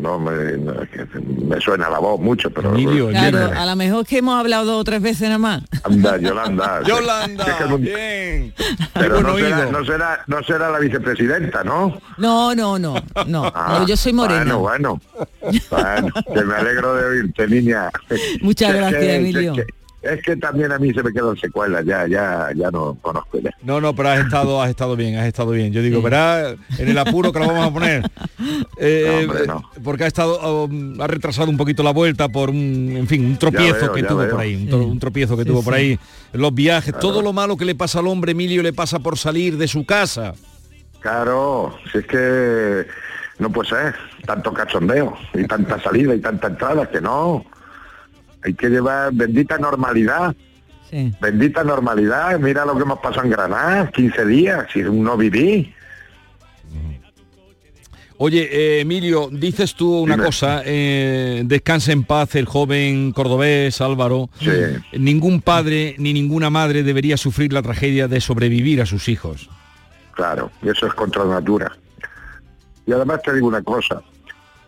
No, 0.00 0.18
me, 0.18 0.56
no, 0.58 0.72
es 0.82 0.88
que 0.90 1.06
me 1.20 1.60
suena 1.60 1.88
la 1.90 1.98
voz 1.98 2.20
mucho, 2.20 2.50
pero... 2.50 2.72
Claro, 3.10 3.50
a 3.56 3.66
lo 3.66 3.76
mejor 3.76 4.06
que 4.06 4.18
hemos 4.18 4.38
hablado 4.38 4.64
dos 4.64 4.80
o 4.80 4.84
tres 4.84 5.00
veces 5.02 5.22
nada 5.28 5.38
más. 5.38 5.62
Anda, 5.84 6.16
Yolanda. 6.16 6.82
Yolanda, 6.86 7.44
Es 7.44 7.54
que 7.54 7.64
no- 7.68 7.78
bien. 7.78 8.54
Pero 8.94 9.20
no 9.20 9.36
será, 9.36 9.66
no, 9.66 9.84
será, 9.84 10.24
no 10.26 10.42
será 10.42 10.70
la 10.70 10.78
vicepresidenta, 10.78 11.62
¿no? 11.64 12.00
No, 12.18 12.54
no, 12.54 12.78
no, 12.78 12.94
no, 13.26 13.52
Ah, 13.54 13.78
no, 13.80 13.86
yo 13.86 13.96
soy 13.96 14.12
morena. 14.12 14.54
Bueno, 14.56 15.00
bueno. 15.40 15.60
Bueno, 15.70 16.08
que 16.34 16.42
me 16.44 16.54
alegro 16.54 16.94
de 16.94 17.04
oírte, 17.04 17.46
niña. 17.46 17.90
Muchas 18.40 18.70
Es 18.70 18.76
gracias, 18.76 19.02
Emilio. 19.02 19.52
Es 19.52 19.66
que, 19.66 19.83
es 20.04 20.22
que 20.22 20.36
también 20.36 20.70
a 20.72 20.78
mí 20.78 20.92
se 20.92 21.02
me 21.02 21.12
quedan 21.12 21.36
secuelas, 21.36 21.84
ya, 21.84 22.06
ya, 22.06 22.48
ya 22.54 22.70
no 22.70 22.96
conozco 23.00 23.38
ya. 23.40 23.50
No, 23.62 23.80
no, 23.80 23.94
pero 23.94 24.10
has 24.10 24.20
estado, 24.20 24.60
has 24.62 24.70
estado 24.70 24.94
bien, 24.96 25.16
has 25.16 25.26
estado 25.26 25.50
bien. 25.52 25.72
Yo 25.72 25.82
digo, 25.82 26.00
verás, 26.02 26.54
en 26.78 26.88
el 26.88 26.98
apuro 26.98 27.32
que 27.32 27.38
lo 27.40 27.46
vamos 27.48 27.66
a 27.66 27.72
poner. 27.72 28.02
Eh, 28.76 29.04
No, 29.06 29.32
hombre, 29.32 29.46
no. 29.46 29.62
Porque 29.82 30.04
ha 30.04 30.06
estado, 30.06 30.64
um, 30.64 31.00
ha 31.00 31.06
retrasado 31.06 31.48
un 31.50 31.56
poquito 31.56 31.82
la 31.82 31.92
vuelta 31.92 32.28
por 32.28 32.50
un, 32.50 32.94
en 32.96 33.06
fin, 33.06 33.24
un 33.24 33.36
tropiezo 33.38 33.86
veo, 33.86 33.92
que 33.92 34.02
tuvo 34.02 34.18
veo. 34.18 34.30
por 34.30 34.40
ahí, 34.40 34.54
un, 34.56 34.68
tro- 34.68 34.86
un 34.86 34.98
tropiezo 34.98 35.36
que 35.36 35.44
tuvo 35.44 35.62
por 35.62 35.72
ahí, 35.74 35.98
los 36.32 36.52
viajes, 36.54 36.94
todo 36.98 37.22
lo 37.22 37.32
malo 37.32 37.56
que 37.56 37.64
le 37.64 37.74
pasa 37.74 38.00
al 38.00 38.06
hombre, 38.08 38.32
Emilio, 38.32 38.62
le 38.62 38.72
pasa 38.72 38.98
por 38.98 39.16
salir 39.16 39.56
de 39.56 39.68
su 39.68 39.86
casa. 39.86 40.34
Claro, 41.00 41.74
si 41.92 41.98
es 41.98 42.06
que 42.06 42.86
no 43.38 43.50
puede 43.50 43.68
ser 43.70 43.94
tanto 44.26 44.52
cachondeo 44.52 45.14
y 45.34 45.44
tanta 45.46 45.80
salida 45.82 46.14
y 46.14 46.20
tanta 46.20 46.48
entrada, 46.48 46.88
que 46.90 47.00
no. 47.00 47.44
Hay 48.44 48.54
que 48.54 48.68
llevar 48.68 49.12
bendita 49.12 49.58
normalidad. 49.58 50.34
Bendita 51.20 51.64
normalidad. 51.64 52.38
Mira 52.38 52.64
lo 52.64 52.76
que 52.76 52.82
hemos 52.82 53.00
pasado 53.00 53.24
en 53.24 53.30
Granada, 53.30 53.90
15 53.90 54.26
días, 54.26 54.66
si 54.72 54.80
no 54.82 55.16
viví. 55.16 55.74
Oye, 58.16 58.48
eh, 58.52 58.80
Emilio, 58.80 59.28
dices 59.30 59.74
tú 59.74 59.98
una 59.98 60.14
Dime. 60.14 60.26
cosa, 60.26 60.62
eh, 60.64 61.42
descansa 61.44 61.90
en 61.90 62.04
paz 62.04 62.36
el 62.36 62.46
joven 62.46 63.10
cordobés 63.10 63.80
Álvaro. 63.80 64.30
Ningún 64.92 65.40
padre 65.40 65.96
ni 65.98 66.12
ninguna 66.12 66.48
madre 66.48 66.84
debería 66.84 67.16
sufrir 67.16 67.52
la 67.52 67.62
tragedia 67.62 68.06
de 68.06 68.20
sobrevivir 68.20 68.80
a 68.80 68.86
sus 68.86 69.08
hijos. 69.08 69.50
Claro, 70.12 70.52
y 70.62 70.68
eso 70.68 70.86
es 70.86 70.94
contra 70.94 71.24
natura. 71.24 71.76
Y 72.86 72.92
además 72.92 73.20
te 73.22 73.34
digo 73.34 73.48
una 73.48 73.62
cosa, 73.62 74.00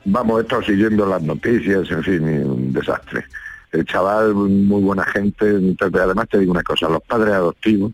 vamos, 0.05 0.41
he 0.41 0.43
estado 0.43 0.62
siguiendo 0.62 1.07
las 1.07 1.22
noticias, 1.22 1.89
en 1.89 2.03
fin, 2.03 2.22
un 2.24 2.72
desastre. 2.72 3.24
El 3.73 3.85
chaval, 3.85 4.35
muy 4.35 4.83
buena 4.83 5.05
gente, 5.05 5.59
además 5.81 6.29
te 6.29 6.39
digo 6.39 6.53
una 6.53 6.62
cosa, 6.62 6.89
los 6.89 7.03
padres 7.03 7.35
adoptivos 7.35 7.93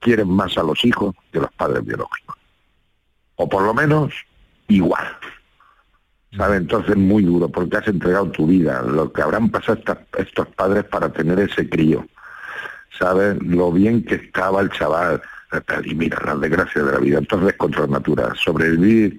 quieren 0.00 0.28
más 0.28 0.56
a 0.58 0.62
los 0.62 0.84
hijos 0.84 1.14
que 1.32 1.40
los 1.40 1.52
padres 1.52 1.84
biológicos. 1.84 2.36
O 3.36 3.48
por 3.48 3.62
lo 3.62 3.74
menos 3.74 4.12
igual. 4.68 5.06
¿Sabes? 6.36 6.60
Entonces 6.60 6.96
muy 6.96 7.22
duro, 7.22 7.48
porque 7.48 7.78
has 7.78 7.88
entregado 7.88 8.30
tu 8.30 8.46
vida, 8.46 8.82
lo 8.82 9.10
que 9.12 9.22
habrán 9.22 9.48
pasado 9.48 9.80
estos 10.18 10.48
padres 10.48 10.84
para 10.84 11.10
tener 11.10 11.38
ese 11.40 11.68
crío. 11.68 12.06
¿Sabes? 12.98 13.40
Lo 13.42 13.72
bien 13.72 14.04
que 14.04 14.16
estaba 14.16 14.60
el 14.60 14.70
chaval. 14.70 15.22
Y 15.84 15.94
mira, 15.94 16.20
las 16.24 16.40
desgracias 16.40 16.84
de 16.84 16.92
la 16.92 16.98
vida. 16.98 17.18
Entonces 17.18 17.50
es 17.50 17.56
contra 17.56 17.82
la 17.82 17.98
natura. 17.98 18.34
Sobrevivir 18.34 19.18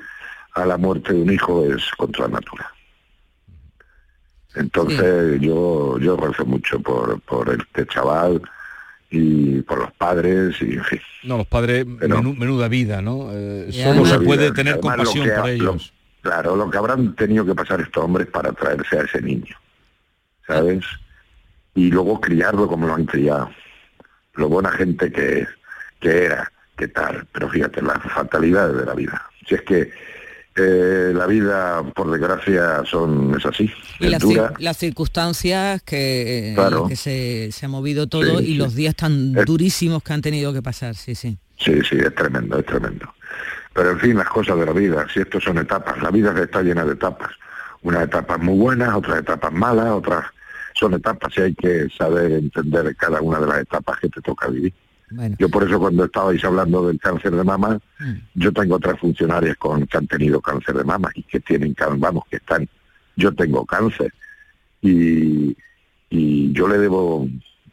a 0.54 0.66
la 0.66 0.78
muerte 0.78 1.14
de 1.14 1.22
un 1.22 1.32
hijo 1.32 1.66
es 1.66 1.90
contra 1.98 2.28
la 2.28 2.36
natura. 2.36 2.72
Entonces 4.60 5.40
yo 5.42 5.98
yo 6.00 6.18
rezo 6.18 6.46
mucho 6.46 6.80
por, 6.80 7.20
por 7.22 7.50
este 7.50 7.86
chaval 7.88 8.42
y 9.10 9.62
por 9.62 9.80
los 9.80 9.92
padres 9.94 10.56
y 10.62 10.74
en 10.74 10.84
fin. 10.84 11.00
No, 11.24 11.38
los 11.38 11.48
padres, 11.48 11.86
Pero- 12.00 12.18
menú- 12.22 12.38
menuda 12.38 12.68
vida, 12.68 13.02
¿no? 13.02 13.30
Eh, 13.32 13.70
solo 13.72 14.06
se 14.06 14.20
puede 14.20 14.46
vida. 14.46 14.54
tener 14.54 14.74
Además, 14.74 14.98
compasión 14.98 15.28
por 15.30 15.38
lo- 15.40 15.48
ellos. 15.48 15.94
claro, 16.22 16.56
lo 16.56 16.70
que 16.70 16.78
habrán 16.78 17.16
tenido 17.16 17.46
que 17.46 17.56
pasar 17.56 17.80
estos 17.82 18.04
hombres 18.04 18.28
para 18.28 18.52
traerse 18.52 19.00
a 19.00 19.04
ese 19.04 19.22
niño, 19.22 19.56
¿sabes? 20.46 20.84
Y 21.76 21.92
luego 21.92 22.20
criarlo 22.20 22.68
como 22.68 22.88
lo 22.88 22.96
han 22.96 23.06
criado. 23.06 23.50
Lo 24.36 24.50
buena 24.50 24.72
gente 24.72 25.12
que 25.12 25.40
es, 25.42 25.48
que 26.00 26.26
era, 26.26 26.52
que 26.78 26.88
tal. 26.88 27.26
Pero 27.32 27.50
fíjate, 27.50 27.82
las 27.82 28.02
fatalidades 28.04 28.76
de 28.78 28.86
la 28.86 28.94
vida. 28.94 29.26
Si 29.48 29.56
es 29.56 29.62
que 29.62 29.92
eh, 30.58 31.12
la 31.14 31.26
vida, 31.28 31.84
por 31.96 32.10
desgracia, 32.12 32.84
son 32.86 33.36
es 33.38 33.46
así. 33.46 33.72
Y 34.00 34.08
las, 34.08 34.22
dura. 34.22 34.50
cir- 34.54 34.60
las 34.60 34.78
circunstancias 34.78 35.82
que, 35.84 36.54
Claro. 36.56 36.88
que 36.88 36.96
se, 36.96 37.52
se 37.52 37.66
ha 37.66 37.70
movido 37.70 38.08
todo 38.08 38.40
Sí, 38.40 38.44
y 38.46 38.48
sí. 38.48 38.54
los 38.56 38.76
días 38.76 38.96
tan 38.96 39.38
Es- 39.38 39.46
durísimos 39.46 40.04
que 40.04 40.14
han 40.14 40.22
tenido 40.22 40.52
que 40.54 40.62
pasar, 40.62 40.96
sí, 40.96 41.16
sí. 41.16 41.38
Sí, 41.60 41.74
sí, 41.90 41.98
es 41.98 42.14
tremendo, 42.16 42.58
es 42.60 42.66
tremendo. 42.66 43.08
Pero 43.74 43.92
en 43.92 44.00
fin, 44.00 44.18
las 44.18 44.28
cosas 44.30 44.58
de 44.60 44.66
la 44.66 44.74
vida, 44.74 45.06
si 45.14 45.20
esto 45.20 45.40
son 45.40 45.58
etapas, 45.60 46.02
la 46.02 46.10
vida 46.12 46.34
está 46.42 46.62
llena 46.64 46.84
de 46.86 46.94
etapas. 46.94 47.32
Unas 47.84 48.04
etapas 48.04 48.40
muy 48.40 48.58
buenas, 48.58 48.94
otras 48.96 49.20
etapas 49.20 49.52
malas, 49.54 49.88
otras 49.92 50.26
son 50.74 50.94
etapas 50.96 51.32
y 51.38 51.42
hay 51.42 51.54
que 51.56 51.88
saber 51.98 52.32
entender 52.32 52.96
cada 52.96 53.22
una 53.22 53.40
de 53.40 53.48
las 53.48 53.60
etapas 53.60 54.00
que 54.00 54.10
te 54.10 54.22
toca 54.22 54.48
vivir. 54.48 54.74
Yo 55.40 55.50
por 55.50 55.64
eso 55.64 55.80
cuando 55.80 56.06
estabais 56.06 56.44
hablando 56.44 56.88
del 56.88 57.00
cáncer 57.00 57.32
de 57.36 57.44
mama, 57.44 57.80
yo 58.36 58.52
tengo 58.52 58.76
otras 58.76 59.00
funcionarias 59.00 59.56
con, 59.58 59.86
que 59.88 59.98
han 59.98 60.08
tenido 60.08 60.42
cáncer 60.42 60.76
de 60.76 60.84
mama 60.84 61.10
y 61.16 61.24
que 61.24 61.40
tienen, 61.40 61.74
can- 61.74 62.00
vamos, 62.00 62.24
que 62.30 62.38
están, 62.38 62.68
yo 63.16 63.34
tengo 63.34 63.66
cáncer 63.66 64.14
y, 64.82 65.56
y 66.10 66.52
yo 66.52 66.68
le 66.68 66.78
debo 66.78 67.28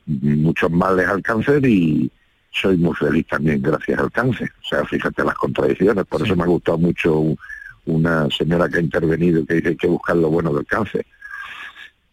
muchos 0.07 0.71
males 0.71 1.07
al 1.09 1.23
cáncer 1.23 1.65
y 1.67 2.11
soy 2.53 2.77
muy 2.77 2.95
feliz 2.95 3.27
también 3.27 3.61
gracias 3.61 3.99
al 3.99 4.13
cáncer. 4.13 4.53
O 4.63 4.69
sea, 4.69 4.85
fíjate 4.85 5.25
las 5.25 5.35
contradicciones, 5.35 6.05
por 6.07 6.23
eso 6.23 6.37
me 6.37 6.45
ha 6.45 6.47
gustado 6.47 6.79
mucho 6.79 7.19
un- 7.19 7.39
una 7.87 8.29
señora 8.31 8.69
que 8.69 8.79
ha 8.79 8.81
intervenido 8.81 9.41
y 9.41 9.47
que 9.47 9.55
dice 9.55 9.63
que 9.65 9.69
hay 9.71 9.77
que 9.77 9.87
buscar 9.89 10.17
lo 10.17 10.31
bueno 10.31 10.55
del 10.55 10.65
cáncer. 10.67 11.05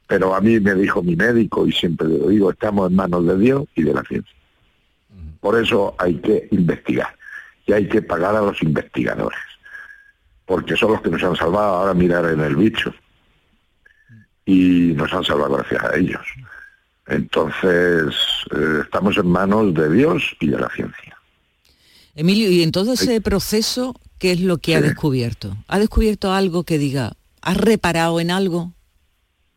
Pero 0.07 0.35
a 0.35 0.41
mí 0.41 0.59
me 0.59 0.73
dijo 0.75 1.01
mi 1.01 1.15
médico 1.15 1.65
y 1.67 1.71
siempre 1.71 2.07
le 2.07 2.27
digo, 2.27 2.51
estamos 2.51 2.89
en 2.89 2.95
manos 2.97 3.25
de 3.25 3.37
Dios 3.37 3.63
y 3.75 3.83
de 3.83 3.93
la 3.93 4.03
ciencia. 4.03 4.35
Por 5.41 5.61
eso 5.61 5.95
hay 5.97 6.15
que 6.19 6.47
investigar 6.51 7.13
y 7.65 7.73
hay 7.73 7.89
que 7.89 8.01
pagar 8.01 8.35
a 8.35 8.41
los 8.41 8.61
investigadores, 8.63 9.39
porque 10.45 10.77
son 10.77 10.93
los 10.93 11.01
que 11.01 11.09
nos 11.09 11.23
han 11.23 11.35
salvado. 11.35 11.75
Ahora 11.75 11.93
mirar 11.93 12.25
en 12.25 12.39
el 12.39 12.55
bicho 12.55 12.93
y 14.45 14.93
nos 14.95 15.11
han 15.13 15.23
salvado 15.23 15.57
gracias 15.57 15.83
a 15.83 15.97
ellos. 15.97 16.25
Entonces, 17.07 18.15
eh, 18.55 18.81
estamos 18.83 19.17
en 19.17 19.27
manos 19.27 19.73
de 19.73 19.91
Dios 19.91 20.23
y 20.39 20.47
de 20.47 20.59
la 20.59 20.69
ciencia. 20.69 21.17
Emilio, 22.15 22.49
y 22.51 22.61
en 22.61 22.71
todo 22.71 22.93
ese 22.93 23.19
proceso, 23.21 23.95
¿qué 24.19 24.33
es 24.33 24.41
lo 24.41 24.59
que 24.59 24.75
ha 24.75 24.81
descubierto? 24.81 25.57
¿Ha 25.67 25.79
descubierto 25.79 26.33
algo 26.33 26.63
que 26.63 26.77
diga, 26.77 27.13
¿has 27.41 27.57
reparado 27.57 28.19
en 28.19 28.31
algo? 28.31 28.73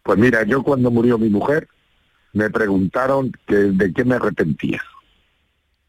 Pues 0.02 0.18
mira, 0.18 0.44
yo 0.44 0.62
cuando 0.62 0.90
murió 0.90 1.18
mi 1.18 1.28
mujer, 1.28 1.68
me 2.32 2.50
preguntaron 2.50 3.32
que 3.46 3.54
de 3.54 3.92
qué 3.92 4.04
me 4.04 4.14
arrepentía. 4.14 4.82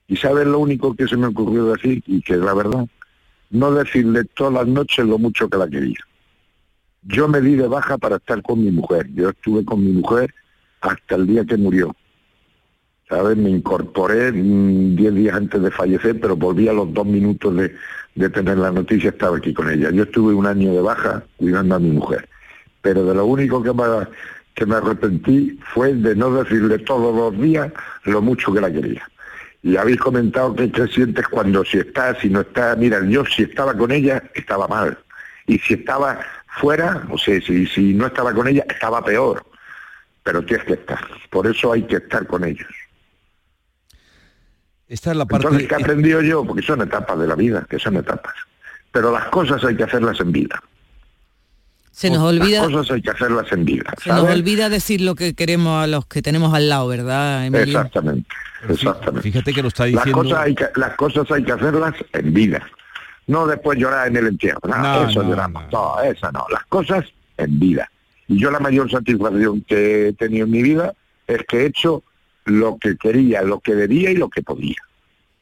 Y 0.07 0.15
sabes 0.17 0.45
lo 0.45 0.59
único 0.59 0.95
que 0.95 1.07
se 1.07 1.17
me 1.17 1.27
ocurrió 1.27 1.73
decir, 1.73 2.03
y 2.05 2.21
que 2.21 2.33
es 2.33 2.39
la 2.39 2.53
verdad, 2.53 2.87
no 3.49 3.71
decirle 3.71 4.23
todas 4.25 4.53
las 4.53 4.67
noches 4.67 5.05
lo 5.05 5.17
mucho 5.17 5.49
que 5.49 5.57
la 5.57 5.67
quería. 5.67 5.99
Yo 7.03 7.27
me 7.27 7.41
di 7.41 7.55
de 7.55 7.67
baja 7.67 7.97
para 7.97 8.17
estar 8.17 8.41
con 8.41 8.63
mi 8.63 8.71
mujer. 8.71 9.07
Yo 9.13 9.29
estuve 9.29 9.63
con 9.63 9.83
mi 9.83 9.91
mujer 9.91 10.33
hasta 10.81 11.15
el 11.15 11.27
día 11.27 11.45
que 11.45 11.57
murió. 11.57 11.95
¿Sabes? 13.07 13.37
Me 13.37 13.51
incorporé 13.51 14.31
mm, 14.31 14.95
diez 14.95 15.13
días 15.13 15.35
antes 15.35 15.61
de 15.61 15.69
fallecer, 15.69 16.19
pero 16.19 16.35
volví 16.35 16.67
a 16.67 16.73
los 16.73 16.91
dos 16.93 17.05
minutos 17.05 17.55
de, 17.55 18.29
tener 18.29 18.57
la 18.57 18.71
noticia, 18.71 19.11
estaba 19.11 19.37
aquí 19.37 19.53
con 19.53 19.69
ella. 19.69 19.91
Yo 19.91 20.03
estuve 20.03 20.33
un 20.33 20.47
año 20.47 20.73
de 20.73 20.81
baja 20.81 21.23
cuidando 21.37 21.75
a 21.75 21.79
mi 21.79 21.91
mujer. 21.91 22.27
Pero 22.81 23.05
de 23.05 23.13
lo 23.13 23.25
único 23.25 23.61
que 23.61 23.73
me, 23.73 23.83
que 24.55 24.65
me 24.65 24.75
arrepentí 24.75 25.59
fue 25.73 25.93
de 25.93 26.15
no 26.15 26.31
decirle 26.31 26.79
todos 26.79 27.15
los 27.15 27.39
días 27.39 27.71
lo 28.05 28.21
mucho 28.21 28.51
que 28.51 28.61
la 28.61 28.71
quería. 28.71 29.07
Y 29.65 29.77
habéis 29.77 29.99
comentado 29.99 30.55
que 30.55 30.71
qué 30.71 30.85
sientes 30.85 31.27
cuando 31.27 31.65
si 31.65 31.79
estás, 31.79 32.19
si 32.19 32.29
no 32.29 32.41
estás. 32.41 32.77
Mira, 32.77 33.03
yo 33.03 33.25
si 33.25 33.41
estaba 33.41 33.73
con 33.73 33.91
ella, 33.91 34.21
estaba 34.35 34.67
mal. 34.67 34.95
Y 35.47 35.57
si 35.57 35.73
estaba 35.73 36.19
fuera, 36.59 37.01
o 37.09 37.17
sea, 37.17 37.41
si, 37.41 37.65
si 37.65 37.95
no 37.95 38.05
estaba 38.05 38.31
con 38.31 38.47
ella, 38.47 38.63
estaba 38.69 39.03
peor. 39.03 39.43
Pero 40.21 40.45
tienes 40.45 40.67
que 40.67 40.73
estar. 40.73 40.99
Por 41.31 41.47
eso 41.47 41.73
hay 41.73 41.81
que 41.81 41.95
estar 41.95 42.27
con 42.27 42.43
ellos. 42.43 42.69
Esta 44.87 45.09
es 45.09 45.17
la 45.17 45.25
parte... 45.25 45.47
Entonces, 45.47 45.67
¿qué 45.67 45.73
he 45.73 45.81
aprendido 45.81 46.21
yo? 46.21 46.45
Porque 46.45 46.61
son 46.61 46.83
etapas 46.83 47.17
de 47.17 47.25
la 47.25 47.33
vida, 47.33 47.65
que 47.67 47.79
son 47.79 47.97
etapas. 47.97 48.35
Pero 48.91 49.11
las 49.11 49.25
cosas 49.29 49.65
hay 49.65 49.75
que 49.75 49.85
hacerlas 49.85 50.19
en 50.19 50.31
vida. 50.31 50.61
Se 51.95 52.09
nos 52.09 52.19
olvida, 52.19 52.61
Las 52.63 52.71
cosas 52.71 52.91
hay 52.95 53.01
que 53.01 53.09
hacerlas 53.09 53.49
en 53.53 53.63
vida. 53.63 53.93
se 54.03 54.09
nos 54.09 54.29
olvida 54.29 54.67
decir 54.67 54.99
lo 54.99 55.15
que 55.15 55.33
queremos 55.33 55.81
a 55.81 55.87
los 55.87 56.05
que 56.05 56.21
tenemos 56.21 56.53
al 56.53 56.67
lado, 56.67 56.89
¿verdad, 56.89 57.45
Emilio? 57.45 57.63
Exactamente, 57.63 58.27
exactamente. 58.67 59.21
Fíjate 59.21 59.53
que 59.53 59.61
lo 59.61 59.69
está 59.69 59.83
Las 59.85 59.93
diciendo... 60.03 60.23
cosas, 60.23 60.39
hay 60.39 60.55
que, 60.55 60.65
las 60.75 60.95
cosas 60.97 61.31
hay 61.31 61.43
que 61.45 61.53
hacerlas 61.53 61.93
en 62.11 62.33
vida. 62.33 62.67
No 63.27 63.47
después 63.47 63.79
llorar 63.79 64.09
en 64.09 64.17
el 64.17 64.27
entierro. 64.27 64.59
No, 64.67 64.77
No, 64.77 65.09
eso 65.09 65.23
no, 65.23 65.29
lloramos. 65.29 65.63
No, 65.71 66.01
eso 66.01 66.29
no. 66.33 66.45
Las 66.51 66.65
cosas 66.65 67.05
en 67.37 67.59
vida. 67.59 67.89
Y 68.27 68.39
yo 68.39 68.51
la 68.51 68.59
mayor 68.59 68.91
satisfacción 68.91 69.61
que 69.61 70.09
he 70.09 70.13
tenido 70.13 70.45
en 70.45 70.51
mi 70.51 70.63
vida 70.63 70.93
es 71.27 71.43
que 71.47 71.61
he 71.61 71.65
hecho 71.67 72.03
lo 72.43 72.77
que 72.77 72.97
quería, 72.97 73.41
lo 73.41 73.61
que 73.61 73.73
debía 73.73 74.11
y 74.11 74.15
lo 74.17 74.29
que 74.29 74.41
podía. 74.43 74.81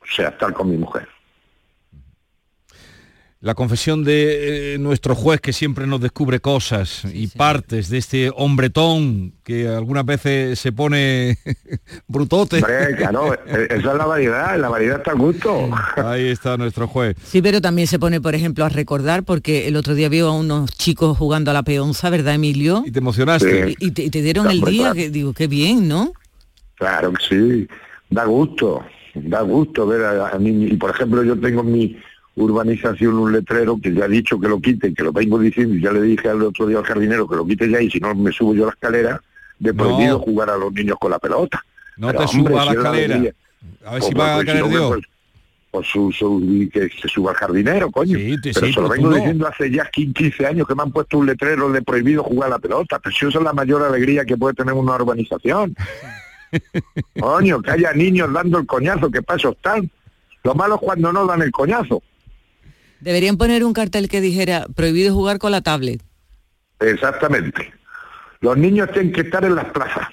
O 0.01 0.05
sea, 0.05 0.29
estar 0.29 0.53
con 0.53 0.69
mi 0.69 0.77
mujer. 0.77 1.07
La 3.43 3.55
confesión 3.55 4.05
de 4.05 4.75
eh, 4.75 4.77
nuestro 4.77 5.15
juez 5.15 5.41
que 5.41 5.51
siempre 5.51 5.85
nos 5.85 5.99
descubre 5.99 6.39
cosas 6.39 7.03
y 7.13 7.27
partes 7.27 7.89
de 7.89 7.97
este 7.97 8.31
hombretón 8.33 9.33
que 9.43 9.67
algunas 9.67 10.05
veces 10.05 10.57
se 10.57 10.71
pone 10.71 11.37
brutote. 12.07 12.59
Hombre, 12.59 12.95
claro, 12.95 13.33
e- 13.33 13.65
esa 13.65 13.75
es 13.75 13.83
la 13.83 14.05
variedad, 14.05 14.57
la 14.57 14.69
variedad 14.69 14.99
está 14.99 15.11
a 15.11 15.15
gusto. 15.15 15.69
Ahí 15.97 16.27
está 16.27 16.55
nuestro 16.55 16.87
juez. 16.87 17.17
Sí, 17.21 17.41
pero 17.41 17.59
también 17.59 17.89
se 17.89 17.99
pone, 17.99 18.21
por 18.21 18.33
ejemplo, 18.33 18.63
a 18.63 18.69
recordar, 18.69 19.23
porque 19.23 19.67
el 19.67 19.75
otro 19.75 19.93
día 19.93 20.07
vio 20.07 20.29
a 20.29 20.31
unos 20.31 20.71
chicos 20.71 21.17
jugando 21.17 21.51
a 21.51 21.53
la 21.53 21.63
peonza, 21.63 22.09
¿verdad, 22.09 22.35
Emilio? 22.35 22.83
Y 22.85 22.91
te 22.91 22.99
emocionaste. 22.99 23.67
Sí. 23.67 23.75
Y, 23.77 23.91
te, 23.91 24.03
y 24.03 24.09
te 24.09 24.21
dieron 24.21 24.49
el 24.49 24.61
día, 24.61 24.83
claro. 24.83 24.95
que 24.95 25.09
digo, 25.09 25.33
qué 25.33 25.47
bien, 25.47 25.89
¿no? 25.89 26.13
Claro 26.75 27.11
que 27.11 27.25
sí, 27.27 27.67
da 28.09 28.23
gusto, 28.23 28.85
da 29.15 29.41
gusto 29.41 29.85
ver 29.85 30.05
a, 30.05 30.29
a 30.29 30.39
mí. 30.39 30.67
Y 30.71 30.77
por 30.77 30.91
ejemplo, 30.91 31.21
yo 31.23 31.37
tengo 31.37 31.59
en 31.59 31.71
mi 31.73 31.97
urbanización 32.35 33.13
un 33.15 33.31
letrero 33.31 33.77
que 33.81 33.93
ya 33.93 34.05
he 34.05 34.09
dicho 34.09 34.39
que 34.39 34.47
lo 34.47 34.59
quite, 34.59 34.93
que 34.93 35.03
lo 35.03 35.11
vengo 35.11 35.37
diciendo, 35.39 35.75
y 35.75 35.81
ya 35.81 35.91
le 35.91 36.01
dije 36.01 36.29
al 36.29 36.41
otro 36.41 36.65
día 36.67 36.79
al 36.79 36.83
jardinero 36.85 37.27
que 37.27 37.35
lo 37.35 37.45
quite 37.45 37.69
ya 37.69 37.79
y 37.81 37.89
si 37.91 37.99
no 37.99 38.13
me 38.15 38.31
subo 38.31 38.53
yo 38.55 38.63
a 38.63 38.67
la 38.67 38.71
escalera, 38.73 39.21
de 39.59 39.71
No. 39.73 39.83
prohibido 39.83 40.19
jugar 40.19 40.49
a 40.49 40.57
los 40.57 40.73
niños 40.73 40.97
con 40.99 41.11
la 41.11 41.19
pelota. 41.19 41.63
No 41.97 42.07
Pero, 42.07 42.19
te 42.19 42.25
hombre, 42.25 42.51
suba 42.53 42.61
a 42.61 42.65
la 42.65 42.71
escalera. 42.71 43.15
A 43.15 43.19
ver 43.21 43.33
Pues, 43.99 44.05
si 44.05 44.13
va 44.15 44.31
a 44.33 44.35
pues, 44.37 44.45
caer 44.47 44.67
Dios. 44.67 44.87
pues, 44.89 45.05
pues 45.71 45.87
su, 45.87 46.11
su- 46.11 46.69
que 46.73 46.89
se 47.01 47.07
suba 47.07 47.31
al 47.31 47.37
jardinero, 47.37 47.89
coño. 47.91 48.17
Sí, 48.17 48.35
te- 48.41 48.51
pero 48.53 48.65
sí, 48.67 48.73
se 48.73 48.81
lo 48.81 48.89
vengo 48.89 49.09
no. 49.09 49.15
diciendo 49.15 49.47
hace 49.47 49.71
ya 49.71 49.85
15 49.89 50.45
años 50.45 50.67
que 50.67 50.75
me 50.75 50.81
han 50.83 50.91
puesto 50.91 51.17
un 51.19 51.27
letrero 51.27 51.71
de 51.71 51.81
prohibido 51.81 52.23
jugar 52.23 52.47
a 52.47 52.55
la 52.55 52.59
pelota. 52.59 52.99
Pero 52.99 53.15
si 53.15 53.25
eso 53.27 53.37
es 53.39 53.43
la 53.43 53.53
mayor 53.53 53.83
alegría 53.83 54.25
que 54.25 54.37
puede 54.37 54.53
tener 54.55 54.73
una 54.73 54.95
urbanización. 54.95 55.75
Coño, 57.19 57.61
que 57.61 57.71
haya 57.71 57.93
niños 57.93 58.31
dando 58.33 58.59
el 58.59 58.65
coñazo, 58.65 59.09
que 59.09 59.21
paso 59.21 59.51
están. 59.51 59.89
Lo 60.43 60.53
malo 60.55 60.75
es 60.75 60.81
cuando 60.81 61.11
no 61.13 61.25
dan 61.25 61.41
el 61.41 61.51
coñazo. 61.51 62.01
Deberían 63.03 63.37
poner 63.37 63.65
un 63.65 63.73
cartel 63.73 64.07
que 64.07 64.21
dijera, 64.21 64.65
prohibido 64.75 65.13
jugar 65.13 65.37
con 65.37 65.51
la 65.51 65.61
tablet. 65.61 66.01
Exactamente. 66.79 67.73
Los 68.39 68.57
niños 68.57 68.89
tienen 68.93 69.11
que 69.11 69.21
estar 69.21 69.43
en 69.43 69.55
las 69.55 69.65
plazas. 69.65 70.07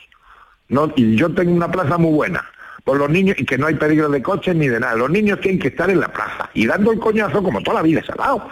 No, 0.68 0.92
y 0.96 1.14
yo 1.14 1.32
tengo 1.32 1.52
una 1.52 1.70
plaza 1.70 1.98
muy 1.98 2.12
buena. 2.12 2.44
Por 2.84 2.96
los 2.96 3.08
niños, 3.08 3.36
y 3.38 3.44
que 3.44 3.58
no 3.58 3.68
hay 3.68 3.74
peligro 3.74 4.08
de 4.08 4.20
coches 4.20 4.56
ni 4.56 4.66
de 4.66 4.80
nada. 4.80 4.96
Los 4.96 5.10
niños 5.10 5.40
tienen 5.40 5.60
que 5.60 5.68
estar 5.68 5.88
en 5.88 6.00
la 6.00 6.08
plaza. 6.08 6.50
Y 6.52 6.66
dando 6.66 6.90
el 6.90 6.98
coñazo 6.98 7.42
como 7.42 7.60
toda 7.60 7.76
la 7.76 7.82
vida 7.82 8.02
dado. 8.18 8.48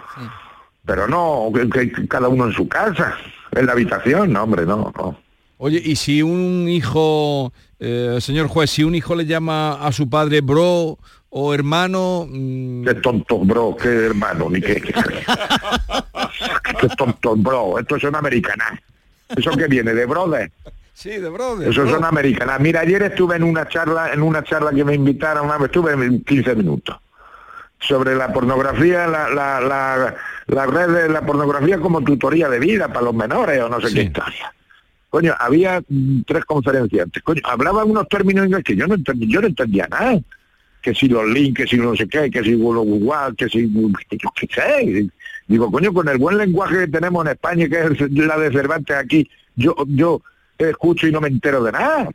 Pero 0.85 1.07
no, 1.07 1.51
que, 1.53 1.91
que 1.91 2.07
cada 2.07 2.29
uno 2.29 2.45
en 2.45 2.53
su 2.53 2.67
casa, 2.69 3.17
en 3.51 3.65
la 3.65 3.73
habitación. 3.73 4.31
No, 4.31 4.43
hombre, 4.43 4.65
no, 4.65 4.93
no. 4.95 5.19
Oye, 5.57 5.81
y 5.83 5.97
si 5.97 6.21
un 6.21 6.69
hijo, 6.69 7.51
eh, 7.79 8.19
señor 8.21 8.47
juez, 8.47 8.69
si 8.69 8.85
un 8.85 8.95
hijo 8.95 9.13
le 9.13 9.25
llama 9.25 9.73
a 9.85 9.91
su 9.91 10.09
padre 10.09 10.39
bro 10.39 10.97
o 11.31 11.53
hermano... 11.53 12.27
mm, 12.29 12.83
Qué 12.85 12.93
tonto, 12.95 13.39
bro, 13.39 13.75
qué 13.79 13.87
hermano, 14.07 14.49
ni 14.49 14.61
qué. 14.61 14.81
qué, 14.81 14.93
qué 16.79 16.87
tonto, 16.97 17.35
bro. 17.35 17.79
Esto 17.79 17.95
es 17.97 18.03
una 18.03 18.19
americana. 18.19 18.81
¿Eso 19.35 19.51
que 19.51 19.67
viene? 19.67 19.93
¿De 19.93 20.05
brother? 20.05 20.51
Sí, 20.93 21.11
de 21.11 21.29
brother. 21.29 21.69
Eso 21.69 21.83
bro. 21.83 21.91
son 21.91 22.05
americanas. 22.05 22.59
Mira, 22.59 22.81
ayer 22.81 23.03
estuve 23.03 23.35
en 23.35 23.43
una 23.43 23.67
charla, 23.67 24.11
en 24.13 24.21
una 24.21 24.43
charla 24.43 24.71
que 24.71 24.83
me 24.83 24.95
invitaron, 24.95 25.45
una 25.45 25.57
vez, 25.57 25.65
estuve 25.67 25.93
en 25.93 26.23
15 26.23 26.55
minutos, 26.55 26.97
sobre 27.79 28.15
la 28.15 28.33
pornografía, 28.33 29.07
la, 29.07 29.29
la, 29.29 29.61
la, 29.61 30.15
la 30.47 30.65
red 30.65 30.89
de 30.89 31.09
la 31.09 31.21
pornografía 31.25 31.77
como 31.79 32.01
tutoría 32.01 32.49
de 32.49 32.59
vida 32.59 32.87
para 32.87 33.01
los 33.01 33.13
menores 33.15 33.61
o 33.61 33.69
no 33.69 33.79
sé 33.79 33.93
qué 33.93 34.01
historia. 34.03 34.53
Coño, 35.09 35.33
había 35.39 35.81
mm, 35.87 36.21
tres 36.27 36.43
conferenciantes. 36.45 37.23
Coño, 37.23 37.41
hablaban 37.45 37.89
unos 37.89 38.07
términos 38.09 38.45
en 38.45 38.61
que 38.63 38.75
yo 38.75 38.85
no 38.87 38.95
entendía, 38.95 39.27
yo 39.29 39.41
no 39.41 39.47
entendía 39.47 39.87
nada. 39.87 40.19
Que 40.81 40.93
si 40.95 41.07
los 41.07 41.27
links, 41.27 41.61
que 41.61 41.67
si 41.67 41.77
no 41.77 41.95
sé 41.95 42.07
qué, 42.07 42.29
que 42.29 42.43
si 42.43 42.51
los 42.51 42.59
Google, 42.59 43.35
que 43.37 43.49
si 43.49 43.69
yo 43.69 44.31
qué 44.39 44.47
sé. 44.53 45.09
Digo, 45.47 45.71
coño, 45.71 45.93
con 45.93 46.07
el 46.07 46.17
buen 46.17 46.37
lenguaje 46.37 46.79
que 46.79 46.87
tenemos 46.87 47.25
en 47.25 47.31
España, 47.31 47.67
que 47.67 47.79
es 47.79 48.11
la 48.11 48.37
de 48.37 48.51
Cervantes 48.51 48.95
aquí, 48.95 49.29
yo, 49.55 49.75
yo 49.87 50.21
escucho 50.57 51.07
y 51.07 51.11
no 51.11 51.21
me 51.21 51.27
entero 51.27 51.63
de 51.63 51.71
nada. 51.71 52.09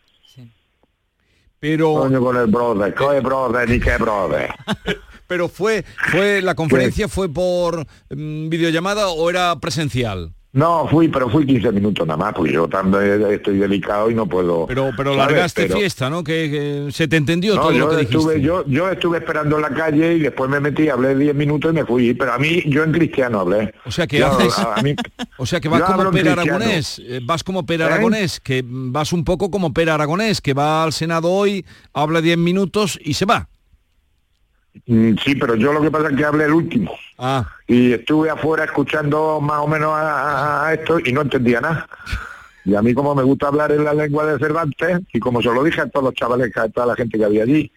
Pero... 1.61 1.95
Coño, 1.95 2.21
con 2.21 2.37
el 2.37 2.47
brother, 2.47 2.95
¿qué 2.95 3.21
brother 3.21 3.69
ni 3.69 3.81
qué 3.81 3.97
brother? 3.97 4.51
Pero 5.27 5.49
fue, 5.49 5.85
fue 6.11 6.43
la 6.43 6.55
conferencia 6.55 7.09
fue 7.09 7.29
por 7.29 7.87
mm, 8.11 8.49
videollamada 8.49 9.09
o 9.09 9.31
era 9.31 9.59
presencial. 9.59 10.35
No, 10.55 10.87
fui, 10.89 11.09
pero 11.09 11.29
fui 11.29 11.45
15 11.45 11.73
minutos 11.73 12.07
nada 12.07 12.17
más, 12.17 12.33
porque 12.33 12.53
yo 12.53 12.69
también 12.69 13.27
estoy 13.29 13.59
delicado 13.59 14.09
y 14.09 14.15
no 14.15 14.25
puedo... 14.29 14.67
Pero, 14.69 14.93
pero 14.97 15.13
¿sabes? 15.15 15.27
largaste 15.33 15.63
Pero- 15.67 15.77
fiesta, 15.79 16.09
¿no? 16.09 16.23
Que, 16.23 16.49
que 16.87 16.93
se 16.93 17.09
te 17.09 17.17
entendió 17.17 17.57
No, 17.57 17.63
todo 17.63 17.71
lo 17.73 17.77
yo 17.79 17.89
que 17.97 18.03
estuve, 18.03 18.35
dijiste. 18.35 18.47
yo, 18.47 18.65
yo 18.69 18.89
estuve 18.89 19.19
esperando 19.19 19.57
en 19.57 19.63
la 19.63 19.71
calle 19.71 20.15
y 20.15 20.21
después 20.21 20.49
me 20.49 20.61
metí, 20.61 20.89
hablé 20.89 21.17
10 21.17 21.35
minutos 21.35 21.73
y 21.73 21.75
me 21.75 21.85
fui. 21.85 22.15
Pero 22.15 22.33
a 22.35 22.39
mí, 22.39 22.63
yo 22.67 22.85
en 22.85 22.93
cristiano 22.93 23.41
hablé. 23.41 23.75
O 23.85 23.91
sea 23.91 24.07
que 24.07 24.19
Yo, 24.19 24.29
haces- 24.29 24.57
a- 24.59 24.75
a 24.77 24.83
mí- 24.83 24.95
O 25.39 25.45
sea 25.45 25.59
que 25.61 25.69
vas 25.69 25.83
como 25.83 26.09
cristiano. 26.11 26.41
Aragonés, 26.41 27.03
eh, 27.05 27.19
vas 27.25 27.43
como 27.43 27.67
Pera 27.67 27.87
¿Eh? 27.87 27.89
Aragonés, 27.93 28.39
que 28.39 28.63
vas 28.65 29.13
un 29.13 29.25
poco 29.25 29.51
como 29.51 29.75
Pera 29.75 29.95
Aragonés, 29.95 30.41
que 30.41 30.55
va 30.55 30.85
al 30.85 30.93
Senado 30.93 31.33
hoy, 31.33 31.67
habla 31.93 32.21
10 32.21 32.39
minutos 32.39 32.97
y 33.03 33.15
se 33.15 33.25
va. 33.25 33.49
Mm, 34.87 35.15
Sí, 35.25 35.35
pero 35.37 35.55
yo 35.55 35.73
lo 35.73 35.81
que 35.81 35.91
pasa 35.91 36.11
es 36.11 36.17
que 36.17 36.25
hablé 36.25 36.45
el 36.45 36.53
último. 36.53 36.93
Ah. 37.19 37.49
Y 37.67 37.93
estuve 37.93 38.31
afuera 38.31 38.65
escuchando 38.65 39.41
más 39.41 39.61
o 39.61 39.67
menos 39.67 39.93
a, 39.95 40.71
esto 40.75 40.99
y 40.99 41.13
no 41.13 41.23
entendía 41.23 41.61
nada. 41.61 41.89
Y 42.65 42.75
a 42.75 42.83
mí 42.83 42.95
como 42.95 43.15
me 43.15 43.23
gusta 43.23 43.49
hablar 43.49 43.73
en 43.73 43.85
la 43.85 43.95
lengua 43.95 44.27
de 44.27 44.39
Cervantes, 44.39 45.01
y 45.13 45.21
como 45.21 45.43
se 45.43 45.53
lo 45.53 45.63
dije 45.63 45.83
a 45.83 45.89
todos 45.89 46.05
los 46.05 46.15
chavales, 46.15 46.57
a 46.57 46.69
toda 46.69 46.87
la 46.87 46.97
gente 46.97 47.19
que 47.19 47.25
había 47.25 47.43
allí, 47.43 47.71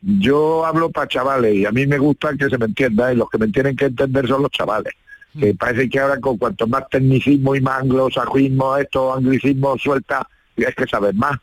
yo 0.00 0.66
hablo 0.66 0.90
para 0.90 1.08
chavales 1.08 1.54
y 1.54 1.64
a 1.64 1.72
mí 1.72 1.86
me 1.86 1.98
gusta 1.98 2.34
que 2.36 2.50
se 2.50 2.58
me 2.58 2.66
entienda 2.66 3.12
y 3.12 3.16
los 3.16 3.28
que 3.30 3.38
me 3.38 3.48
tienen 3.48 3.76
que 3.76 3.86
entender 3.86 4.26
son 4.28 4.42
los 4.42 4.50
chavales. 4.50 4.92
Que 5.38 5.54
parece 5.54 5.88
que 5.88 5.98
ahora 5.98 6.20
con 6.20 6.36
cuanto 6.36 6.66
más 6.66 6.88
tecnicismo 6.90 7.54
y 7.56 7.60
más 7.60 7.82
anglosajismo, 7.82 8.76
esto, 8.76 9.14
anglicismo 9.14 9.76
suelta, 9.78 10.28
es 10.56 10.74
que 10.74 10.86
sabes 10.86 11.14
más. 11.14 11.38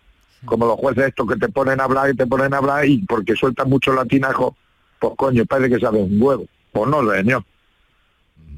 Como 0.45 0.65
los 0.65 0.77
jueces 0.77 1.07
estos 1.07 1.27
que 1.27 1.35
te 1.35 1.49
ponen 1.49 1.81
a 1.81 1.83
hablar 1.83 2.09
y 2.09 2.15
te 2.15 2.25
ponen 2.25 2.53
a 2.53 2.57
hablar 2.57 2.85
y 2.85 2.99
porque 2.99 3.35
sueltan 3.35 3.69
mucho 3.69 3.93
latinajo, 3.93 4.55
pues 5.01 5.13
coño, 5.17 5.45
parece 5.47 5.73
que 5.75 5.79
sabes 5.79 6.03
un 6.03 6.21
huevo. 6.21 6.45
Pues 6.71 6.87
no, 6.87 7.11
señor. 7.11 7.43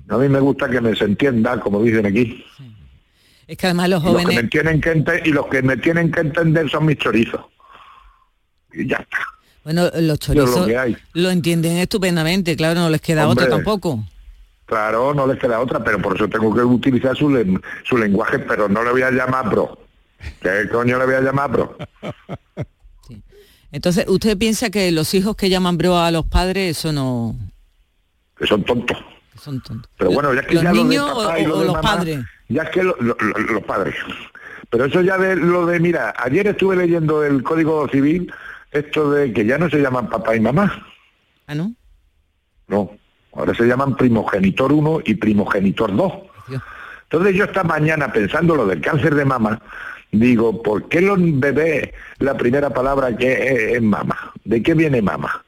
A 0.09 0.17
mí 0.17 0.27
me 0.27 0.41
gusta 0.41 0.69
que 0.69 0.81
me 0.81 0.93
se 0.93 1.05
entienda, 1.05 1.57
como 1.61 1.81
dicen 1.81 2.05
aquí. 2.05 2.43
Es 3.47 3.57
que 3.57 3.67
además 3.67 3.89
los 3.89 4.03
Los 4.03 4.11
que 4.17 4.23
jóvenes... 4.23 4.43
me 4.43 4.49
tienen 4.49 4.81
que 4.81 4.91
ente- 4.91 5.21
y 5.25 5.29
los 5.31 5.47
que 5.47 5.61
me 5.61 5.77
tienen 5.77 6.11
que 6.11 6.19
entender 6.19 6.69
son 6.69 6.85
mis 6.85 6.97
chorizos. 6.97 7.41
Y 8.73 8.87
ya 8.87 8.97
está. 8.97 9.17
Bueno, 9.63 9.83
los 9.85 10.01
lo 10.03 10.17
chorizos 10.17 10.67
lo 11.13 11.29
entienden 11.29 11.77
estupendamente, 11.77 12.57
claro, 12.57 12.81
no 12.81 12.89
les 12.89 12.99
queda 12.99 13.27
otra 13.29 13.47
tampoco. 13.47 14.03
Claro, 14.65 15.13
no 15.13 15.25
les 15.25 15.39
queda 15.39 15.61
otra, 15.61 15.81
pero 15.81 16.01
por 16.01 16.15
eso 16.17 16.27
tengo 16.27 16.53
que 16.53 16.61
utilizar 16.61 17.15
su, 17.15 17.29
su 17.85 17.97
lenguaje, 17.97 18.39
pero 18.39 18.67
no 18.67 18.83
le 18.83 18.91
voy 18.91 19.01
a 19.03 19.11
llamar 19.11 19.49
bro. 19.49 19.77
¿Qué 20.41 20.67
coño 20.69 20.97
le 20.99 21.05
voy 21.05 21.15
a 21.15 21.21
llamar 21.21 21.51
bro? 21.51 21.77
Entonces, 23.73 24.05
¿usted 24.07 24.37
piensa 24.37 24.69
que 24.69 24.91
los 24.91 25.13
hijos 25.15 25.35
que 25.35 25.49
llaman 25.49 25.77
bro 25.77 25.97
a 25.97 26.11
los 26.11 26.25
padres, 26.27 26.77
eso 26.77 26.93
no... 26.93 27.35
Que 28.37 28.45
son 28.47 28.63
tontos. 28.63 28.97
que 29.33 29.39
son 29.39 29.61
tontos? 29.61 29.91
Pero 29.97 30.11
bueno, 30.11 30.31
ya 30.33 30.41
es 30.41 30.47
que 30.47 30.53
¿Los 30.53 30.63
ya 30.63 30.69
lo 30.71 30.77
de 30.77 30.83
niños 30.83 31.09
papá 31.09 31.33
o- 31.35 31.37
y 31.39 31.45
lo 31.45 31.55
o 31.55 31.59
de 31.59 31.65
los 31.65 31.75
mamá, 31.75 31.95
padres? 31.95 32.19
Ya 32.49 32.61
es 32.63 32.69
que 32.69 32.83
lo- 32.83 32.95
lo- 32.99 33.17
lo- 33.19 33.37
los 33.53 33.63
padres. 33.63 33.95
Pero 34.69 34.85
eso 34.85 35.01
ya 35.01 35.17
de 35.17 35.35
lo 35.35 35.65
de, 35.65 35.79
mira, 35.79 36.13
ayer 36.17 36.45
estuve 36.47 36.75
leyendo 36.75 37.23
el 37.23 37.41
Código 37.43 37.87
Civil, 37.89 38.31
esto 38.71 39.09
de 39.11 39.33
que 39.33 39.45
ya 39.45 39.57
no 39.57 39.69
se 39.69 39.79
llaman 39.81 40.07
papá 40.07 40.35
y 40.35 40.39
mamá. 40.39 40.87
¿Ah, 41.47 41.55
no? 41.55 41.73
No, 42.67 42.91
ahora 43.33 43.53
se 43.55 43.65
llaman 43.65 43.95
primogenitor 43.97 44.71
1 44.71 44.99
y 45.05 45.15
primogenitor 45.15 45.95
2. 45.95 46.13
Entonces 47.03 47.35
yo 47.35 47.45
esta 47.45 47.63
mañana 47.63 48.11
pensando 48.11 48.55
lo 48.55 48.65
del 48.67 48.81
cáncer 48.81 49.13
de 49.15 49.25
mama, 49.25 49.59
digo, 50.13 50.61
¿por 50.61 50.87
qué 50.87 51.01
los 51.01 51.19
bebés 51.19 51.89
la 52.19 52.35
primera 52.37 52.69
palabra 52.69 53.15
que 53.17 53.33
es, 53.33 53.75
es 53.75 53.81
mama? 53.81 54.31
¿De 54.43 54.61
qué 54.63 54.73
viene 54.73 55.01
mama? 55.01 55.43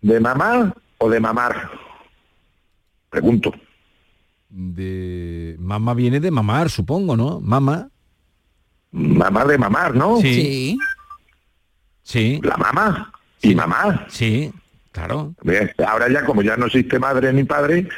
¿De 0.00 0.20
mamá 0.20 0.72
o 0.98 1.10
de 1.10 1.20
mamar? 1.20 1.70
Pregunto. 3.10 3.52
De 4.48 5.56
mamá 5.58 5.94
viene 5.94 6.20
de 6.20 6.30
mamar, 6.30 6.70
supongo, 6.70 7.16
¿no? 7.16 7.40
Mamá. 7.40 7.88
Mamá 8.92 9.44
de 9.44 9.58
mamar, 9.58 9.94
¿no? 9.94 10.20
Sí. 10.20 10.78
Sí. 12.02 12.40
La 12.42 12.56
mamá 12.56 13.12
y 13.42 13.54
mamá. 13.54 14.06
Sí, 14.08 14.52
claro. 14.92 15.34
Bien, 15.42 15.72
ahora 15.86 16.08
ya 16.08 16.24
como 16.24 16.42
ya 16.42 16.56
no 16.56 16.66
existe 16.66 16.98
madre 16.98 17.32
ni 17.32 17.44
padre, 17.44 17.88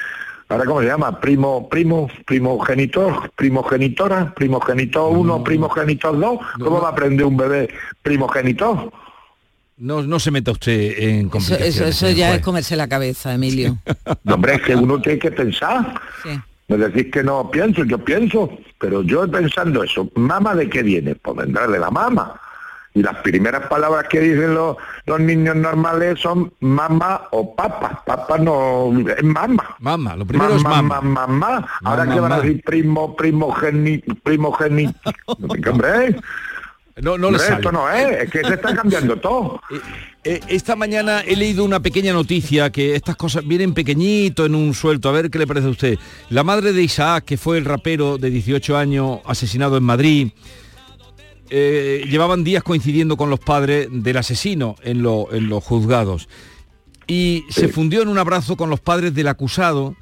ahora 0.49 0.65
cómo 0.65 0.81
se 0.81 0.87
llama, 0.87 1.21
primo, 1.21 1.69
primo, 1.69 2.09
primogenitor, 2.25 3.31
primogenitora, 3.37 4.33
primogenitor 4.35 5.17
1, 5.17 5.45
primogenitor 5.45 6.19
2, 6.19 6.39
¿cómo 6.59 6.81
va 6.81 6.89
a 6.89 6.93
aprender 6.93 7.27
un 7.27 7.37
bebé 7.37 7.69
primogenitor? 8.03 8.93
No, 9.79 10.03
no 10.03 10.19
se 10.19 10.31
meta 10.31 10.53
usted 10.53 10.99
en 10.99 11.21
Eso, 11.27 11.31
complicaciones. 11.31 11.75
eso, 11.77 11.85
eso 11.85 12.11
ya 12.11 12.35
es 12.35 12.43
comerse 12.43 12.77
la 12.77 12.89
cabeza, 12.89 13.35
Emilio. 13.35 13.77
No, 14.25 14.35
hombre, 14.35 14.55
es 14.55 14.63
que 14.63 14.75
uno 14.75 15.01
tiene 15.01 15.19
que 15.19 15.31
pensar. 15.31 16.01
Sí. 16.23 16.31
Me 16.69 16.77
decís 16.79 17.13
que 17.13 17.23
no 17.23 17.49
pienso, 17.51 17.85
yo 17.85 17.99
pienso, 17.99 18.51
pero 18.81 19.03
yo 19.03 19.31
pensando 19.31 19.85
eso, 19.85 20.09
¿mama 20.17 20.55
de 20.55 20.69
qué 20.69 20.83
viene? 20.83 21.15
Pues 21.15 21.37
vendrá 21.37 21.67
de 21.69 21.79
la 21.79 21.91
mama. 21.91 22.41
Y 22.97 23.03
las 23.03 23.17
primeras 23.19 23.69
palabras 23.69 24.07
que 24.09 24.21
dicen 24.21 24.55
los, 24.55 24.77
los 25.05 25.21
niños 25.21 25.55
normales 25.55 26.19
son 26.19 26.51
mamá 26.61 27.29
o 27.31 27.55
papa. 27.55 28.03
Papa 28.07 28.39
no 28.39 28.91
es 29.15 29.23
mamá. 29.23 29.77
Mamá, 29.81 30.17
lo 30.17 30.25
primero 30.25 30.57
es 30.57 30.63
mamá. 30.63 31.03
mamá. 31.03 31.27
mamá. 31.27 31.69
Ahora 31.85 32.05
Mamá, 32.05 32.15
que 32.15 32.21
van 32.21 32.33
a 32.33 32.37
mamá. 32.37 32.43
decir 32.49 32.63
primo, 32.65 33.15
primogeni, 33.15 33.99
primogeni. 34.23 34.89
hombre, 35.27 36.17
No, 36.97 37.19
no 37.19 37.31
le 37.31 37.37
hombre, 37.37 37.43
sale. 37.43 37.57
esto 37.57 37.71
no 37.73 37.91
es, 37.91 38.23
es 38.23 38.31
que 38.31 38.43
se 38.43 38.55
está 38.55 38.75
cambiando 38.75 39.17
todo. 39.19 39.61
Eh, 40.25 40.41
esta 40.49 40.75
mañana 40.75 41.21
he 41.21 41.37
leído 41.37 41.63
una 41.65 41.81
pequeña 41.81 42.15
noticia 42.15 42.71
que 42.71 42.95
estas 42.95 43.17
cosas 43.17 43.47
vienen 43.47 43.75
pequeñito 43.75 44.47
en 44.47 44.55
un 44.55 44.73
suelto. 44.73 45.11
A 45.11 45.13
ver 45.13 45.31
qué 45.31 45.39
le 45.39 45.47
parece 45.47 45.67
a 45.67 45.71
usted. 45.71 45.99
La 46.31 46.43
madre 46.45 46.73
de 46.73 46.83
Isaac, 46.83 47.25
que 47.27 47.37
fue 47.37 47.59
el 47.59 47.67
rapero 47.67 48.17
de 48.17 48.31
18 48.31 48.75
años 48.79 49.19
asesinado 49.27 49.77
en 49.77 49.85
Madrid, 49.85 50.29
eh, 51.51 52.05
llevaban 52.09 52.45
días 52.45 52.63
coincidiendo 52.63 53.17
con 53.17 53.31
los 53.31 53.41
padres 53.41 53.89
del 53.91 54.17
asesino 54.17 54.77
en, 54.83 55.03
lo- 55.03 55.33
en 55.33 55.49
los 55.49 55.63
juzgados. 55.65 56.29
Y 57.07 57.45
se 57.51 57.69
fundió 57.69 58.03
en 58.03 58.09
un 58.09 58.19
abrazo 58.19 58.57
con 58.57 58.69
los 58.71 58.81
padres 58.81 59.15
del 59.15 59.29
acusado 59.29 59.95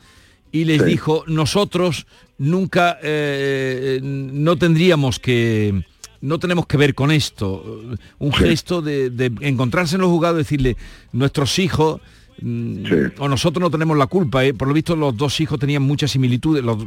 y 0.52 0.64
les 0.64 0.80
Sí. 0.82 0.86
dijo, 0.88 1.24
nosotros 1.26 2.06
nunca 2.38 2.98
eh, 3.02 4.00
no 4.02 4.56
tendríamos 4.56 5.18
que 5.18 5.84
no 6.20 6.38
tenemos 6.38 6.66
que 6.66 6.78
ver 6.78 6.94
con 6.94 7.10
esto. 7.10 7.82
Un 8.18 8.32
gesto 8.32 8.80
de, 8.80 9.10
de 9.10 9.30
encontrarse 9.40 9.96
en 9.96 10.00
los 10.00 10.10
juzgados 10.10 10.36
y 10.38 10.42
decirle, 10.44 10.76
nuestros 11.12 11.58
hijos 11.58 12.00
mm, 12.40 12.84
o 13.18 13.28
nosotros 13.28 13.60
no 13.60 13.70
tenemos 13.70 13.96
la 13.96 14.06
culpa. 14.06 14.44
¿eh? 14.44 14.54
Por 14.54 14.68
lo 14.68 14.74
visto 14.74 14.96
los 14.96 15.16
dos 15.16 15.40
hijos 15.40 15.58
tenían 15.58 15.82
muchas 15.82 16.10
similitudes, 16.10 16.62
los- 16.64 16.84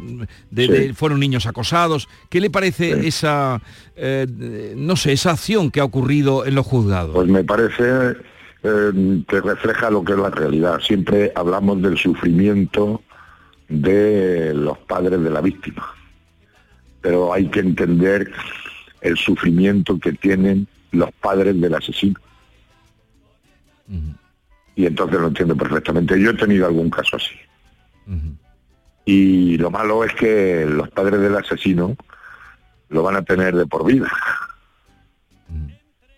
de- 0.51 0.93
fueron 0.93 1.19
niños 1.19 1.45
acosados. 1.45 2.07
¿Qué 2.29 2.39
le 2.41 2.49
parece 2.49 3.07
esa, 3.07 3.61
eh, 3.95 4.73
no 4.75 4.95
sé, 4.95 5.13
esa 5.13 5.31
acción 5.31 5.71
que 5.71 5.79
ha 5.79 5.83
ocurrido 5.85 6.45
en 6.45 6.55
los 6.55 6.65
juzgados? 6.65 7.13
Pues 7.15 7.27
me 7.27 7.43
parece 7.43 7.83
eh, 8.63 9.23
que 9.27 9.41
refleja 9.41 9.89
lo 9.89 10.03
que 10.03 10.13
es 10.13 10.19
la 10.19 10.29
realidad. 10.29 10.79
Siempre 10.81 11.31
hablamos 11.35 11.81
del 11.81 11.97
sufrimiento 11.97 13.01
de 13.69 14.53
los 14.53 14.77
padres 14.79 15.21
de 15.21 15.29
la 15.29 15.41
víctima, 15.41 15.85
pero 17.01 17.33
hay 17.33 17.47
que 17.49 17.59
entender 17.59 18.31
el 19.01 19.15
sufrimiento 19.17 19.99
que 19.99 20.13
tienen 20.13 20.67
los 20.91 21.11
padres 21.21 21.59
del 21.61 21.75
asesino. 21.75 22.19
Y 24.77 24.85
entonces 24.85 25.19
lo 25.19 25.27
entiendo 25.27 25.57
perfectamente. 25.57 26.21
Yo 26.21 26.29
he 26.29 26.35
tenido 26.35 26.67
algún 26.67 26.91
caso 26.91 27.17
así. 27.17 27.33
Y 29.05 29.57
lo 29.57 29.71
malo 29.71 30.03
es 30.03 30.13
que 30.13 30.67
los 30.67 30.89
padres 30.89 31.19
del 31.19 31.35
asesino 31.35 31.97
lo 32.89 33.01
van 33.01 33.15
a 33.15 33.23
tener 33.23 33.55
de 33.55 33.65
por 33.65 33.83
vida. 33.85 34.07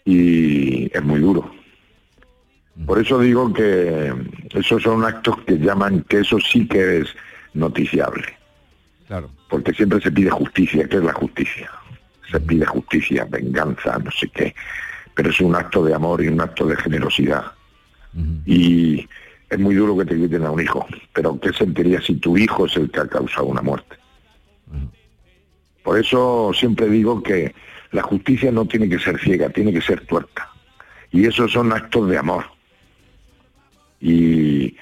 Y 0.03 0.91
es 0.93 1.01
muy 1.01 1.21
duro. 1.21 1.49
Por 2.85 2.99
eso 2.99 3.19
digo 3.19 3.53
que 3.53 4.13
esos 4.53 4.83
son 4.83 5.05
actos 5.05 5.37
que 5.47 5.57
llaman, 5.57 6.01
que 6.09 6.19
eso 6.19 6.37
sí 6.39 6.67
que 6.67 6.99
es 6.99 7.15
noticiable. 7.53 8.25
Claro. 9.07 9.29
Porque 9.49 9.71
siempre 9.73 10.01
se 10.01 10.11
pide 10.11 10.31
justicia, 10.31 10.85
¿qué 10.89 10.97
es 10.97 11.03
la 11.03 11.13
justicia? 11.13 11.71
Se 12.29 12.41
pide 12.41 12.65
justicia, 12.65 13.25
venganza, 13.29 13.97
no 13.99 14.11
sé 14.11 14.27
qué. 14.27 14.53
Pero 15.15 15.29
es 15.29 15.39
un 15.39 15.55
acto 15.55 15.81
de 15.85 15.93
amor 15.93 16.21
y 16.21 16.27
un 16.27 16.41
acto 16.41 16.67
de 16.67 16.75
generosidad. 16.75 17.53
Y 18.45 19.07
es 19.49 19.59
muy 19.59 19.75
duro 19.75 19.97
que 19.97 20.05
te 20.05 20.17
quiten 20.17 20.45
a 20.45 20.51
un 20.51 20.61
hijo. 20.61 20.85
Pero 21.13 21.39
¿qué 21.39 21.53
sentirías 21.53 22.03
si 22.05 22.15
tu 22.15 22.37
hijo 22.37 22.65
es 22.65 22.75
el 22.75 22.89
que 22.91 22.99
ha 22.99 23.07
causado 23.07 23.47
una 23.47 23.61
muerte? 23.61 23.95
Por 25.83 25.97
eso 25.97 26.51
siempre 26.53 26.87
digo 26.89 27.23
que 27.23 27.53
la 27.91 28.03
justicia 28.03 28.51
no 28.51 28.65
tiene 28.65 28.87
que 28.89 28.99
ser 28.99 29.19
ciega, 29.19 29.49
tiene 29.49 29.73
que 29.73 29.81
ser 29.81 30.05
tuerta. 30.05 30.49
Y 31.11 31.25
esos 31.25 31.51
son 31.51 31.73
actos 31.73 32.07
de 32.09 32.17
amor. 32.17 32.45
Y 33.99 34.75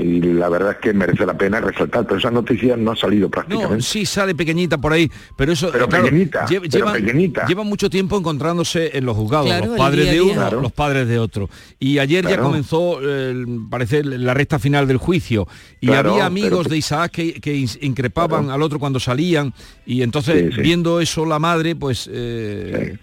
y 0.00 0.20
la 0.20 0.48
verdad 0.48 0.72
es 0.72 0.76
que 0.78 0.92
merece 0.92 1.24
la 1.26 1.36
pena 1.36 1.60
resaltar, 1.60 2.04
pero 2.06 2.18
esa 2.18 2.30
noticia 2.30 2.76
no 2.76 2.92
ha 2.92 2.96
salido 2.96 3.28
prácticamente. 3.28 3.76
No, 3.76 3.82
sí 3.82 4.04
sale 4.06 4.34
pequeñita 4.34 4.78
por 4.78 4.92
ahí, 4.92 5.10
pero 5.36 5.52
eso 5.52 5.70
Pero 5.72 5.88
claro, 5.88 6.04
pequeñita, 6.04 6.46
lle- 6.46 6.60
pero 6.60 6.70
llevan, 6.70 6.92
pequeñita. 6.94 7.46
llevan 7.46 7.66
mucho 7.66 7.90
tiempo 7.90 8.16
encontrándose 8.18 8.96
en 8.96 9.04
los 9.06 9.16
juzgados, 9.16 9.46
Claro, 9.46 9.66
los 9.66 9.76
padres 9.78 10.04
día 10.04 10.10
a 10.10 10.14
de 10.14 10.20
uno, 10.22 10.34
Claro. 10.34 10.60
los 10.60 10.72
padres 10.72 11.08
de 11.08 11.18
otro. 11.18 11.48
Y 11.78 11.98
ayer 11.98 12.26
ya 12.26 12.38
comenzó, 12.38 12.98
eh, 13.02 13.44
parece, 13.70 14.02
la 14.04 14.34
recta 14.34 14.58
final 14.58 14.86
del 14.88 14.96
juicio. 14.96 15.46
Y 15.80 15.86
Claro, 15.88 16.12
había 16.12 16.26
amigos 16.26 16.60
pero- 16.64 16.70
de 16.70 16.76
Isaac 16.78 17.12
que, 17.12 17.66
increpaban 17.82 18.50
al 18.50 18.62
otro 18.62 18.78
cuando 18.78 19.00
salían. 19.00 19.52
Y 19.86 20.02
entonces, 20.02 20.46
Sí, 20.50 20.56
sí. 20.56 20.60
viendo 20.62 21.00
eso 21.00 21.24
la 21.26 21.38
madre, 21.38 21.76
pues 21.76 22.08
eh, 22.12 22.96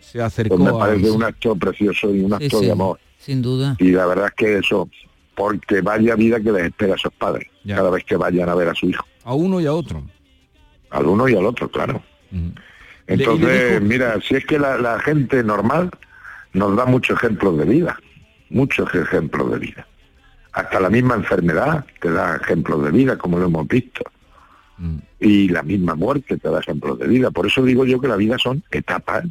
se 0.00 0.20
acercó 0.22 0.56
Pues 0.56 0.72
me 0.72 0.76
a... 0.76 0.80
parece 0.80 1.10
un 1.10 1.22
acto 1.22 1.56
precioso 1.56 2.14
y 2.14 2.20
un 2.20 2.36
Sí, 2.38 2.44
acto 2.44 2.58
sí, 2.60 2.66
de 2.66 2.72
amor. 2.72 2.98
Sin 3.18 3.40
duda. 3.42 3.76
Y 3.78 3.90
la 3.92 4.04
verdad 4.06 4.26
es 4.26 4.34
que 4.34 4.58
eso, 4.58 4.88
porque 5.34 5.80
vaya 5.80 6.14
vida 6.14 6.40
que 6.40 6.52
les 6.52 6.64
espera 6.64 6.94
a 6.94 6.96
esos 6.96 7.12
padres, 7.12 7.48
cada 7.66 7.90
vez 7.90 8.04
que 8.04 8.16
vayan 8.16 8.48
a 8.48 8.54
ver 8.54 8.68
a 8.68 8.74
su 8.74 8.86
hijo. 8.86 9.04
A 9.24 9.34
uno 9.34 9.60
y 9.60 9.66
a 9.66 9.72
otro. 9.72 10.02
Al 10.90 11.06
uno 11.06 11.28
y 11.28 11.34
al 11.34 11.46
otro, 11.46 11.68
claro. 11.68 12.02
Entonces, 13.06 13.80
mira, 13.82 14.20
si 14.20 14.36
es 14.36 14.46
que 14.46 14.58
la, 14.58 14.78
la 14.78 14.98
gente 15.00 15.42
normal 15.42 15.90
nos 16.52 16.76
da 16.76 16.86
muchos 16.86 17.18
ejemplos 17.18 17.58
de 17.58 17.64
vida, 17.64 17.98
muchos 18.50 18.94
ejemplos 18.94 19.50
de 19.52 19.58
vida. 19.58 19.86
Hasta 20.52 20.78
la 20.80 20.88
misma 20.88 21.16
enfermedad 21.16 21.84
te 22.00 22.10
da 22.12 22.36
ejemplos 22.36 22.84
de 22.84 22.92
vida, 22.92 23.18
como 23.18 23.38
lo 23.38 23.46
hemos 23.46 23.66
visto. 23.66 24.04
Mm. 24.78 24.98
Y 25.20 25.48
la 25.48 25.62
misma 25.62 25.96
muerte 25.96 26.36
te 26.36 26.48
da 26.48 26.60
ejemplos 26.60 26.98
de 26.98 27.08
vida. 27.08 27.30
Por 27.30 27.46
eso 27.46 27.62
digo 27.62 27.84
yo 27.84 28.00
que 28.00 28.08
la 28.08 28.16
vida 28.16 28.38
son 28.38 28.62
etapas, 28.70 29.24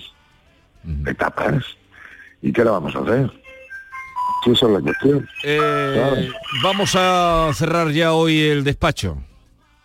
etapas. 1.06 1.64
¿Y 2.42 2.52
qué 2.52 2.64
la 2.66 2.72
vamos 2.72 2.94
a 2.96 3.00
hacer? 3.00 3.32
Sí, 4.44 4.52
esa 4.52 4.66
es 4.66 4.72
la 4.72 4.80
cuestión. 4.82 5.30
Eh, 5.44 5.92
Claro. 5.94 6.16
Vamos 6.64 6.96
a 6.96 7.50
cerrar 7.54 7.90
ya 7.92 8.14
hoy 8.14 8.40
el 8.42 8.64
despacho. 8.64 9.18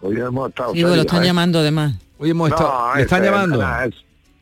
Hoy 0.01 0.17
hemos 0.21 0.49
estado 0.51 0.73
Sí, 0.75 0.81
bueno, 0.83 0.97
lo 0.97 1.03
están 1.03 1.23
llamando 1.25 1.59
además. 1.59 1.95
Hoy 2.19 2.31
hemos 2.31 2.51
estado... 2.51 2.95
¿Le 2.97 3.03
están 3.03 3.23
ese, 3.23 3.31
llamando? 3.31 3.63
es- 3.85 3.95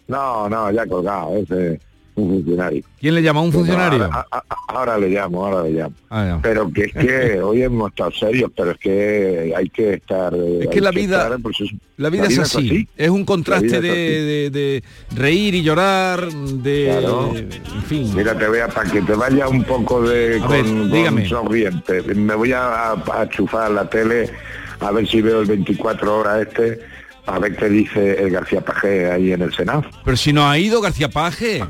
no, 0.09 0.49
no, 0.49 0.71
ya 0.71 0.87
colgado, 0.87 1.37
ese 1.39 1.81
un 2.17 2.31
funcionario. 2.31 2.83
¿Quién 2.99 3.15
le 3.15 3.23
llama? 3.23 3.43
¿Un 3.43 3.53
funcionario? 3.53 4.05
Ahora, 4.05 4.27
a- 4.31 4.37
a- 4.39 4.57
ahora 4.69 4.99
le 4.99 5.09
llamo, 5.11 5.47
ahora 5.47 5.63
le 5.69 5.71
llamo. 5.79 5.95
Ah. 6.11 6.39
Pero 6.43 6.73
que 6.73 6.85
es 6.85 6.93
que 6.93 7.41
hoy 7.43 7.63
hemos 7.63 7.91
estado 7.91 8.11
serios, 8.13 8.51
pero 8.57 8.71
es 8.73 8.79
que 8.79 9.53
hay 9.57 9.69
que 9.69 9.95
estar... 9.95 10.35
eh, 10.35 10.61
Es 10.63 10.69
que 10.69 10.81
la 10.81 10.91
vida, 10.91 11.23
estar, 11.25 11.39
pues 11.41 11.61
es- 11.61 11.71
la 11.99 12.09
vida 12.11 12.25
es 12.27 12.39
así. 12.39 12.89
Es 12.97 13.11
un 13.11 13.25
contraste 13.25 13.81
de, 13.81 14.83
reír 15.15 15.55
y 15.55 15.63
llorar, 15.63 16.27
de... 16.33 16.87
Claro. 17.01 17.35
En 17.37 17.83
fin. 17.85 18.11
Mira, 18.17 18.37
te 18.37 18.49
voy 18.49 18.59
a, 18.61 18.69
para 18.69 18.91
que 18.91 19.03
te 19.03 19.13
vaya 19.15 19.49
un 19.49 19.63
poco 19.65 20.03
de 20.03 20.37
A 20.37 20.41
con, 20.41 20.51
ver, 20.51 20.65
con 20.65 20.91
dígame. 20.91 21.29
sonriente. 21.29 22.03
Me 22.15 22.35
voy 22.35 22.53
a, 22.53 22.93
a 22.93 23.29
chufar 23.29 23.71
la 23.71 23.89
tele 23.89 24.31
a 24.81 24.91
ver 24.91 25.07
si 25.09 25.23
veo 25.23 25.41
el 25.41 25.47
24 25.47 26.19
horas 26.19 26.47
este, 26.47 26.81
a 27.27 27.39
ver 27.39 27.57
qué 27.57 27.69
dice 27.69 28.23
el 28.23 28.31
García 28.31 28.61
Pajé 28.61 29.11
ahí 29.11 29.33
en 29.33 29.43
el 29.43 29.55
Senado. 29.55 29.85
Pero 30.05 30.17
si 30.17 30.33
no 30.33 30.49
ha 30.49 30.59
ido 30.59 30.81
García 30.81 31.09
Paje. 31.09 31.63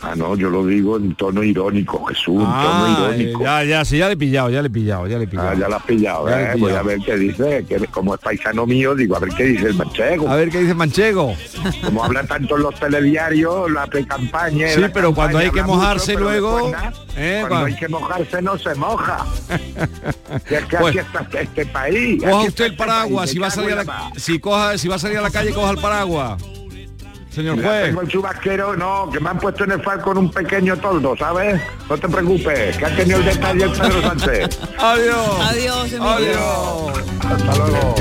Ah, 0.00 0.14
no, 0.16 0.36
yo 0.36 0.50
lo 0.50 0.66
digo 0.66 0.96
en 0.98 1.14
tono 1.14 1.42
irónico, 1.42 2.04
Jesús, 2.06 2.40
en 2.42 2.46
Ah, 2.46 2.62
tono 2.62 2.86
eh, 3.12 3.16
irónico. 3.22 3.42
ya, 3.44 3.64
ya, 3.64 3.84
sí, 3.84 3.98
ya 3.98 4.06
le 4.08 4.14
he 4.14 4.16
pillado, 4.16 4.50
ya 4.50 4.60
le 4.62 4.68
he 4.68 4.70
pillado, 4.70 5.06
ya 5.06 5.18
le 5.18 5.24
he 5.24 5.26
pillado. 5.26 5.48
Ah, 5.50 5.54
ya 5.54 5.68
lo 5.68 5.76
has 5.76 5.82
pillado, 5.84 6.28
Ya 6.28 6.40
¿eh? 6.40 6.52
pillado. 6.54 6.58
Voy 6.60 6.72
a 6.72 6.82
ver 6.82 6.98
qué 7.00 7.16
dice, 7.16 7.64
que 7.68 7.86
como 7.86 8.14
es 8.14 8.20
paisano 8.20 8.66
mío, 8.66 8.94
digo, 8.94 9.16
a 9.16 9.20
ver 9.20 9.30
qué 9.36 9.44
dice 9.44 9.66
el 9.68 9.74
manchego. 9.74 10.28
A 10.28 10.36
ver 10.36 10.50
qué 10.50 10.58
dice 10.60 10.74
Manchego. 10.74 11.34
Como 11.84 12.04
habla 12.04 12.24
tanto 12.24 12.56
en 12.56 12.62
los 12.62 12.74
telediarios, 12.78 13.70
la 13.70 13.86
pre-campaña... 13.86 14.68
Sí, 14.68 14.80
la 14.80 14.92
pero 14.92 15.14
cuando 15.14 15.38
hay 15.38 15.50
que 15.50 15.62
mucho, 15.62 15.74
mojarse 15.76 16.14
luego, 16.14 16.72
eh, 17.16 17.44
cuando 17.48 17.66
hay 17.66 17.76
que 17.76 17.88
mojarse 17.88 18.42
no 18.42 18.58
se 18.58 18.74
moja. 18.74 19.24
Que 20.48 20.56
es 20.56 20.64
que 20.66 20.76
Pues- 20.78 20.96
así 20.96 21.06
está 21.06 21.40
este 21.40 21.66
país. 21.66 22.22
Coja 22.22 22.36
usted 22.42 22.64
el 22.66 22.70
este 22.72 22.84
paraguas, 22.84 23.20
país, 23.26 23.30
si 23.30 23.38
va 23.38 23.46
a 23.46 23.50
salir 23.50 23.72
a 23.72 23.80
en 23.82 23.86
la, 23.86 24.10
si 24.16 24.38
coja, 24.38 24.78
si 24.78 24.88
va 24.88 24.96
a 24.96 24.98
salir 24.98 25.18
a 25.18 25.22
la 25.22 25.30
calle, 25.30 25.52
coja 25.52 25.70
el 25.70 25.78
paraguas. 25.78 26.42
Señor 27.34 27.60
juez. 27.60 27.86
tengo 27.86 28.02
el 28.02 28.08
chubasquero, 28.08 28.76
no, 28.76 29.10
que 29.10 29.18
me 29.18 29.30
han 29.30 29.38
puesto 29.38 29.64
en 29.64 29.72
el 29.72 29.82
far 29.82 30.00
con 30.00 30.16
un 30.16 30.30
pequeño 30.30 30.76
toldo, 30.76 31.16
¿sabes? 31.16 31.60
No 31.90 31.98
te 31.98 32.08
preocupes, 32.08 32.76
que 32.76 32.86
ha 32.86 32.94
tenido 32.94 33.18
el 33.18 33.24
detalle 33.24 33.64
el 33.64 33.72
Pedro 33.72 34.02
Sánchez. 34.02 34.60
Adiós. 34.78 35.50
Adiós, 35.50 35.92
Emilio. 35.92 36.12
Adiós. 36.12 36.98
Hasta 37.24 37.56
luego. 37.56 37.94